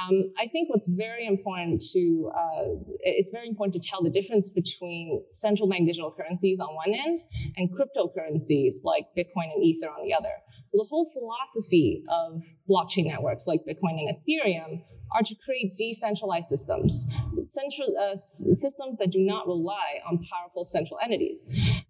Um, 0.00 0.32
I 0.38 0.46
think 0.46 0.70
what's 0.70 0.86
very 0.88 1.26
important 1.26 1.82
to 1.92 2.30
uh, 2.34 2.62
it's 3.00 3.30
very 3.30 3.48
important 3.48 3.74
to 3.74 3.88
tell 3.88 4.02
the 4.02 4.10
difference 4.10 4.48
between 4.48 5.24
central 5.30 5.68
bank 5.68 5.86
digital 5.86 6.12
currencies 6.12 6.60
on 6.60 6.74
one 6.74 6.94
end 6.94 7.18
and 7.56 7.68
cryptocurrencies 7.70 8.76
like 8.84 9.06
Bitcoin 9.18 9.52
and 9.54 9.62
Ether 9.64 9.88
on 9.88 10.04
the 10.06 10.14
other. 10.14 10.32
So 10.68 10.78
the 10.78 10.86
whole 10.88 11.10
philosophy 11.12 12.04
of 12.10 12.42
blockchain 12.68 13.06
networks 13.06 13.46
like 13.46 13.60
Bitcoin 13.68 13.98
and 13.98 14.16
Ethereum 14.16 14.82
are 15.12 15.22
to 15.22 15.34
create 15.44 15.72
decentralized 15.76 16.48
systems, 16.48 17.06
central 17.46 17.88
uh, 17.98 18.16
systems 18.16 18.98
that 18.98 19.10
do 19.10 19.18
not 19.18 19.46
rely 19.46 20.00
on 20.08 20.18
powerful 20.30 20.64
central 20.64 20.98
entities. 21.02 21.42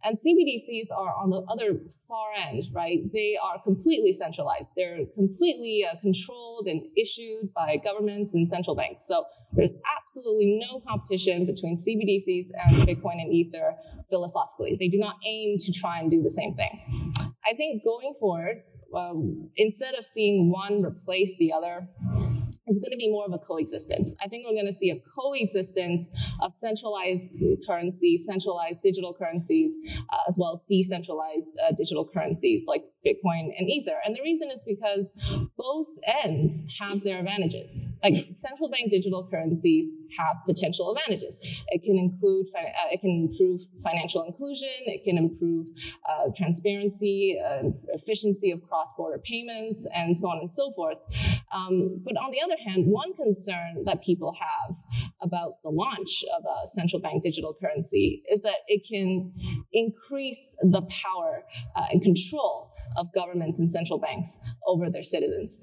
And 0.03 0.17
CBDCs 0.17 0.91
are 0.97 1.15
on 1.15 1.31
the 1.31 1.43
other 1.51 1.81
far 2.09 2.29
end, 2.49 2.65
right? 2.73 3.01
They 3.13 3.37
are 3.43 3.63
completely 3.63 4.13
centralized. 4.13 4.71
They're 4.77 5.05
completely 5.15 5.85
uh, 5.91 6.01
controlled 6.01 6.67
and 6.67 6.83
issued 6.97 7.53
by 7.55 7.77
governments 7.85 8.33
and 8.33 8.49
central 8.49 8.75
banks. 8.75 9.07
So 9.07 9.25
there's 9.53 9.75
absolutely 9.99 10.61
no 10.71 10.81
competition 10.89 11.45
between 11.45 11.77
CBDCs 11.77 12.49
and 12.65 12.89
Bitcoin 12.89 13.21
and 13.21 13.33
Ether 13.33 13.77
philosophically. 14.09 14.77
They 14.79 14.89
do 14.89 14.99
not 14.99 15.17
aim 15.27 15.59
to 15.59 15.73
try 15.73 15.99
and 15.99 16.11
do 16.11 16.23
the 16.23 16.31
same 16.31 16.55
thing. 16.55 16.81
I 17.45 17.55
think 17.55 17.85
going 17.85 18.15
forward, 18.19 18.63
um, 18.95 19.51
instead 19.57 19.95
of 19.95 20.05
seeing 20.05 20.51
one 20.51 20.83
replace 20.83 21.37
the 21.37 21.53
other, 21.53 21.89
it's 22.67 22.79
going 22.79 22.93
to 22.93 22.97
be 22.97 23.11
more 23.11 23.25
of 23.25 23.33
a 23.33 23.39
coexistence. 23.39 24.15
I 24.23 24.29
think 24.29 24.47
we're 24.47 24.55
going 24.55 24.67
to 24.67 24.73
see 24.73 24.91
a 24.91 25.01
coexistence 25.19 26.11
of 26.41 26.53
centralized 26.53 27.37
currency, 27.67 28.19
centralized 28.19 28.83
digital 28.83 29.15
currencies, 29.15 29.73
uh, 30.11 30.29
as 30.29 30.37
well 30.39 30.55
as 30.55 30.63
decentralized 30.69 31.59
uh, 31.67 31.73
digital 31.77 32.07
currencies 32.07 32.65
like 32.67 32.85
Bitcoin 33.05 33.51
and 33.57 33.69
Ether. 33.69 33.97
And 34.05 34.15
the 34.15 34.23
reason 34.23 34.51
is 34.51 34.63
because 34.67 35.11
both 35.57 35.87
ends 36.23 36.65
have 36.79 37.03
their 37.03 37.19
advantages. 37.19 37.83
Like 38.03 38.27
central 38.31 38.71
bank 38.71 38.91
digital 38.91 39.27
currencies 39.29 39.91
have 40.19 40.37
potential 40.47 40.95
advantages. 40.95 41.39
It 41.69 41.83
can 41.83 41.99
include, 41.99 42.47
uh, 42.57 42.93
it 42.93 43.01
can 43.01 43.29
improve 43.29 43.63
financial 43.83 44.23
inclusion. 44.25 44.69
It 44.87 45.03
can 45.05 45.17
improve 45.17 45.67
uh, 46.09 46.31
transparency, 46.37 47.39
uh, 47.45 47.71
efficiency 47.95 48.51
of 48.51 48.63
cross-border 48.69 49.19
payments, 49.19 49.87
and 49.95 50.19
so 50.19 50.29
on 50.29 50.39
and 50.39 50.53
so 50.53 50.73
forth. 50.73 50.99
Um, 51.53 52.01
but 52.05 52.17
on 52.17 52.31
the 52.31 52.41
other 52.43 52.57
hand, 52.65 52.87
one 52.87 53.13
concern 53.15 53.85
that 53.85 54.03
people 54.03 54.35
have 54.39 54.77
about 55.21 55.63
the 55.63 55.71
launch 55.71 56.25
of 56.37 56.45
a 56.45 56.69
central 56.69 57.01
bank 57.01 57.23
digital 57.23 57.57
currency 57.61 58.23
is 58.31 58.43
that 58.43 58.59
it 58.69 58.87
can 58.89 59.33
increase 59.73 60.57
the 60.61 60.83
power 60.83 61.45
uh, 61.77 61.87
and 61.91 62.03
control 62.03 62.73
of 62.97 63.13
governments 63.13 63.59
and 63.59 63.71
central 63.71 63.99
banks 63.99 64.39
over 64.67 64.91
their 64.91 65.03
citizens. 65.03 65.61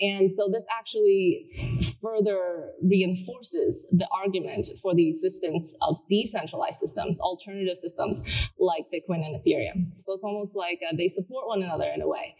And 0.00 0.30
so 0.30 0.50
this 0.52 0.64
actually 0.70 1.96
further 2.02 2.72
reinforces 2.82 3.86
the 3.90 4.06
argument 4.12 4.68
for 4.82 4.94
the 4.94 5.08
existence 5.08 5.74
of 5.80 5.96
decentralized 6.10 6.78
systems, 6.78 7.18
alternative 7.20 7.78
systems 7.78 8.22
like 8.58 8.86
Bitcoin 8.92 9.24
and 9.24 9.36
Ethereum. 9.36 9.98
So 9.98 10.12
it's 10.12 10.24
almost 10.24 10.54
like 10.54 10.80
uh, 10.86 10.94
they 10.96 11.08
support 11.08 11.46
one 11.46 11.62
another 11.62 11.90
in 11.94 12.02
a 12.02 12.08
way. 12.08 12.36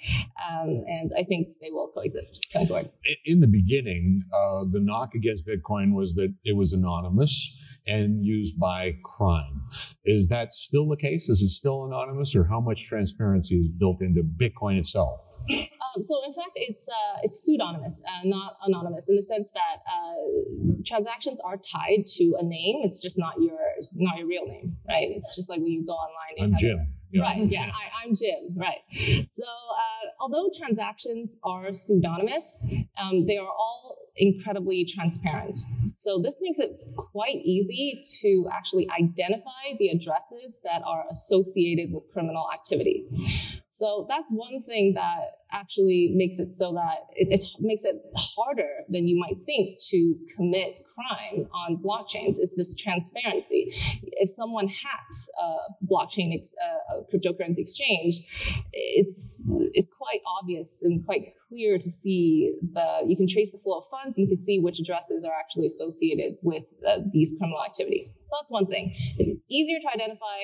Um, 0.50 0.84
and 0.86 1.10
I 1.18 1.24
think 1.24 1.48
they 1.60 1.70
will 1.70 1.90
coexist 1.94 2.46
going. 2.68 2.90
In 3.24 3.40
the 3.40 3.48
beginning, 3.48 4.22
uh, 4.34 4.64
the 4.70 4.80
knock 4.80 5.14
against 5.14 5.46
Bitcoin 5.46 5.94
was 5.94 6.14
that 6.14 6.34
it 6.44 6.56
was 6.56 6.72
anonymous 6.72 7.58
and 7.86 8.24
used 8.24 8.58
by 8.58 8.96
crime. 9.04 9.62
Is 10.04 10.28
that 10.28 10.52
still 10.52 10.88
the 10.88 10.96
case? 10.96 11.28
Is 11.28 11.40
it 11.40 11.50
still 11.50 11.84
anonymous, 11.84 12.34
or 12.34 12.44
how 12.44 12.60
much 12.60 12.86
transparency 12.86 13.56
is 13.56 13.68
built 13.68 14.00
into 14.00 14.22
Bitcoin 14.22 14.78
itself? 14.78 15.20
Um, 15.50 16.02
so 16.02 16.24
in 16.24 16.32
fact, 16.32 16.52
it's 16.54 16.88
uh, 16.88 17.18
it's 17.22 17.44
pseudonymous, 17.44 18.02
uh, 18.06 18.20
not 18.24 18.56
anonymous, 18.66 19.08
in 19.08 19.16
the 19.16 19.22
sense 19.22 19.50
that 19.52 19.78
uh, 19.86 20.82
transactions 20.86 21.40
are 21.40 21.56
tied 21.56 22.06
to 22.16 22.36
a 22.38 22.44
name. 22.44 22.82
It's 22.84 22.98
just 22.98 23.18
not 23.18 23.34
yours, 23.38 23.94
not 23.96 24.18
your 24.18 24.26
real 24.26 24.46
name, 24.46 24.76
right? 24.88 25.08
It's 25.10 25.36
just 25.36 25.48
like 25.48 25.60
when 25.60 25.72
you 25.72 25.86
go 25.86 25.92
online. 25.92 26.52
I'm 26.52 26.58
Jim. 26.58 26.88
Yeah. 27.10 27.22
Right. 27.22 27.48
Yeah. 27.50 27.70
I, 27.72 28.04
am 28.06 28.14
Jim. 28.14 28.56
Right. 28.56 28.78
So 29.28 29.44
uh, 29.44 30.10
although 30.20 30.50
transactions 30.56 31.36
are 31.44 31.72
pseudonymous, 31.72 32.64
um, 33.00 33.26
they 33.26 33.36
are 33.36 33.46
all 33.46 33.96
incredibly 34.16 34.84
transparent. 34.84 35.56
So 35.94 36.20
this 36.20 36.38
makes 36.40 36.58
it 36.58 36.78
quite 36.96 37.36
easy 37.36 38.00
to 38.22 38.48
actually 38.52 38.88
identify 38.90 39.76
the 39.78 39.88
addresses 39.88 40.60
that 40.64 40.82
are 40.84 41.04
associated 41.10 41.92
with 41.92 42.04
criminal 42.12 42.46
activity. 42.52 43.06
So 43.76 44.06
that's 44.08 44.30
one 44.30 44.62
thing 44.62 44.94
that 44.94 45.32
actually 45.52 46.12
makes 46.14 46.38
it 46.38 46.50
so 46.50 46.72
that 46.72 47.12
it, 47.14 47.28
it, 47.30 47.44
makes 47.60 47.84
it 47.84 47.96
harder 48.16 48.70
than 48.88 49.06
you 49.06 49.20
might 49.20 49.36
think 49.44 49.78
to 49.90 50.16
commit 50.34 50.86
crime 50.96 51.46
on 51.52 51.76
blockchains 51.76 52.40
is 52.40 52.54
this 52.56 52.74
transparency. 52.74 53.70
If 54.02 54.30
someone 54.30 54.68
hacks 54.68 55.28
a 55.38 55.84
blockchain, 55.84 56.34
ex, 56.34 56.54
a 56.90 57.02
cryptocurrency 57.14 57.58
exchange, 57.58 58.22
it's 58.72 59.42
it's 59.74 59.90
quite 59.98 60.20
obvious 60.40 60.80
and 60.82 61.04
quite 61.04 61.34
clear 61.48 61.78
to 61.78 61.90
see 61.90 62.54
the. 62.62 63.04
You 63.06 63.16
can 63.16 63.28
trace 63.28 63.52
the 63.52 63.58
flow 63.58 63.78
of 63.78 63.84
funds. 63.90 64.18
You 64.18 64.26
can 64.26 64.38
see 64.38 64.58
which 64.58 64.80
addresses 64.80 65.22
are 65.22 65.38
actually 65.38 65.66
associated 65.66 66.38
with 66.42 66.64
uh, 66.86 67.00
these 67.12 67.34
criminal 67.38 67.62
activities. 67.62 68.06
So 68.06 68.36
that's 68.40 68.50
one 68.50 68.66
thing. 68.66 68.94
It's 69.18 69.34
easier 69.50 69.78
to 69.80 69.88
identify, 69.94 70.40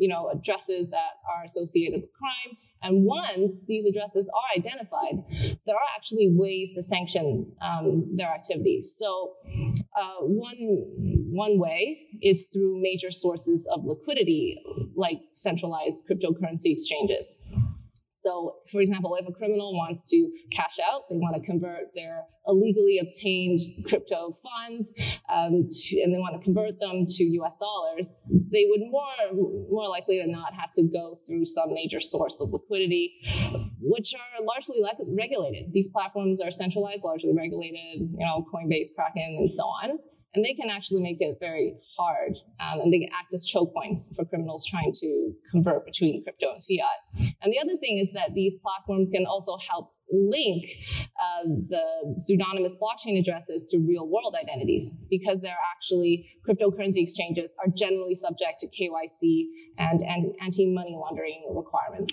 you 0.00 0.08
know, 0.08 0.30
addresses 0.30 0.90
that 0.90 1.20
are 1.28 1.44
associated 1.44 2.00
with 2.00 2.10
crime 2.12 2.56
and 2.82 3.04
once 3.04 3.64
these 3.66 3.84
addresses 3.84 4.28
are 4.28 4.58
identified, 4.58 5.22
there 5.66 5.74
are 5.74 5.88
actually 5.94 6.30
ways 6.32 6.72
to 6.74 6.82
sanction 6.82 7.52
um, 7.60 8.16
their 8.16 8.28
activities. 8.28 8.94
So 8.96 9.34
uh, 9.96 10.20
one, 10.20 10.56
one 11.30 11.58
way 11.58 12.06
is 12.22 12.48
through 12.48 12.80
major 12.80 13.10
sources 13.10 13.68
of 13.72 13.84
liquidity, 13.84 14.62
like 14.96 15.20
centralized 15.34 16.08
cryptocurrency 16.10 16.72
exchanges. 16.72 17.34
So, 18.22 18.56
for 18.70 18.80
example, 18.80 19.16
if 19.16 19.26
a 19.26 19.32
criminal 19.32 19.72
wants 19.74 20.08
to 20.10 20.30
cash 20.52 20.78
out, 20.78 21.08
they 21.08 21.16
want 21.16 21.36
to 21.36 21.42
convert 21.42 21.94
their 21.94 22.24
illegally 22.46 22.98
obtained 22.98 23.60
crypto 23.86 24.32
funds, 24.32 24.92
um, 25.32 25.66
to, 25.68 26.00
and 26.02 26.12
they 26.12 26.18
want 26.18 26.34
to 26.38 26.44
convert 26.44 26.80
them 26.80 27.06
to 27.06 27.24
U.S. 27.24 27.56
dollars, 27.58 28.14
they 28.28 28.66
would 28.68 28.80
more 28.90 29.68
more 29.70 29.88
likely 29.88 30.18
than 30.20 30.32
not 30.32 30.52
have 30.54 30.72
to 30.72 30.82
go 30.82 31.16
through 31.26 31.44
some 31.46 31.72
major 31.72 32.00
source 32.00 32.40
of 32.40 32.50
liquidity, 32.50 33.14
which 33.80 34.14
are 34.14 34.44
largely 34.44 34.82
regulated. 35.08 35.72
These 35.72 35.88
platforms 35.88 36.40
are 36.42 36.50
centralized, 36.50 37.04
largely 37.04 37.32
regulated. 37.34 38.00
You 38.00 38.18
know, 38.18 38.44
Coinbase, 38.52 38.88
Kraken, 38.94 39.36
and 39.38 39.50
so 39.50 39.62
on. 39.62 39.98
And 40.34 40.44
they 40.44 40.54
can 40.54 40.70
actually 40.70 41.02
make 41.02 41.16
it 41.20 41.38
very 41.40 41.76
hard, 41.98 42.36
um, 42.60 42.80
and 42.80 42.92
they 42.92 43.08
act 43.18 43.34
as 43.34 43.44
choke 43.44 43.74
points 43.74 44.12
for 44.14 44.24
criminals 44.24 44.64
trying 44.64 44.92
to 45.00 45.32
convert 45.50 45.84
between 45.84 46.22
crypto 46.22 46.48
and 46.54 46.62
fiat. 46.64 47.34
And 47.42 47.52
the 47.52 47.58
other 47.58 47.76
thing 47.76 47.98
is 47.98 48.12
that 48.12 48.34
these 48.34 48.56
platforms 48.56 49.10
can 49.10 49.26
also 49.26 49.56
help 49.56 49.92
link 50.12 50.64
uh, 51.20 51.48
the 51.68 52.14
pseudonymous 52.16 52.76
blockchain 52.76 53.18
addresses 53.18 53.66
to 53.70 53.78
real 53.78 54.08
world 54.08 54.34
identities 54.40 54.90
because 55.08 55.40
they're 55.40 55.56
actually 55.76 56.30
cryptocurrency 56.48 57.02
exchanges 57.02 57.54
are 57.58 57.70
generally 57.76 58.14
subject 58.14 58.60
to 58.60 58.66
KYC 58.66 59.46
and, 59.78 60.00
and 60.02 60.34
anti 60.40 60.72
money 60.72 60.96
laundering 60.96 61.42
requirements. 61.54 62.12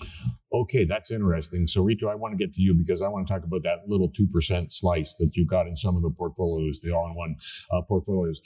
Okay, 0.54 0.86
that's 0.86 1.12
interesting. 1.12 1.68
So, 1.68 1.84
Ritu, 1.84 2.10
I 2.10 2.16
want 2.16 2.38
to 2.38 2.38
get 2.38 2.54
to 2.56 2.62
you 2.62 2.74
because 2.74 3.02
I 3.02 3.10
want 3.10 3.28
to 3.28 3.34
talk 3.34 3.44
about 3.44 3.64
that 3.64 3.80
little 3.88 4.10
2% 4.10 4.72
slice 4.72 5.16
that 5.16 5.32
you've 5.36 5.50
got 5.50 5.68
in 5.68 5.76
some 5.76 5.98
of 5.98 6.02
the 6.02 6.10
portfolios, 6.10 6.80
the 6.82 6.92
all 6.92 7.08
in 7.08 7.16
one 7.16 7.36
uh, 7.72 7.82
portfolios. 7.82 8.40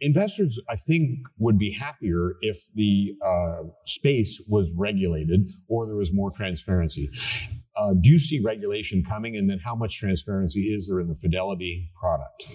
Investors, 0.00 0.58
I 0.68 0.74
think, 0.74 1.20
would 1.38 1.58
be 1.58 1.70
happier 1.70 2.34
if 2.40 2.58
the 2.74 3.14
uh, 3.24 3.62
space 3.84 4.44
was 4.48 4.72
regulated 4.76 5.46
or 5.68 5.86
there 5.86 5.96
was 5.96 6.12
more 6.12 6.32
transparency. 6.32 7.10
Uh, 7.76 7.92
do 7.92 8.08
you 8.08 8.18
see 8.18 8.40
regulation 8.42 9.04
coming? 9.04 9.36
And 9.36 9.48
then 9.50 9.58
how 9.58 9.74
much 9.74 9.98
transparency 9.98 10.74
is 10.74 10.88
there 10.88 11.00
in 11.00 11.08
the 11.08 11.14
Fidelity 11.14 11.90
product? 11.98 12.48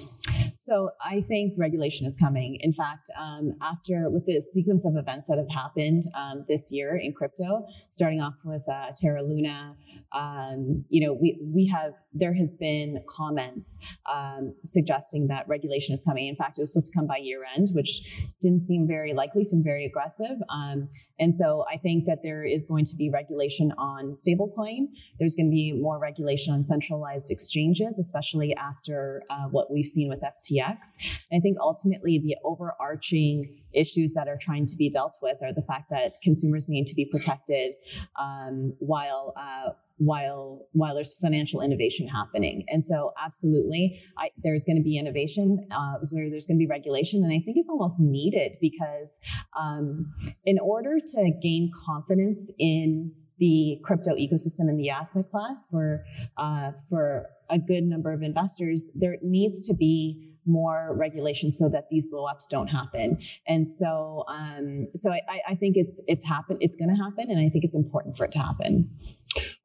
So 0.58 0.92
I 1.04 1.22
think 1.22 1.54
regulation 1.58 2.06
is 2.06 2.16
coming. 2.18 2.58
In 2.62 2.72
fact, 2.72 3.10
um, 3.20 3.54
after 3.62 4.10
with 4.10 4.26
the 4.26 4.40
sequence 4.40 4.86
of 4.86 4.96
events 4.96 5.28
that 5.28 5.38
have 5.38 5.50
happened 5.50 6.04
um, 6.16 6.46
this 6.48 6.72
year 6.72 6.96
in 6.96 7.14
crypto, 7.14 7.66
starting 7.90 8.22
off 8.22 8.36
with 8.46 8.68
uh, 8.70 8.92
Terra 9.00 9.24
Luna, 9.24 9.76
um, 10.14 10.86
you 10.90 11.06
know, 11.06 11.14
we 11.14 11.40
we 11.42 11.68
have 11.68 11.94
there 12.14 12.34
has 12.34 12.54
been 12.54 13.00
comments 13.10 13.80
um, 14.12 14.54
suggesting 14.64 15.28
that 15.28 15.48
regulation 15.48 15.94
is 15.94 16.04
coming. 16.04 16.28
In 16.28 16.36
fact, 16.36 16.58
it 16.58 16.62
was 16.62 16.72
supposed 16.72 16.92
to 16.92 16.98
come 16.98 17.08
by 17.08 17.18
year 17.18 17.42
end, 17.56 17.70
which 17.74 18.02
didn't 18.42 18.62
seem 18.62 18.88
very 18.88 19.14
likely, 19.14 19.44
seemed 19.44 19.64
very 19.64 19.86
aggressive. 19.86 20.38
Um, 20.50 20.90
and 21.20 21.34
so 21.34 21.66
I 21.72 21.78
think 21.78 22.06
that 22.06 22.20
there 22.24 22.44
is 22.44 22.66
going 22.66 22.86
to 22.86 22.96
be 22.96 23.10
regulation 23.10 23.72
on 23.78 24.12
stablecoin. 24.12 24.88
There's 25.22 25.36
going 25.36 25.52
to 25.52 25.56
be 25.56 25.72
more 25.72 26.00
regulation 26.00 26.52
on 26.52 26.64
centralized 26.64 27.30
exchanges, 27.30 28.00
especially 28.00 28.56
after 28.56 29.22
uh, 29.30 29.44
what 29.52 29.72
we've 29.72 29.86
seen 29.86 30.10
with 30.10 30.22
FTX. 30.22 30.96
And 31.30 31.38
I 31.38 31.40
think 31.40 31.58
ultimately 31.62 32.18
the 32.18 32.38
overarching 32.44 33.62
issues 33.72 34.16
that 34.16 34.28
are 34.28 34.38
trying 34.42 34.66
to 34.66 34.76
be 34.76 34.90
dealt 34.90 35.18
with 35.22 35.38
are 35.44 35.54
the 35.54 35.62
fact 35.62 35.92
that 35.92 36.16
consumers 36.24 36.70
need 36.70 36.88
to 36.88 36.96
be 36.96 37.06
protected 37.06 37.74
um, 38.20 38.70
while 38.80 39.34
uh, 39.38 39.74
while 39.98 40.68
while 40.72 40.96
there's 40.96 41.14
financial 41.20 41.62
innovation 41.62 42.08
happening. 42.08 42.66
And 42.68 42.84
so, 42.84 43.14
absolutely, 43.24 44.00
I, 44.18 44.32
there's 44.44 44.64
going 44.64 44.78
to 44.78 44.84
be 44.84 44.98
innovation. 44.98 45.68
Uh, 45.70 46.04
so 46.04 46.18
there's 46.18 46.48
going 46.48 46.58
to 46.58 46.64
be 46.64 46.68
regulation, 46.68 47.24
and 47.24 47.32
I 47.32 47.40
think 47.40 47.58
it's 47.58 47.70
almost 47.70 48.00
needed 48.00 48.54
because 48.60 49.20
um, 49.56 50.12
in 50.44 50.58
order 50.60 50.98
to 51.00 51.32
gain 51.40 51.70
confidence 51.86 52.52
in 52.58 53.14
the 53.42 53.80
crypto 53.84 54.14
ecosystem 54.16 54.70
and 54.70 54.80
the 54.80 54.92
asset 54.92 55.26
class 55.32 55.68
for 55.70 56.06
uh, 56.38 56.72
for 56.90 57.26
a 57.50 57.58
good 57.58 57.84
number 57.84 58.14
of 58.14 58.22
investors, 58.22 58.90
there 58.96 59.18
needs 59.24 59.68
to 59.68 59.74
be 59.74 60.32
more 60.46 60.96
regulation 60.96 61.52
so 61.52 61.68
that 61.70 61.88
these 61.90 62.08
blowups 62.08 62.48
don't 62.50 62.68
happen. 62.68 63.18
And 63.48 63.68
so, 63.68 64.24
um, 64.28 64.88
so 64.96 65.12
I, 65.12 65.22
I 65.50 65.56
think 65.56 65.76
it's 65.76 66.00
it's 66.08 66.26
happen. 66.26 66.58
It's 66.62 66.76
going 66.76 66.96
to 66.96 67.04
happen, 67.04 67.26
and 67.30 67.40
I 67.40 67.50
think 67.50 67.64
it's 67.64 67.76
important 67.76 68.16
for 68.16 68.26
it 68.26 68.32
to 68.34 68.40
happen. 68.40 68.90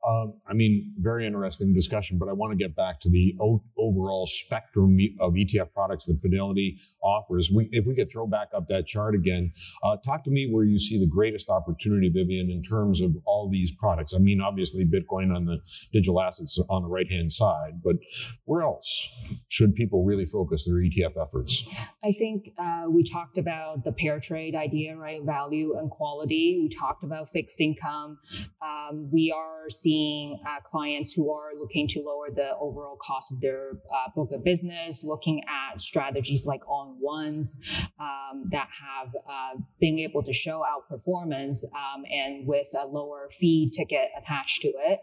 Um, 0.07 0.35
I 0.47 0.55
mean, 0.55 0.95
very 0.99 1.27
interesting 1.27 1.75
discussion, 1.75 2.17
but 2.17 2.29
I 2.29 2.33
want 2.33 2.53
to 2.53 2.57
get 2.57 2.77
back 2.77 3.01
to 3.01 3.11
the 3.11 3.35
o- 3.41 3.65
overall 3.77 4.27
spectrum 4.29 4.97
of 5.19 5.33
ETF 5.33 5.73
products 5.73 6.07
that 6.07 6.19
Fidelity 6.23 6.79
offers. 7.03 7.51
We, 7.53 7.69
if 7.73 7.87
we 7.87 7.97
could 7.97 8.09
throw 8.09 8.29
back 8.29 8.49
up 8.55 8.69
that 8.69 8.87
chart 8.87 9.17
again, 9.17 9.53
uh, 9.83 9.97
talk 9.97 10.23
to 10.25 10.31
me 10.31 10.49
where 10.49 10.65
you 10.65 10.79
see 10.79 11.01
the 11.01 11.09
greatest 11.09 11.51
opportunity, 11.51 12.09
Vivian, 12.09 12.51
in 12.51 12.63
terms 12.63 13.01
of 13.01 13.17
all 13.25 13.51
these 13.51 13.73
products. 13.73 14.15
I 14.15 14.19
mean, 14.19 14.41
obviously, 14.41 14.85
Bitcoin 14.85 15.35
on 15.35 15.45
the 15.45 15.59
digital 15.93 16.21
assets 16.21 16.57
on 16.69 16.83
the 16.83 16.89
right 16.89 17.11
hand 17.11 17.33
side, 17.33 17.81
but 17.83 17.97
where 18.45 18.63
else 18.63 19.13
should 19.49 19.75
people 19.75 20.05
really 20.05 20.25
focus 20.25 20.67
their 20.67 20.77
ETF 20.77 21.21
efforts? 21.21 21.69
I 22.05 22.13
think 22.13 22.51
uh, 22.59 22.85
we 22.89 23.03
talked 23.03 23.39
about 23.39 23.83
the 23.83 23.93
pair 23.93 24.21
trade 24.21 24.55
idea, 24.55 24.97
right? 24.97 25.21
Value 25.25 25.77
and 25.77 25.91
quality. 25.91 26.61
We 26.63 26.69
talked 26.69 27.03
about 27.03 27.27
fixed 27.27 27.61
income. 27.61 28.19
Um, 28.63 29.11
we 29.13 29.35
are 29.37 29.69
seeing 29.69 29.96
seeing 29.97 30.39
uh, 30.47 30.61
clients 30.63 31.15
who 31.15 31.33
are 31.33 31.51
looking 31.59 31.89
to 31.89 32.01
lower 32.01 32.29
the 32.31 32.51
overall 32.61 32.97
cost 33.01 33.33
of 33.33 33.41
their 33.41 33.73
uh, 33.95 34.11
book 34.15 34.31
of 34.33 34.45
business, 34.45 35.03
looking 35.03 35.43
at 35.49 35.81
strategies 35.81 36.45
like 36.47 36.67
on 36.69 36.97
ones 37.01 37.59
um, 37.99 38.45
that 38.51 38.69
have 38.83 39.15
uh, 39.29 39.59
been 39.81 39.99
able 39.99 40.23
to 40.23 40.33
show 40.33 40.63
outperformance 40.63 41.65
um, 41.75 42.05
and 42.11 42.47
with 42.47 42.67
a 42.81 42.87
lower 42.87 43.29
fee 43.39 43.71
ticket 43.75 44.09
attached 44.19 44.61
to 44.63 44.69
it. 44.69 45.01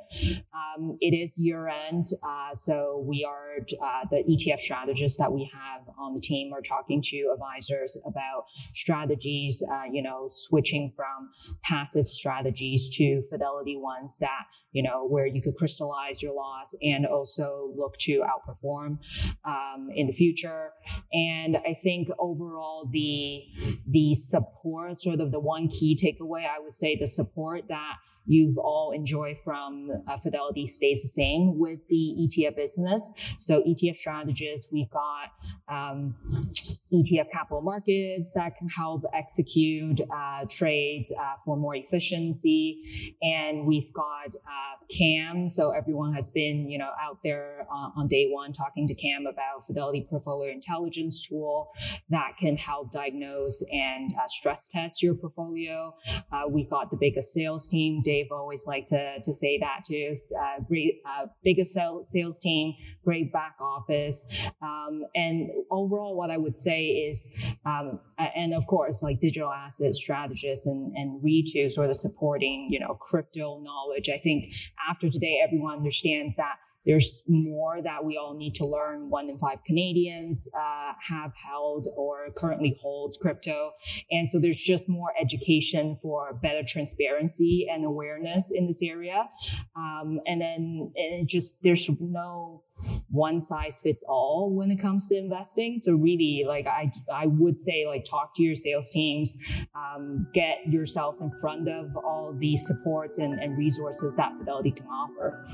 Um, 0.54 0.98
it 1.02 1.16
is 1.16 1.40
year 1.40 1.68
end, 1.68 2.06
uh, 2.22 2.54
so 2.54 3.04
we 3.08 3.26
are 3.28 3.58
uh, 3.82 4.06
the 4.12 4.24
ETF 4.30 4.60
strategists 4.60 5.18
that 5.18 5.32
we 5.32 5.50
have 5.54 5.82
on 5.98 6.14
the 6.14 6.22
team 6.22 6.54
are 6.54 6.62
talking 6.62 7.02
to 7.02 7.34
advisors 7.34 7.98
about 8.06 8.46
strategies, 8.74 9.64
uh, 9.72 9.84
you 9.92 10.02
know, 10.02 10.26
switching 10.28 10.88
from 10.88 11.30
passive 11.64 12.06
strategies 12.06 12.90
to 12.90 13.22
fidelity 13.32 13.76
ones 13.76 14.18
that 14.20 14.44
you 14.74 14.84
know, 14.84 15.06
where 15.08 15.26
you 15.26 15.42
could 15.42 15.56
crystallize 15.56 16.22
your 16.22 16.34
loss 16.34 16.76
and 16.82 17.06
also 17.06 17.72
look 17.76 17.96
to 18.00 18.24
outperform 18.24 18.98
um, 19.46 19.90
in 19.94 20.08
the 20.08 20.12
future. 20.12 20.72
And 21.14 21.58
I 21.58 21.74
think 21.74 22.10
overall, 22.20 22.90
the 22.92 23.44
the 23.88 24.14
support, 24.16 24.98
sort 24.98 25.20
of 25.20 25.32
the 25.32 25.40
one 25.40 25.68
key 25.68 25.96
takeaway, 25.96 26.46
I 26.46 26.60
would 26.60 26.72
say 26.72 26.96
the 26.96 27.08
support 27.08 27.68
that 27.70 27.98
you've 28.26 28.58
all 28.58 28.92
enjoyed 28.92 29.38
from 29.38 29.90
uh, 30.08 30.18
Fidelity 30.18 30.66
stays 30.66 31.02
the 31.02 31.08
same 31.08 31.60
with 31.60 31.88
the 31.90 32.16
ETF 32.20 32.56
business. 32.56 33.12
So 33.38 33.62
ETF 33.62 33.96
strategists, 33.96 34.72
we've 34.72 34.90
got 34.90 35.32
um, 35.68 36.16
ETF 36.92 37.30
capital 37.32 37.62
markets 37.62 38.34
that 38.34 38.56
can 38.56 38.70
help 38.70 39.04
execute 39.14 40.02
uh, 40.10 40.46
trades 40.50 41.12
uh, 41.12 41.36
for 41.44 41.58
more 41.58 41.76
efficiency, 41.76 43.16
and 43.22 43.66
we've 43.66 43.92
got 43.94 44.36
uh, 44.64 44.86
Cam. 44.98 45.48
So 45.48 45.72
everyone 45.72 46.14
has 46.14 46.30
been, 46.30 46.70
you 46.70 46.78
know, 46.78 46.92
out 47.02 47.20
there 47.24 47.66
uh, 47.72 47.90
on 48.00 48.08
day 48.08 48.30
one 48.30 48.52
talking 48.54 48.88
to 48.88 48.96
Cam 48.96 49.26
about 49.26 49.64
Fidelity 49.66 50.06
Portfolio 50.10 50.52
Intelligence 50.52 51.28
tool 51.28 51.72
that 52.10 52.38
can 52.38 52.58
help 52.58 52.92
diagnose 52.92 53.64
and 53.72 54.14
uh, 54.14 54.28
stress 54.28 54.70
test 54.72 55.02
your 55.02 55.16
portfolio. 55.16 55.94
Uh, 56.32 56.44
we 56.50 56.66
got 56.66 56.92
the 56.92 56.98
biggest 56.98 57.34
sales 57.34 57.68
team. 57.68 58.02
Dave 58.04 58.28
always 58.32 58.66
like 58.68 58.86
to, 58.88 59.20
to 59.24 59.34
say 59.34 59.60
that 59.60 59.82
too. 59.88 60.14
Uh, 60.40 60.62
great, 60.68 61.02
uh, 61.06 61.28
biggest 61.44 61.78
sales 62.04 62.40
team, 62.40 62.74
great 63.04 63.32
back 63.32 63.56
office. 63.60 64.26
Um, 64.62 65.04
and 65.16 65.50
overall, 65.72 66.16
what 66.16 66.32
I 66.32 66.38
would 66.38 66.56
say 66.56 66.86
is, 66.86 67.30
um, 67.66 68.00
and 68.18 68.54
of 68.54 68.66
course, 68.68 69.02
like 69.02 69.20
digital 69.20 69.52
asset 69.52 69.96
strategists 69.96 70.68
and, 70.68 70.96
and 70.96 71.22
Ritu 71.24 71.70
sort 71.70 71.90
of 71.90 71.96
supporting, 71.96 72.68
you 72.70 72.80
know, 72.80 72.96
crypto 73.00 73.60
knowledge. 73.60 74.10
I 74.10 74.18
think 74.18 74.53
after 74.90 75.10
today, 75.10 75.40
everyone 75.44 75.78
understands 75.78 76.36
that 76.36 76.56
there's 76.86 77.24
more 77.28 77.82
that 77.82 78.04
we 78.04 78.18
all 78.18 78.36
need 78.36 78.56
to 78.56 78.66
learn. 78.66 79.10
One 79.10 79.30
in 79.30 79.38
five 79.38 79.64
Canadians 79.64 80.48
uh, 80.54 80.94
have 81.10 81.34
held 81.36 81.88
or 81.96 82.28
currently 82.36 82.76
holds 82.82 83.16
crypto. 83.18 83.72
And 84.12 84.28
so 84.28 84.40
there's 84.40 84.62
just 84.62 84.90
more 84.90 85.14
education 85.20 85.96
for 85.96 86.34
better 86.34 86.62
transparency 86.68 87.68
and 87.72 87.86
awareness 87.86 88.52
in 88.54 88.68
this 88.68 88.82
area. 88.82 89.30
Um, 89.76 90.20
and 90.26 90.42
then 90.42 90.92
it 90.96 91.28
just, 91.28 91.64
there's 91.64 91.90
no 92.02 92.64
one 93.10 93.40
size 93.40 93.80
fits 93.82 94.04
all 94.08 94.54
when 94.54 94.72
it 94.72 94.78
comes 94.78 95.08
to 95.10 95.18
investing. 95.18 95.78
So 95.78 95.94
really, 95.94 96.44
like 96.48 96.68
I, 96.68 96.92
I 97.14 97.28
would 97.28 97.60
say, 97.60 97.86
like 97.88 98.06
talk 98.06 98.34
to 98.36 98.44
your 98.44 98.56
sales 98.56 98.90
teams, 98.90 99.38
um, 99.76 100.28
get 100.34 100.60
yourselves 100.68 101.22
in 101.22 101.32
front 101.42 101.70
of 101.70 101.96
all 101.98 102.34
the 102.38 102.56
supports 102.56 103.18
and, 103.18 103.40
and 103.40 103.58
resources 103.58 104.16
that 104.16 104.38
Fidelity 104.38 104.72
can 104.72 104.88
offer. 104.88 105.48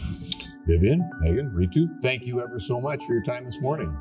Vivian, 0.66 1.10
Megan, 1.20 1.50
Ritu, 1.50 1.88
thank 2.02 2.26
you 2.26 2.42
ever 2.42 2.60
so 2.60 2.80
much 2.80 3.04
for 3.06 3.14
your 3.14 3.24
time 3.24 3.46
this 3.46 3.60
morning. 3.60 3.96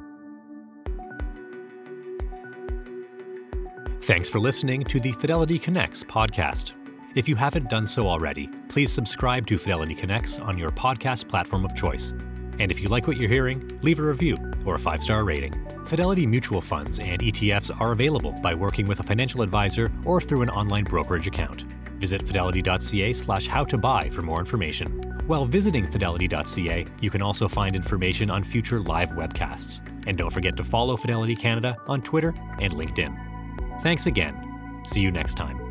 Thanks 4.02 4.30
for 4.30 4.40
listening 4.40 4.84
to 4.84 5.00
the 5.00 5.12
Fidelity 5.12 5.58
Connects 5.58 6.02
podcast. 6.02 6.72
If 7.14 7.28
you 7.28 7.36
haven't 7.36 7.68
done 7.68 7.86
so 7.86 8.06
already, 8.06 8.48
please 8.68 8.92
subscribe 8.92 9.46
to 9.48 9.58
Fidelity 9.58 9.94
Connects 9.94 10.38
on 10.38 10.56
your 10.56 10.70
podcast 10.70 11.28
platform 11.28 11.64
of 11.64 11.74
choice. 11.74 12.14
And 12.58 12.70
if 12.70 12.80
you 12.80 12.88
like 12.88 13.06
what 13.06 13.16
you're 13.16 13.28
hearing, 13.28 13.78
leave 13.82 13.98
a 13.98 14.02
review 14.02 14.36
or 14.64 14.74
a 14.74 14.78
five 14.78 15.02
star 15.02 15.24
rating. 15.24 15.54
Fidelity 15.86 16.26
mutual 16.26 16.60
funds 16.60 16.98
and 16.98 17.20
ETFs 17.20 17.70
are 17.80 17.92
available 17.92 18.32
by 18.42 18.54
working 18.54 18.86
with 18.86 19.00
a 19.00 19.02
financial 19.02 19.42
advisor 19.42 19.90
or 20.04 20.20
through 20.20 20.42
an 20.42 20.50
online 20.50 20.84
brokerage 20.84 21.26
account. 21.26 21.64
Visit 21.98 22.22
fidelity.ca 22.22 23.12
slash 23.12 23.46
how 23.46 23.64
to 23.64 23.76
buy 23.76 24.08
for 24.10 24.22
more 24.22 24.38
information 24.38 24.86
While 25.28 25.44
visiting 25.44 25.86
fidelity.ca, 25.86 26.86
you 27.02 27.10
can 27.10 27.20
also 27.20 27.48
find 27.48 27.76
information 27.76 28.30
on 28.30 28.42
future 28.42 28.80
live 28.80 29.10
webcasts. 29.10 29.82
And 30.06 30.16
don't 30.16 30.30
forget 30.30 30.56
to 30.56 30.64
follow 30.64 30.96
Fidelity 30.96 31.36
Canada 31.36 31.76
on 31.86 32.00
Twitter 32.00 32.34
and 32.60 32.72
LinkedIn. 32.72 33.82
Thanks 33.82 34.06
again. 34.06 34.82
See 34.86 35.02
you 35.02 35.10
next 35.10 35.34
time. 35.34 35.67